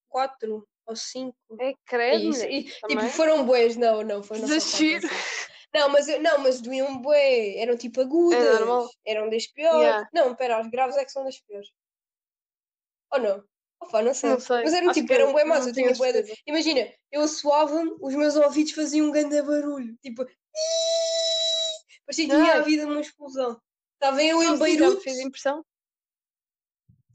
4 0.09 0.67
ou 0.89 0.95
5. 0.95 1.35
É 1.59 1.69
É 1.69 1.73
credo, 1.85 2.25
mulher, 2.29 2.51
E, 2.51 2.63
tipo, 2.63 3.09
foram 3.09 3.45
bués, 3.45 3.75
não, 3.77 4.01
não, 4.03 4.23
foi 4.23 4.37
Exagero. 4.39 5.01
quatro, 5.07 5.17
assim. 5.17 5.49
Não, 5.73 5.89
mas, 5.89 6.07
não, 6.19 6.39
mas 6.39 6.61
doíam 6.61 6.97
bué, 6.99 7.57
eram 7.57 7.77
tipo 7.77 8.01
agudas, 8.01 8.43
É 8.43 8.59
normal. 8.59 8.89
eram 9.05 9.29
das 9.29 9.45
piores. 9.47 9.81
Yeah. 9.81 10.09
Não, 10.13 10.35
pera, 10.35 10.57
as 10.57 10.67
graves 10.67 10.97
é 10.97 11.05
que 11.05 11.11
são 11.11 11.23
das 11.23 11.39
piores. 11.41 11.69
Ou 13.13 13.19
não? 13.19 13.43
Opa, 13.81 14.01
não 14.01 14.13
sei. 14.13 14.31
Não 14.31 14.39
sei. 14.39 14.63
Mas 14.63 14.73
eram 14.73 14.89
Acho 14.89 14.99
tipo, 14.99 15.13
eram 15.13 15.31
bué 15.31 15.45
más, 15.45 15.65
eu 15.67 15.73
tinha 15.73 15.93
bué 15.93 16.11
de... 16.11 16.33
Imagina, 16.47 16.91
eu 17.11 17.27
suava-me, 17.27 17.95
os 18.01 18.13
meus 18.15 18.35
ouvidos 18.35 18.73
faziam 18.73 19.07
um 19.07 19.11
grande 19.11 19.41
barulho. 19.41 19.95
Tipo... 20.01 20.25
Parecia 22.05 22.25
que 22.27 22.35
tinha 22.35 22.53
Ah. 22.53 22.57
havido 22.57 22.87
uma 22.87 23.01
explosão. 23.01 23.61
Estava 23.93 24.23
eu 24.23 24.41
em 24.41 24.57
Beirute. 24.57 25.03
fez 25.03 25.19
impressão. 25.19 25.63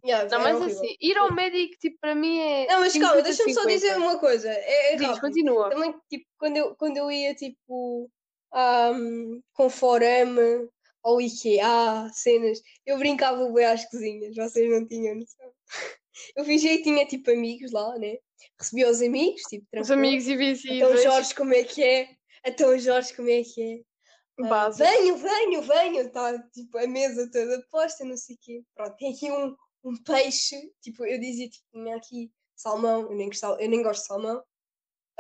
Yeah, 0.05 0.29
Não, 0.29 0.43
mas 0.43 0.57
horrível. 0.61 0.83
assim, 0.83 0.97
ir 1.01 1.17
ao 1.17 1.33
médico, 1.33 1.77
tipo, 1.81 1.97
para 1.99 2.15
mim 2.15 2.39
é. 2.39 2.67
Não, 2.67 2.81
mas 2.81 2.93
calma, 2.93 3.09
50, 3.17 3.23
deixa-me 3.23 3.55
só 3.55 3.61
50. 3.63 3.75
dizer 3.75 3.97
uma 3.97 4.19
coisa. 4.19 4.51
É, 4.51 4.93
é 4.93 4.97
Diz, 4.97 5.19
continua. 5.19 5.71
Também, 5.71 5.95
tipo, 6.11 6.27
quando 6.39 6.57
eu, 6.59 6.75
quando 6.77 6.97
eu 6.99 7.11
ia, 7.11 7.35
tipo, 7.35 8.11
um, 8.55 9.41
com 9.55 9.71
Forama 9.71 10.69
ou 11.03 11.21
IKEA, 11.21 12.11
cenas, 12.13 12.61
eu 12.85 12.99
brincava 12.99 13.51
bem 13.51 13.65
às 13.65 13.85
cozinhas, 13.87 14.35
vocês 14.37 14.71
não 14.71 14.87
tinham 14.87 15.15
noção. 15.17 15.53
Eu 16.37 16.45
fingia 16.45 16.77
que 16.77 16.85
tinha, 16.85 17.05
tipo, 17.05 17.29
amigos 17.31 17.73
lá, 17.73 17.99
né? 17.99 18.17
Recebia 18.59 18.89
os 18.89 19.03
amigos, 19.03 19.43
tipo, 19.43 19.65
Os 19.65 19.89
tranquilo. 19.89 19.99
amigos 19.99 20.29
Então, 20.29 20.43
invisíveis. 20.43 21.03
Jorge, 21.03 21.35
como 21.35 21.53
é 21.53 21.65
que 21.65 21.83
é? 21.83 22.09
Então, 22.47 22.79
Jorge, 22.79 23.13
como 23.15 23.29
é 23.29 23.43
que 23.43 23.61
é? 23.61 24.45
Ah, 24.45 24.69
venho, 24.71 25.17
venho, 25.17 25.63
venho. 25.63 26.01
Está, 26.03 26.39
tipo, 26.51 26.79
a 26.79 26.87
mesa 26.87 27.29
toda 27.33 27.67
posta, 27.71 28.05
não 28.05 28.17
sei 28.17 28.37
o 28.37 28.39
quê. 28.41 28.63
Pronto, 28.77 28.97
tem 28.97 29.13
aqui 29.13 29.31
um, 29.31 29.57
um 29.85 29.97
peixe. 30.03 30.73
Tipo, 30.81 31.05
eu 31.05 31.19
dizia, 31.21 31.49
tipo, 31.49 31.65
tinha 31.73 31.97
aqui 31.97 32.33
salmão. 32.57 33.03
Eu 33.03 33.17
nem, 33.17 33.29
gosto, 33.29 33.45
eu 33.45 33.69
nem 33.69 33.83
gosto 33.83 34.01
de 34.03 34.07
salmão. 34.07 34.43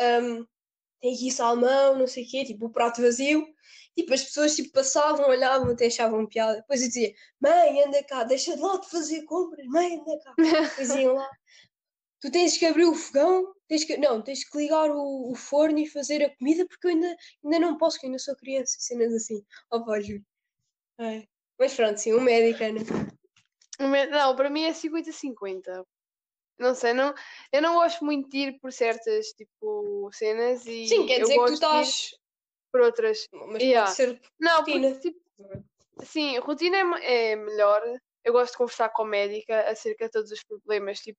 Ahm, 0.00 0.44
tem 1.00 1.14
aqui 1.14 1.31
salmão, 1.31 1.98
não 1.98 2.07
sei 2.07 2.24
o 2.24 2.29
quê. 2.29 2.44
Tipo, 2.44 2.66
o 2.66 2.70
prato 2.70 3.03
vazio. 3.03 3.46
Tipo, 3.96 4.15
as 4.15 4.25
pessoas, 4.25 4.56
tipo, 4.56 4.73
passavam, 4.73 5.29
olhavam, 5.29 5.71
até 5.71 5.87
achavam 5.87 6.27
piada. 6.27 6.56
Depois 6.56 6.81
eu 6.83 6.88
dizia, 6.88 7.15
mãe, 7.40 7.83
anda 7.83 8.02
cá, 8.04 8.25
deixa 8.25 8.56
de 8.56 8.62
lá 8.62 8.79
de 8.79 8.88
fazer 8.90 9.23
compras. 9.25 9.67
Mãe, 9.67 10.00
anda 10.00 10.19
cá. 10.21 10.35
Depois 10.37 10.90
iam 10.90 11.15
lá. 11.15 11.31
Tu 12.21 12.31
tens 12.31 12.56
que 12.56 12.65
abrir 12.65 12.87
o 12.87 12.94
fogão, 12.94 13.54
tens 13.69 13.85
que, 13.85 13.98
não, 13.98 14.23
tens 14.23 14.48
que 14.48 14.56
ligar 14.56 14.90
o, 14.90 15.31
o 15.31 15.35
forno 15.35 15.79
e 15.79 15.87
fazer 15.87 16.25
a 16.25 16.35
comida 16.35 16.67
porque 16.67 16.87
eu 16.87 16.92
ainda, 16.92 17.15
ainda 17.44 17.58
não 17.58 17.77
posso, 17.77 18.00
que 18.00 18.06
ainda 18.06 18.19
sou 18.19 18.35
criança, 18.35 18.77
cenas 18.79 19.12
assim. 19.12 19.44
Oh, 19.71 19.85
pá, 19.85 20.00
juro. 20.00 20.25
Ai. 20.96 21.29
Mas 21.58 21.75
pronto, 21.75 21.98
sim, 21.98 22.15
um 22.15 22.23
médico, 22.23 22.65
Ana. 22.65 22.81
Não, 23.79 24.37
para 24.37 24.50
mim 24.50 24.64
é 24.64 24.72
50-50. 24.72 25.85
Não 26.58 26.75
sei, 26.75 26.92
não, 26.92 27.12
eu 27.52 27.60
não 27.60 27.75
gosto 27.75 28.04
muito 28.04 28.29
de 28.31 28.38
ir 28.38 28.60
por 28.60 28.72
certas 28.72 29.27
tipo, 29.29 30.08
cenas 30.12 30.64
e 30.66 30.87
Sim, 30.87 31.06
quer 31.06 31.20
eu 31.20 31.27
dizer 31.27 31.38
que 31.40 31.46
tu 31.46 31.52
estás. 31.54 32.10
por 32.70 32.81
outras. 32.81 33.29
Mas 33.33 33.62
Yeah. 33.62 33.87
pode 33.87 33.96
ser. 33.96 34.20
Não, 34.38 34.58
Rotina. 34.58 34.90
porque 34.90 35.10
tipo, 35.10 35.20
sim, 36.04 36.38
rotina 36.38 36.77
é, 37.00 37.33
é 37.33 37.37
melhor. 37.37 37.83
Eu 38.22 38.33
gosto 38.33 38.52
de 38.52 38.58
conversar 38.58 38.88
com 38.90 39.02
a 39.02 39.06
médica 39.06 39.68
acerca 39.68 40.06
de 40.06 40.12
todos 40.12 40.31
os 40.31 40.42
problemas, 40.44 41.00
tipo, 41.00 41.18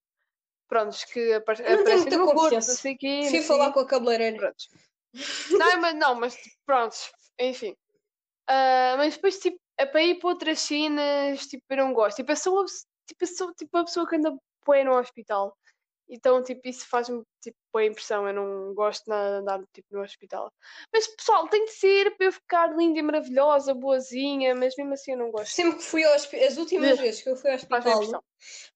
prontos, 0.68 1.04
que 1.04 1.34
apare 1.34 1.62
não 1.64 1.82
aparecem 1.82 2.18
no 2.18 2.26
corpo, 2.26 2.56
não 2.56 2.62
sei 2.62 2.94
o 2.96 2.98
quê. 2.98 3.28
Fui 3.30 3.40
não 3.40 3.46
falar 3.46 3.72
com 3.74 3.80
a 3.82 3.88
cabeleireira. 3.88 4.38
Prontos. 4.38 4.70
Não, 5.52 5.82
mas, 5.82 5.96
não, 5.96 6.16
mas 6.16 6.36
tipo, 6.36 6.56
prontos, 6.66 7.12
enfim. 7.40 7.76
Ah, 8.48 8.96
mas 8.98 9.16
depois, 9.16 9.38
tipo, 9.40 9.60
é 9.78 9.86
para 9.86 10.04
ir 10.04 10.20
para 10.20 10.30
outras 10.30 10.60
cenas, 10.60 11.46
tipo, 11.48 11.64
eu 11.70 11.78
não 11.78 11.94
gosto. 11.94 12.18
Tipo, 12.18 12.32
eu 12.32 12.36
sou, 12.36 12.66
tipo, 13.08 13.24
eu 13.24 13.28
sou 13.28 13.54
tipo, 13.54 13.78
a 13.78 13.84
pessoa 13.84 14.08
que 14.08 14.16
anda 14.16 14.36
bué 14.66 14.84
no 14.84 14.98
hospital. 14.98 15.56
Então, 16.08 16.44
tipo, 16.44 16.62
isso 16.68 16.88
faz-me, 16.88 17.24
tipo, 17.42 17.58
boa 17.74 17.84
impressão. 17.84 18.28
Eu 18.28 18.34
não 18.34 18.74
gosto 18.76 19.10
nada 19.10 19.32
de 19.32 19.42
andar, 19.42 19.60
tipo, 19.74 19.88
no 19.92 20.04
hospital. 20.04 20.52
Mas, 20.94 21.08
pessoal, 21.08 21.48
tem 21.48 21.66
de 21.66 21.72
ser 21.72 22.16
para 22.16 22.28
eu 22.28 22.32
ficar 22.32 22.76
linda 22.76 23.00
e 23.00 23.02
maravilhosa, 23.02 23.74
boazinha, 23.74 24.54
mas 24.54 24.76
mesmo 24.78 24.94
assim 24.94 25.12
eu 25.12 25.18
não 25.18 25.32
gosto. 25.32 25.52
Sempre 25.52 25.78
que 25.78 25.84
fui 25.84 26.04
ao 26.04 26.16
hospital, 26.16 26.48
as 26.48 26.58
últimas 26.58 27.00
vezes 27.00 27.22
que 27.22 27.30
eu 27.30 27.36
fui 27.36 27.50
ao 27.50 27.56
hospital 27.56 28.24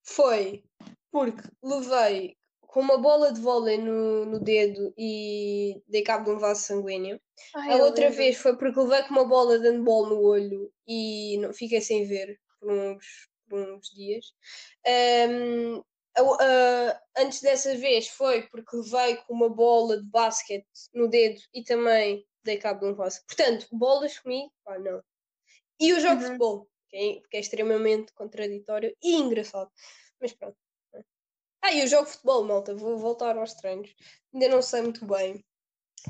foi 0.03 0.63
Porque 1.11 1.41
levei 1.63 2.38
com 2.71 2.81
uma 2.81 2.97
bola 2.99 3.33
de 3.33 3.41
vôlei 3.41 3.77
no, 3.77 4.25
no 4.25 4.39
dedo 4.39 4.93
e 4.97 5.81
dei 5.87 6.03
cabo 6.03 6.25
de 6.25 6.31
um 6.31 6.39
vaso 6.39 6.61
sanguíneo. 6.63 7.19
Ai, 7.55 7.71
A 7.73 7.77
outra 7.77 8.05
lembro. 8.05 8.17
vez 8.17 8.37
foi 8.37 8.55
porque 8.57 8.79
levei 8.79 9.03
com 9.03 9.09
uma 9.15 9.25
bola 9.27 9.57
de 9.59 9.67
handball 9.69 10.07
no 10.07 10.21
olho 10.21 10.71
e 10.87 11.37
não, 11.39 11.51
fiquei 11.53 11.81
sem 11.81 12.05
ver 12.05 12.39
por 12.59 12.71
uns, 12.71 13.27
por 13.49 13.59
uns 13.59 13.89
dias. 13.89 14.25
Ahm, 14.85 15.81
a- 16.15 16.21
a- 16.43 17.01
antes 17.17 17.41
dessa 17.41 17.75
vez 17.75 18.07
foi 18.07 18.43
porque 18.49 18.75
levei 18.77 19.17
com 19.17 19.33
uma 19.33 19.49
bola 19.49 19.97
de 20.01 20.07
basquete 20.07 20.67
no 20.93 21.07
dedo 21.07 21.41
e 21.53 21.63
também 21.63 22.25
dei 22.43 22.57
cabo 22.57 22.81
de 22.81 22.85
um 22.91 22.95
vaso. 22.95 23.19
Portanto, 23.27 23.67
bolas 23.71 24.19
comigo, 24.19 24.51
pá, 24.63 24.77
não. 24.77 25.01
E 25.79 25.89
eu 25.89 25.99
jogo 25.99 26.15
Uhum. 26.15 26.21
futebol, 26.21 26.69
que 26.89 26.97
é, 26.97 27.21
que 27.29 27.37
é 27.37 27.39
extremamente 27.39 28.13
contraditório 28.13 28.95
e 29.01 29.15
engraçado. 29.15 29.71
Mas 30.21 30.33
pronto. 30.33 30.57
Ah, 31.61 31.75
eu 31.75 31.87
jogo 31.87 32.07
futebol, 32.07 32.43
malta. 32.43 32.75
Vou 32.75 32.97
voltar 32.97 33.37
aos 33.37 33.53
treinos. 33.53 33.93
Ainda 34.33 34.49
não 34.49 34.61
sei 34.61 34.81
muito 34.81 35.05
bem 35.05 35.43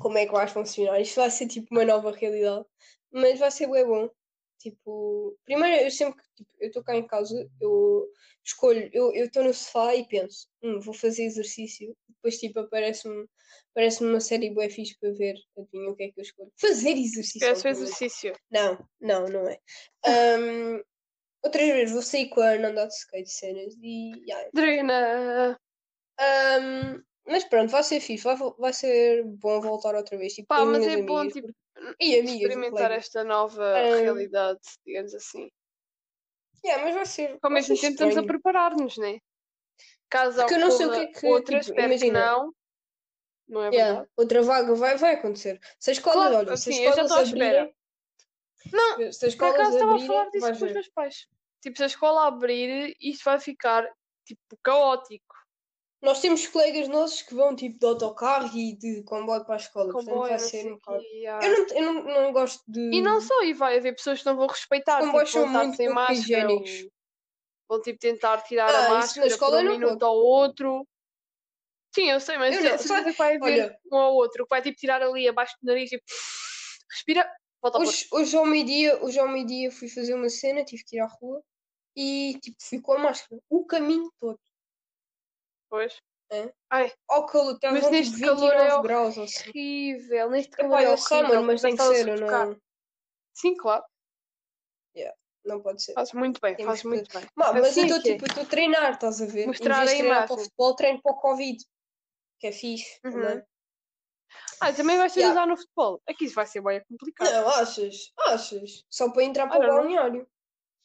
como 0.02 0.18
é 0.18 0.26
que 0.26 0.32
vai 0.32 0.48
funcionar. 0.48 1.00
Isto 1.02 1.18
vai 1.18 1.32
ser 1.32 1.48
tipo 1.48 1.68
uma 1.72 1.86
nova 1.86 2.12
realidade. 2.12 2.66
Mas 3.12 3.40
vai 3.40 3.52
ser 3.52 3.68
bem 3.68 3.86
bom. 3.86 4.10
Tipo, 4.60 5.38
primeiro 5.46 5.86
eu 5.86 5.92
sempre 5.92 6.22
que 6.22 6.30
tipo, 6.36 6.52
eu 6.60 6.68
estou 6.68 6.84
cá 6.84 6.94
em 6.94 7.08
casa, 7.08 7.50
eu 7.62 8.06
escolho, 8.44 8.90
eu 8.92 9.14
estou 9.14 9.42
no 9.42 9.54
sofá 9.54 9.96
e 9.96 10.06
penso, 10.06 10.50
hum, 10.62 10.82
vou 10.82 10.94
fazer 10.94 11.24
exercício. 11.24 11.96
Depois 12.10 12.38
tipo 12.38 12.60
aparece-me 12.60 13.26
aparece 13.72 14.04
uma 14.04 14.20
série 14.20 14.54
bué 14.54 14.70
fixe 14.70 14.98
para 15.00 15.14
ver. 15.14 15.36
Adivinha 15.58 15.90
o 15.90 15.96
que 15.96 16.04
é 16.04 16.12
que 16.12 16.20
eu 16.20 16.24
escolho? 16.24 16.52
Fazer 16.60 16.92
exercício. 16.92 17.48
O 17.48 17.52
obviamente. 17.52 17.82
exercício? 17.84 18.34
Não, 18.52 18.86
não, 19.00 19.26
não 19.28 19.48
é. 19.48 19.58
Ahm, 20.06 20.84
outras 21.44 21.68
vezes 21.68 21.94
vou 21.94 22.02
sair 22.02 22.30
com 22.30 22.42
a 22.42 22.52
Ana 22.52 22.70
andar 22.70 22.88
de 22.88 22.94
skate 22.96 23.30
cenas 23.30 23.74
e 23.82 24.12
yeah, 24.28 24.50
Adriana, 24.54 25.58
Ahm, 26.20 27.02
mas 27.26 27.44
pronto, 27.46 27.72
vai 27.72 27.84
ser 27.84 28.00
fixe, 28.00 28.24
vai, 28.24 28.36
vai 28.58 28.74
ser 28.74 29.24
bom 29.26 29.62
voltar 29.62 29.96
outra 29.96 30.18
vez. 30.18 30.34
Tipo, 30.34 30.48
pá, 30.48 30.66
mas 30.66 30.86
é 30.88 30.98
bom 30.98 31.18
amigas, 31.20 31.34
tipo, 31.34 31.48
e 32.00 32.20
amigas, 32.20 32.52
experimentar 32.54 32.92
esta 32.92 33.24
nova 33.24 33.64
Ahm, 33.64 33.96
realidade, 34.02 34.60
digamos 34.86 35.14
assim. 35.14 35.50
Yeah, 36.64 36.84
mas 36.84 36.96
vai 36.96 37.06
ser. 37.06 37.40
Ao 37.42 37.50
mesmo 37.50 37.76
tempo 37.78 37.94
estamos 37.94 38.18
a 38.18 38.24
preparar-nos, 38.24 38.98
né? 38.98 39.20
Caso 40.10 40.42
Porque 40.42 40.56
eu 40.56 40.60
não 40.60 40.72
sei 40.72 40.86
o 40.88 40.92
que 40.92 41.00
é 41.00 41.08
que, 41.08 41.28
outra, 41.28 41.60
tipo, 41.62 41.80
imagina. 41.80 42.20
não. 42.20 42.54
Não 43.48 43.64
é 43.64 43.70
Yeah, 43.72 44.06
outra 44.18 44.42
vaga 44.42 44.74
vai, 44.76 44.98
vai 44.98 45.14
acontecer. 45.16 45.60
Se 45.80 45.92
as 45.92 45.98
escolas, 45.98 46.18
Claro, 46.18 46.36
olha, 46.38 46.58
se 46.58 46.70
as 46.70 46.76
assim, 46.76 46.84
já 46.92 46.92
escolas 46.92 47.02
estou 47.04 47.18
à 47.18 47.22
espera. 47.24 47.60
abrirem. 47.60 47.76
Não, 48.74 49.12
se 49.12 49.26
as 49.26 49.36
Por 49.36 49.48
acaso 49.48 49.74
estava 49.74 49.96
a 49.96 50.00
falar 50.00 50.30
disso 50.30 50.48
com 50.48 50.66
os 50.66 50.72
meus 50.74 50.90
pais. 50.90 51.28
Tipo, 51.62 51.78
se 51.78 51.84
a 51.84 51.88
escola 51.88 52.28
abrir, 52.28 52.96
isto 53.02 53.24
vai 53.26 53.40
ficar, 53.40 53.88
tipo, 54.26 54.42
caótico. 54.64 55.36
Nós 56.02 56.22
temos 56.22 56.48
colegas 56.48 56.88
nossos 56.88 57.22
que 57.24 57.36
vão 57.36 57.54
tipo 57.54 57.78
de 57.78 57.86
autocarro 57.86 58.58
e 58.58 58.74
de 58.78 59.04
comboio 59.04 59.44
para 59.44 59.56
a 59.56 59.58
escola, 59.58 59.92
portanto 59.92 60.14
Comboio, 60.14 60.30
vai 60.30 60.40
não 60.40 60.48
ser 60.48 60.68
um 60.72 60.76
bocado. 60.76 61.04
Eu, 61.04 61.52
não, 61.52 61.76
eu 61.76 61.82
não, 61.82 62.04
não 62.24 62.32
gosto 62.32 62.64
de. 62.68 62.80
E 62.80 63.02
não 63.02 63.20
só, 63.20 63.44
e 63.44 63.54
vai 63.54 63.78
haver 63.78 63.94
pessoas 63.96 64.20
que 64.22 64.26
não 64.26 64.38
vão 64.38 64.48
respeitar, 64.48 65.00
Os 65.00 65.06
tipo, 65.06 65.12
comboios 65.12 65.34
vão 65.34 65.52
são 65.52 65.64
muito 65.66 65.76
sem 65.76 65.90
máscara, 65.90 66.14
ou 66.50 66.62
higiênicos. 66.62 66.92
vão 67.68 67.82
tipo 67.82 68.00
tentar 68.00 68.42
tirar 68.44 68.70
Ah, 68.70 68.78
a 68.78 68.80
isso 68.82 68.88
na 68.90 68.96
máscara 68.96 69.28
escola 69.28 69.58
por 69.58 69.66
um 69.66 69.70
minuto 69.72 70.04
ao 70.06 70.16
outro. 70.16 70.88
Sim, 71.94 72.12
eu 72.12 72.20
sei, 72.22 72.38
mas 72.38 72.56
Eu 72.56 72.62
não- 72.64 72.78
certeza 72.78 73.04
que 73.12 73.18
vai 73.18 73.36
haver 73.36 73.42
olha- 73.44 73.80
um 73.92 73.98
ao 73.98 74.14
outro, 74.14 74.46
que 74.46 74.50
vai 74.50 74.62
tipo 74.62 74.78
tirar 74.78 75.02
ali 75.02 75.28
abaixo 75.28 75.56
do 75.62 75.66
nariz 75.68 75.92
e 75.92 76.02
respira, 76.90 77.24
volta 77.24 77.28
a 77.28 77.30
pôr. 77.30 77.39
Hoje, 77.62 78.08
hoje 78.12 78.38
ao 78.38 78.46
meio-dia, 78.46 79.04
hoje 79.04 79.20
ao 79.20 79.28
meio-dia 79.28 79.72
fui 79.72 79.90
fazer 79.90 80.14
uma 80.14 80.30
cena, 80.30 80.64
tive 80.64 80.84
que 80.84 80.96
ir 80.96 81.00
à 81.02 81.08
rua 81.08 81.44
e 81.96 82.40
tipo 82.42 82.58
fui 82.62 82.80
com 82.82 82.94
a 82.94 83.00
máscara 83.00 83.42
o 83.50 83.66
caminho 83.66 84.10
todo. 84.18 84.40
Pois. 85.70 86.02
É. 86.32 86.54
Ai, 86.70 86.94
Ao 87.08 87.26
calor, 87.26 87.56
estavam 87.56 87.82
mas 87.82 87.92
neste 87.92 88.16
29 88.16 88.40
calor 88.40 88.54
é 88.54 88.82
graus 88.82 89.18
assim. 89.18 89.50
horrível, 89.50 90.30
neste 90.30 90.52
calor 90.52 90.80
Epá, 90.80 90.82
é 90.84 90.98
sei, 90.98 91.22
horrível. 91.22 91.44
mas 91.44 91.62
tem 91.62 91.76
que 91.76 91.84
ser, 91.84 92.20
não, 92.20 92.60
Sim, 93.34 93.56
claro, 93.56 93.84
não 95.46 95.62
pode 95.62 95.82
ser. 95.82 95.94
fazes 95.94 96.14
muito 96.14 96.40
bem, 96.40 96.56
fazes 96.64 96.82
que- 96.84 96.88
muito 96.88 97.12
bem. 97.14 97.28
Mas, 97.36 97.54
mas 97.54 97.66
Assim 97.68 97.82
eu 97.82 97.86
é 97.86 97.90
estou 97.98 98.12
é. 98.12 98.14
tipo, 98.14 98.26
estou 98.28 98.44
a 98.44 98.46
treinar, 98.46 98.94
estás 98.94 99.22
a 99.22 99.26
ver? 99.26 99.48
Mostrar 99.48 99.82
a 99.82 99.86
treinar 99.86 100.28
para 100.28 100.36
o 100.36 100.40
futebol, 100.40 100.76
treino 100.76 101.02
para 101.02 101.12
o 101.12 101.16
Covid. 101.20 101.58
Que 102.40 102.48
é 102.48 102.52
fixe 102.52 103.00
Uhum. 103.04 103.12
também. 103.12 103.44
Ah, 104.62 104.74
também 104.74 104.98
vais 104.98 105.14
de 105.14 105.20
Yeah. 105.20 105.40
usar 105.40 105.48
no 105.48 105.58
futebol. 105.58 106.02
Aqui 106.08 106.26
isso 106.26 106.36
vai 106.36 106.46
ser 106.46 106.62
bem 106.62 106.82
complicado. 106.86 107.32
Não, 107.32 107.48
achas? 107.50 108.12
Achas? 108.28 108.86
Só 108.90 109.12
para 109.12 109.24
entrar 109.24 109.48
para 109.48 109.58
o 109.58 109.68
balneário. 109.76 110.28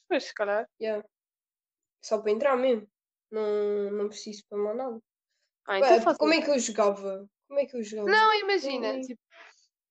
Pois, 0.09 0.24
se 0.24 0.34
calhar. 0.34 0.68
Yeah. 0.80 1.05
Só 2.03 2.18
para 2.18 2.30
entrar 2.30 2.57
mesmo. 2.57 2.88
Não, 3.30 3.90
não 3.90 4.09
preciso 4.09 4.45
para 4.49 4.59
mais 4.59 4.76
nada. 4.76 5.01
Ah, 5.66 5.72
Ué, 5.72 5.78
então 5.78 6.01
faz 6.03 6.18
como 6.18 6.34
é 6.34 6.42
que 6.42 6.51
eu 6.51 6.59
jogava? 6.59 7.26
Como 7.49 7.61
é 7.61 7.66
que 7.66 7.76
eu 7.76 7.82
jogava? 7.82 8.11
Não, 8.11 8.34
imagina, 8.40 8.92
Hum. 8.92 9.01
tipo, 9.01 9.20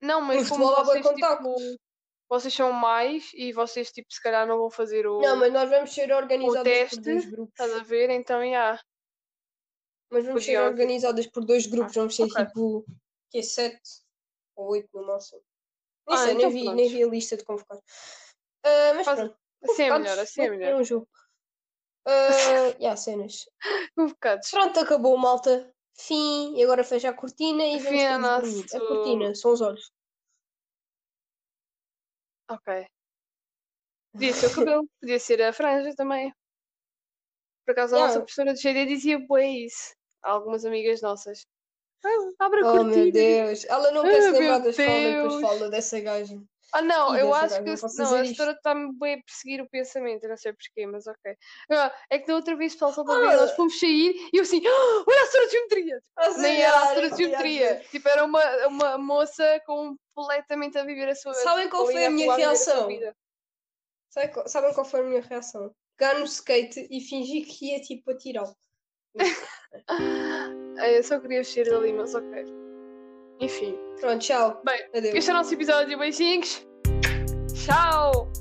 não, 0.02 0.22
mas 0.22 0.48
como 0.50 0.64
futebol 0.66 0.76
há 0.76 0.84
bué 0.84 1.02
vocês, 1.02 1.16
tipo, 1.16 1.78
vocês 2.30 2.54
são 2.54 2.72
mais 2.72 3.32
e 3.34 3.52
vocês, 3.52 3.92
tipo, 3.92 4.12
se 4.14 4.22
calhar 4.22 4.48
não 4.48 4.58
vão 4.60 4.70
fazer 4.70 5.08
o, 5.08 5.20
Não, 5.20 5.36
mas 5.36 5.52
nós 5.52 5.70
vamos 5.70 5.94
ser 5.94 6.12
organizadas 6.14 6.64
teste, 6.64 6.96
por 6.98 7.04
dois 7.04 7.26
grupos. 7.26 7.54
estás 7.60 7.74
a 7.82 7.84
ver? 7.84 8.10
Então, 8.12 8.50
já. 8.50 8.80
Mas 10.12 10.26
vamos 10.26 10.46
ser 10.46 10.60
organizadas 10.60 11.28
por 11.28 11.44
dois 11.44 11.66
grupos. 11.66 11.96
Vamos 11.96 12.16
ser 12.16 12.24
ok. 12.24 12.46
tipo. 12.46 12.86
Que 13.34 13.40
é 13.40 13.42
sete 13.42 13.82
ou 14.56 14.70
oito 14.74 14.88
no 14.94 15.08
máximo. 15.08 15.42
Nem 16.08 16.16
Ah, 16.18 16.24
sei, 16.24 16.34
então 16.36 16.50
nem, 16.52 16.54
vi, 16.60 16.64
pronto. 16.66 16.76
nem 16.76 16.90
vi 16.90 17.04
a 17.04 17.08
lista 17.08 17.36
de 17.36 17.44
convocados. 17.44 17.84
Ah, 18.64 18.94
mas 18.94 19.06
Faz- 19.06 19.20
pronto. 19.20 19.38
Assim 19.64 19.82
é 19.84 19.98
melhor, 19.98 20.20
assim 20.20 20.42
é 20.42 20.50
melhor. 20.52 20.80
um 20.80 20.84
jogo. 20.84 21.10
Ah, 22.06 22.12
yeah, 22.80 22.96
cenas. 22.96 23.50
Convocados. 23.96 24.52
Pronto, 24.52 24.80
acabou, 24.80 25.18
malta. 25.18 25.74
Fim. 25.98 26.56
E 26.56 26.64
agora 26.64 26.84
fecha 26.84 27.10
a 27.10 27.14
cortina 27.14 27.64
e 27.64 27.78
vamos 27.80 27.90
Fim 27.90 28.06
a 28.06 28.18
dormir. 28.20 28.28
A 28.28 28.40
nosso- 28.80 28.88
cortina, 28.88 29.34
são 29.36 29.52
os 29.54 29.62
olhos. 29.62 29.92
Ok. 32.50 32.88
Podia 34.12 34.34
ser 34.34 34.46
o 34.48 34.56
cabelo, 34.56 34.88
podia 35.00 35.20
ser 35.20 35.42
a 35.42 35.52
franja 35.54 35.96
também. 35.96 36.32
Por 37.66 37.72
acaso 37.72 37.96
a 37.96 37.98
Yeah. 37.98 38.08
nossa 38.14 38.20
professora 38.24 38.54
de 38.54 38.62
GD 38.62 38.86
dizia 38.86 39.18
bem 39.28 39.66
isso. 39.66 39.96
Há 40.22 40.32
algumas 40.32 40.66
amigas 40.66 41.02
nossas. 41.02 41.48
Ah, 42.06 42.10
a 42.40 42.46
Oh 42.46 42.50
cortina. 42.62 42.84
meu 42.84 43.12
Deus. 43.12 43.66
Ela 43.66 43.92
não 43.92 44.06
Ah, 44.06 44.10
quer 44.10 44.22
se 44.22 44.32
meu 44.32 44.40
lembrar 44.42 44.58
da 44.60 44.70
escola 44.70 45.00
e 45.10 45.14
depois 45.16 45.42
fala 45.42 45.70
dessa 45.70 46.00
gaja. 46.00 46.42
Ah, 46.76 46.82
não, 46.82 47.16
Ih, 47.16 47.20
eu 47.22 47.34
acho 47.36 47.50
gaja, 47.62 47.64
que 47.64 47.70
não 47.70 48.06
não, 48.10 48.16
a 48.20 48.26
setora 48.26 48.52
está-me 48.54 48.94
bem 48.98 49.14
a 49.14 49.22
perseguir 49.24 49.62
o 49.62 49.70
pensamento, 49.70 50.24
eu 50.24 50.30
não 50.30 50.38
sei 50.38 50.54
porquê, 50.54 50.88
mas 50.88 51.06
ok. 51.06 51.36
Ah, 51.72 51.94
É 52.10 52.18
que 52.18 52.26
da 52.26 52.36
outra 52.36 52.56
vez, 52.56 52.74
pessoal, 52.74 52.92
só 52.92 53.04
para 53.04 53.20
ver, 53.20 53.34
Ah. 53.36 53.38
nós 53.38 53.52
fomos 53.52 53.80
sair 53.80 54.16
e 54.34 54.38
eu 54.38 54.42
assim, 54.42 54.60
"Ah, 54.66 55.04
olha 55.08 55.22
a 55.22 55.26
setora 55.28 55.46
de 55.46 55.52
geometria! 55.52 56.00
Nem 56.40 56.62
era 56.64 56.82
a 56.82 56.88
setora 56.88 57.10
de 57.12 57.18
geometria, 57.18 57.80
tipo, 57.92 58.10
era 58.10 58.26
uma, 58.26 58.68
uma 58.68 58.98
moça 58.98 59.62
completamente 59.68 60.78
a 60.80 60.84
viver 60.84 61.10
a 61.10 61.16
sua 61.16 61.34
Sabem 61.36 61.70
qual 61.70 61.86
foi 61.86 62.06
a 62.06 62.10
minha 62.10 62.36
reação? 62.36 62.88
vida. 62.88 63.16
Sabem 64.48 64.74
qual 64.74 64.86
foi 64.86 65.00
a 65.02 65.04
minha 65.04 65.22
reação? 65.22 65.76
Pegar 65.96 66.18
no 66.18 66.26
skate 66.26 66.88
e 66.90 67.02
fingir 67.02 67.46
que 67.46 67.72
ia 67.72 67.82
tipo 67.82 68.10
atirá-lo. 68.12 68.56
eu 70.96 71.04
só 71.04 71.20
queria 71.20 71.40
vestir 71.40 71.72
ali 71.74 71.94
mas 71.94 72.14
ok. 72.16 72.46
Enfim. 73.40 73.78
Pronto, 74.00 74.20
tchau. 74.20 74.62
Bem, 74.66 74.80
Adeus. 74.96 75.16
este 75.16 75.30
é 75.30 75.34
o 75.34 75.38
nosso 75.38 75.54
episódio. 75.54 75.98
Beijinhos. 75.98 76.66
Tchau. 77.54 78.33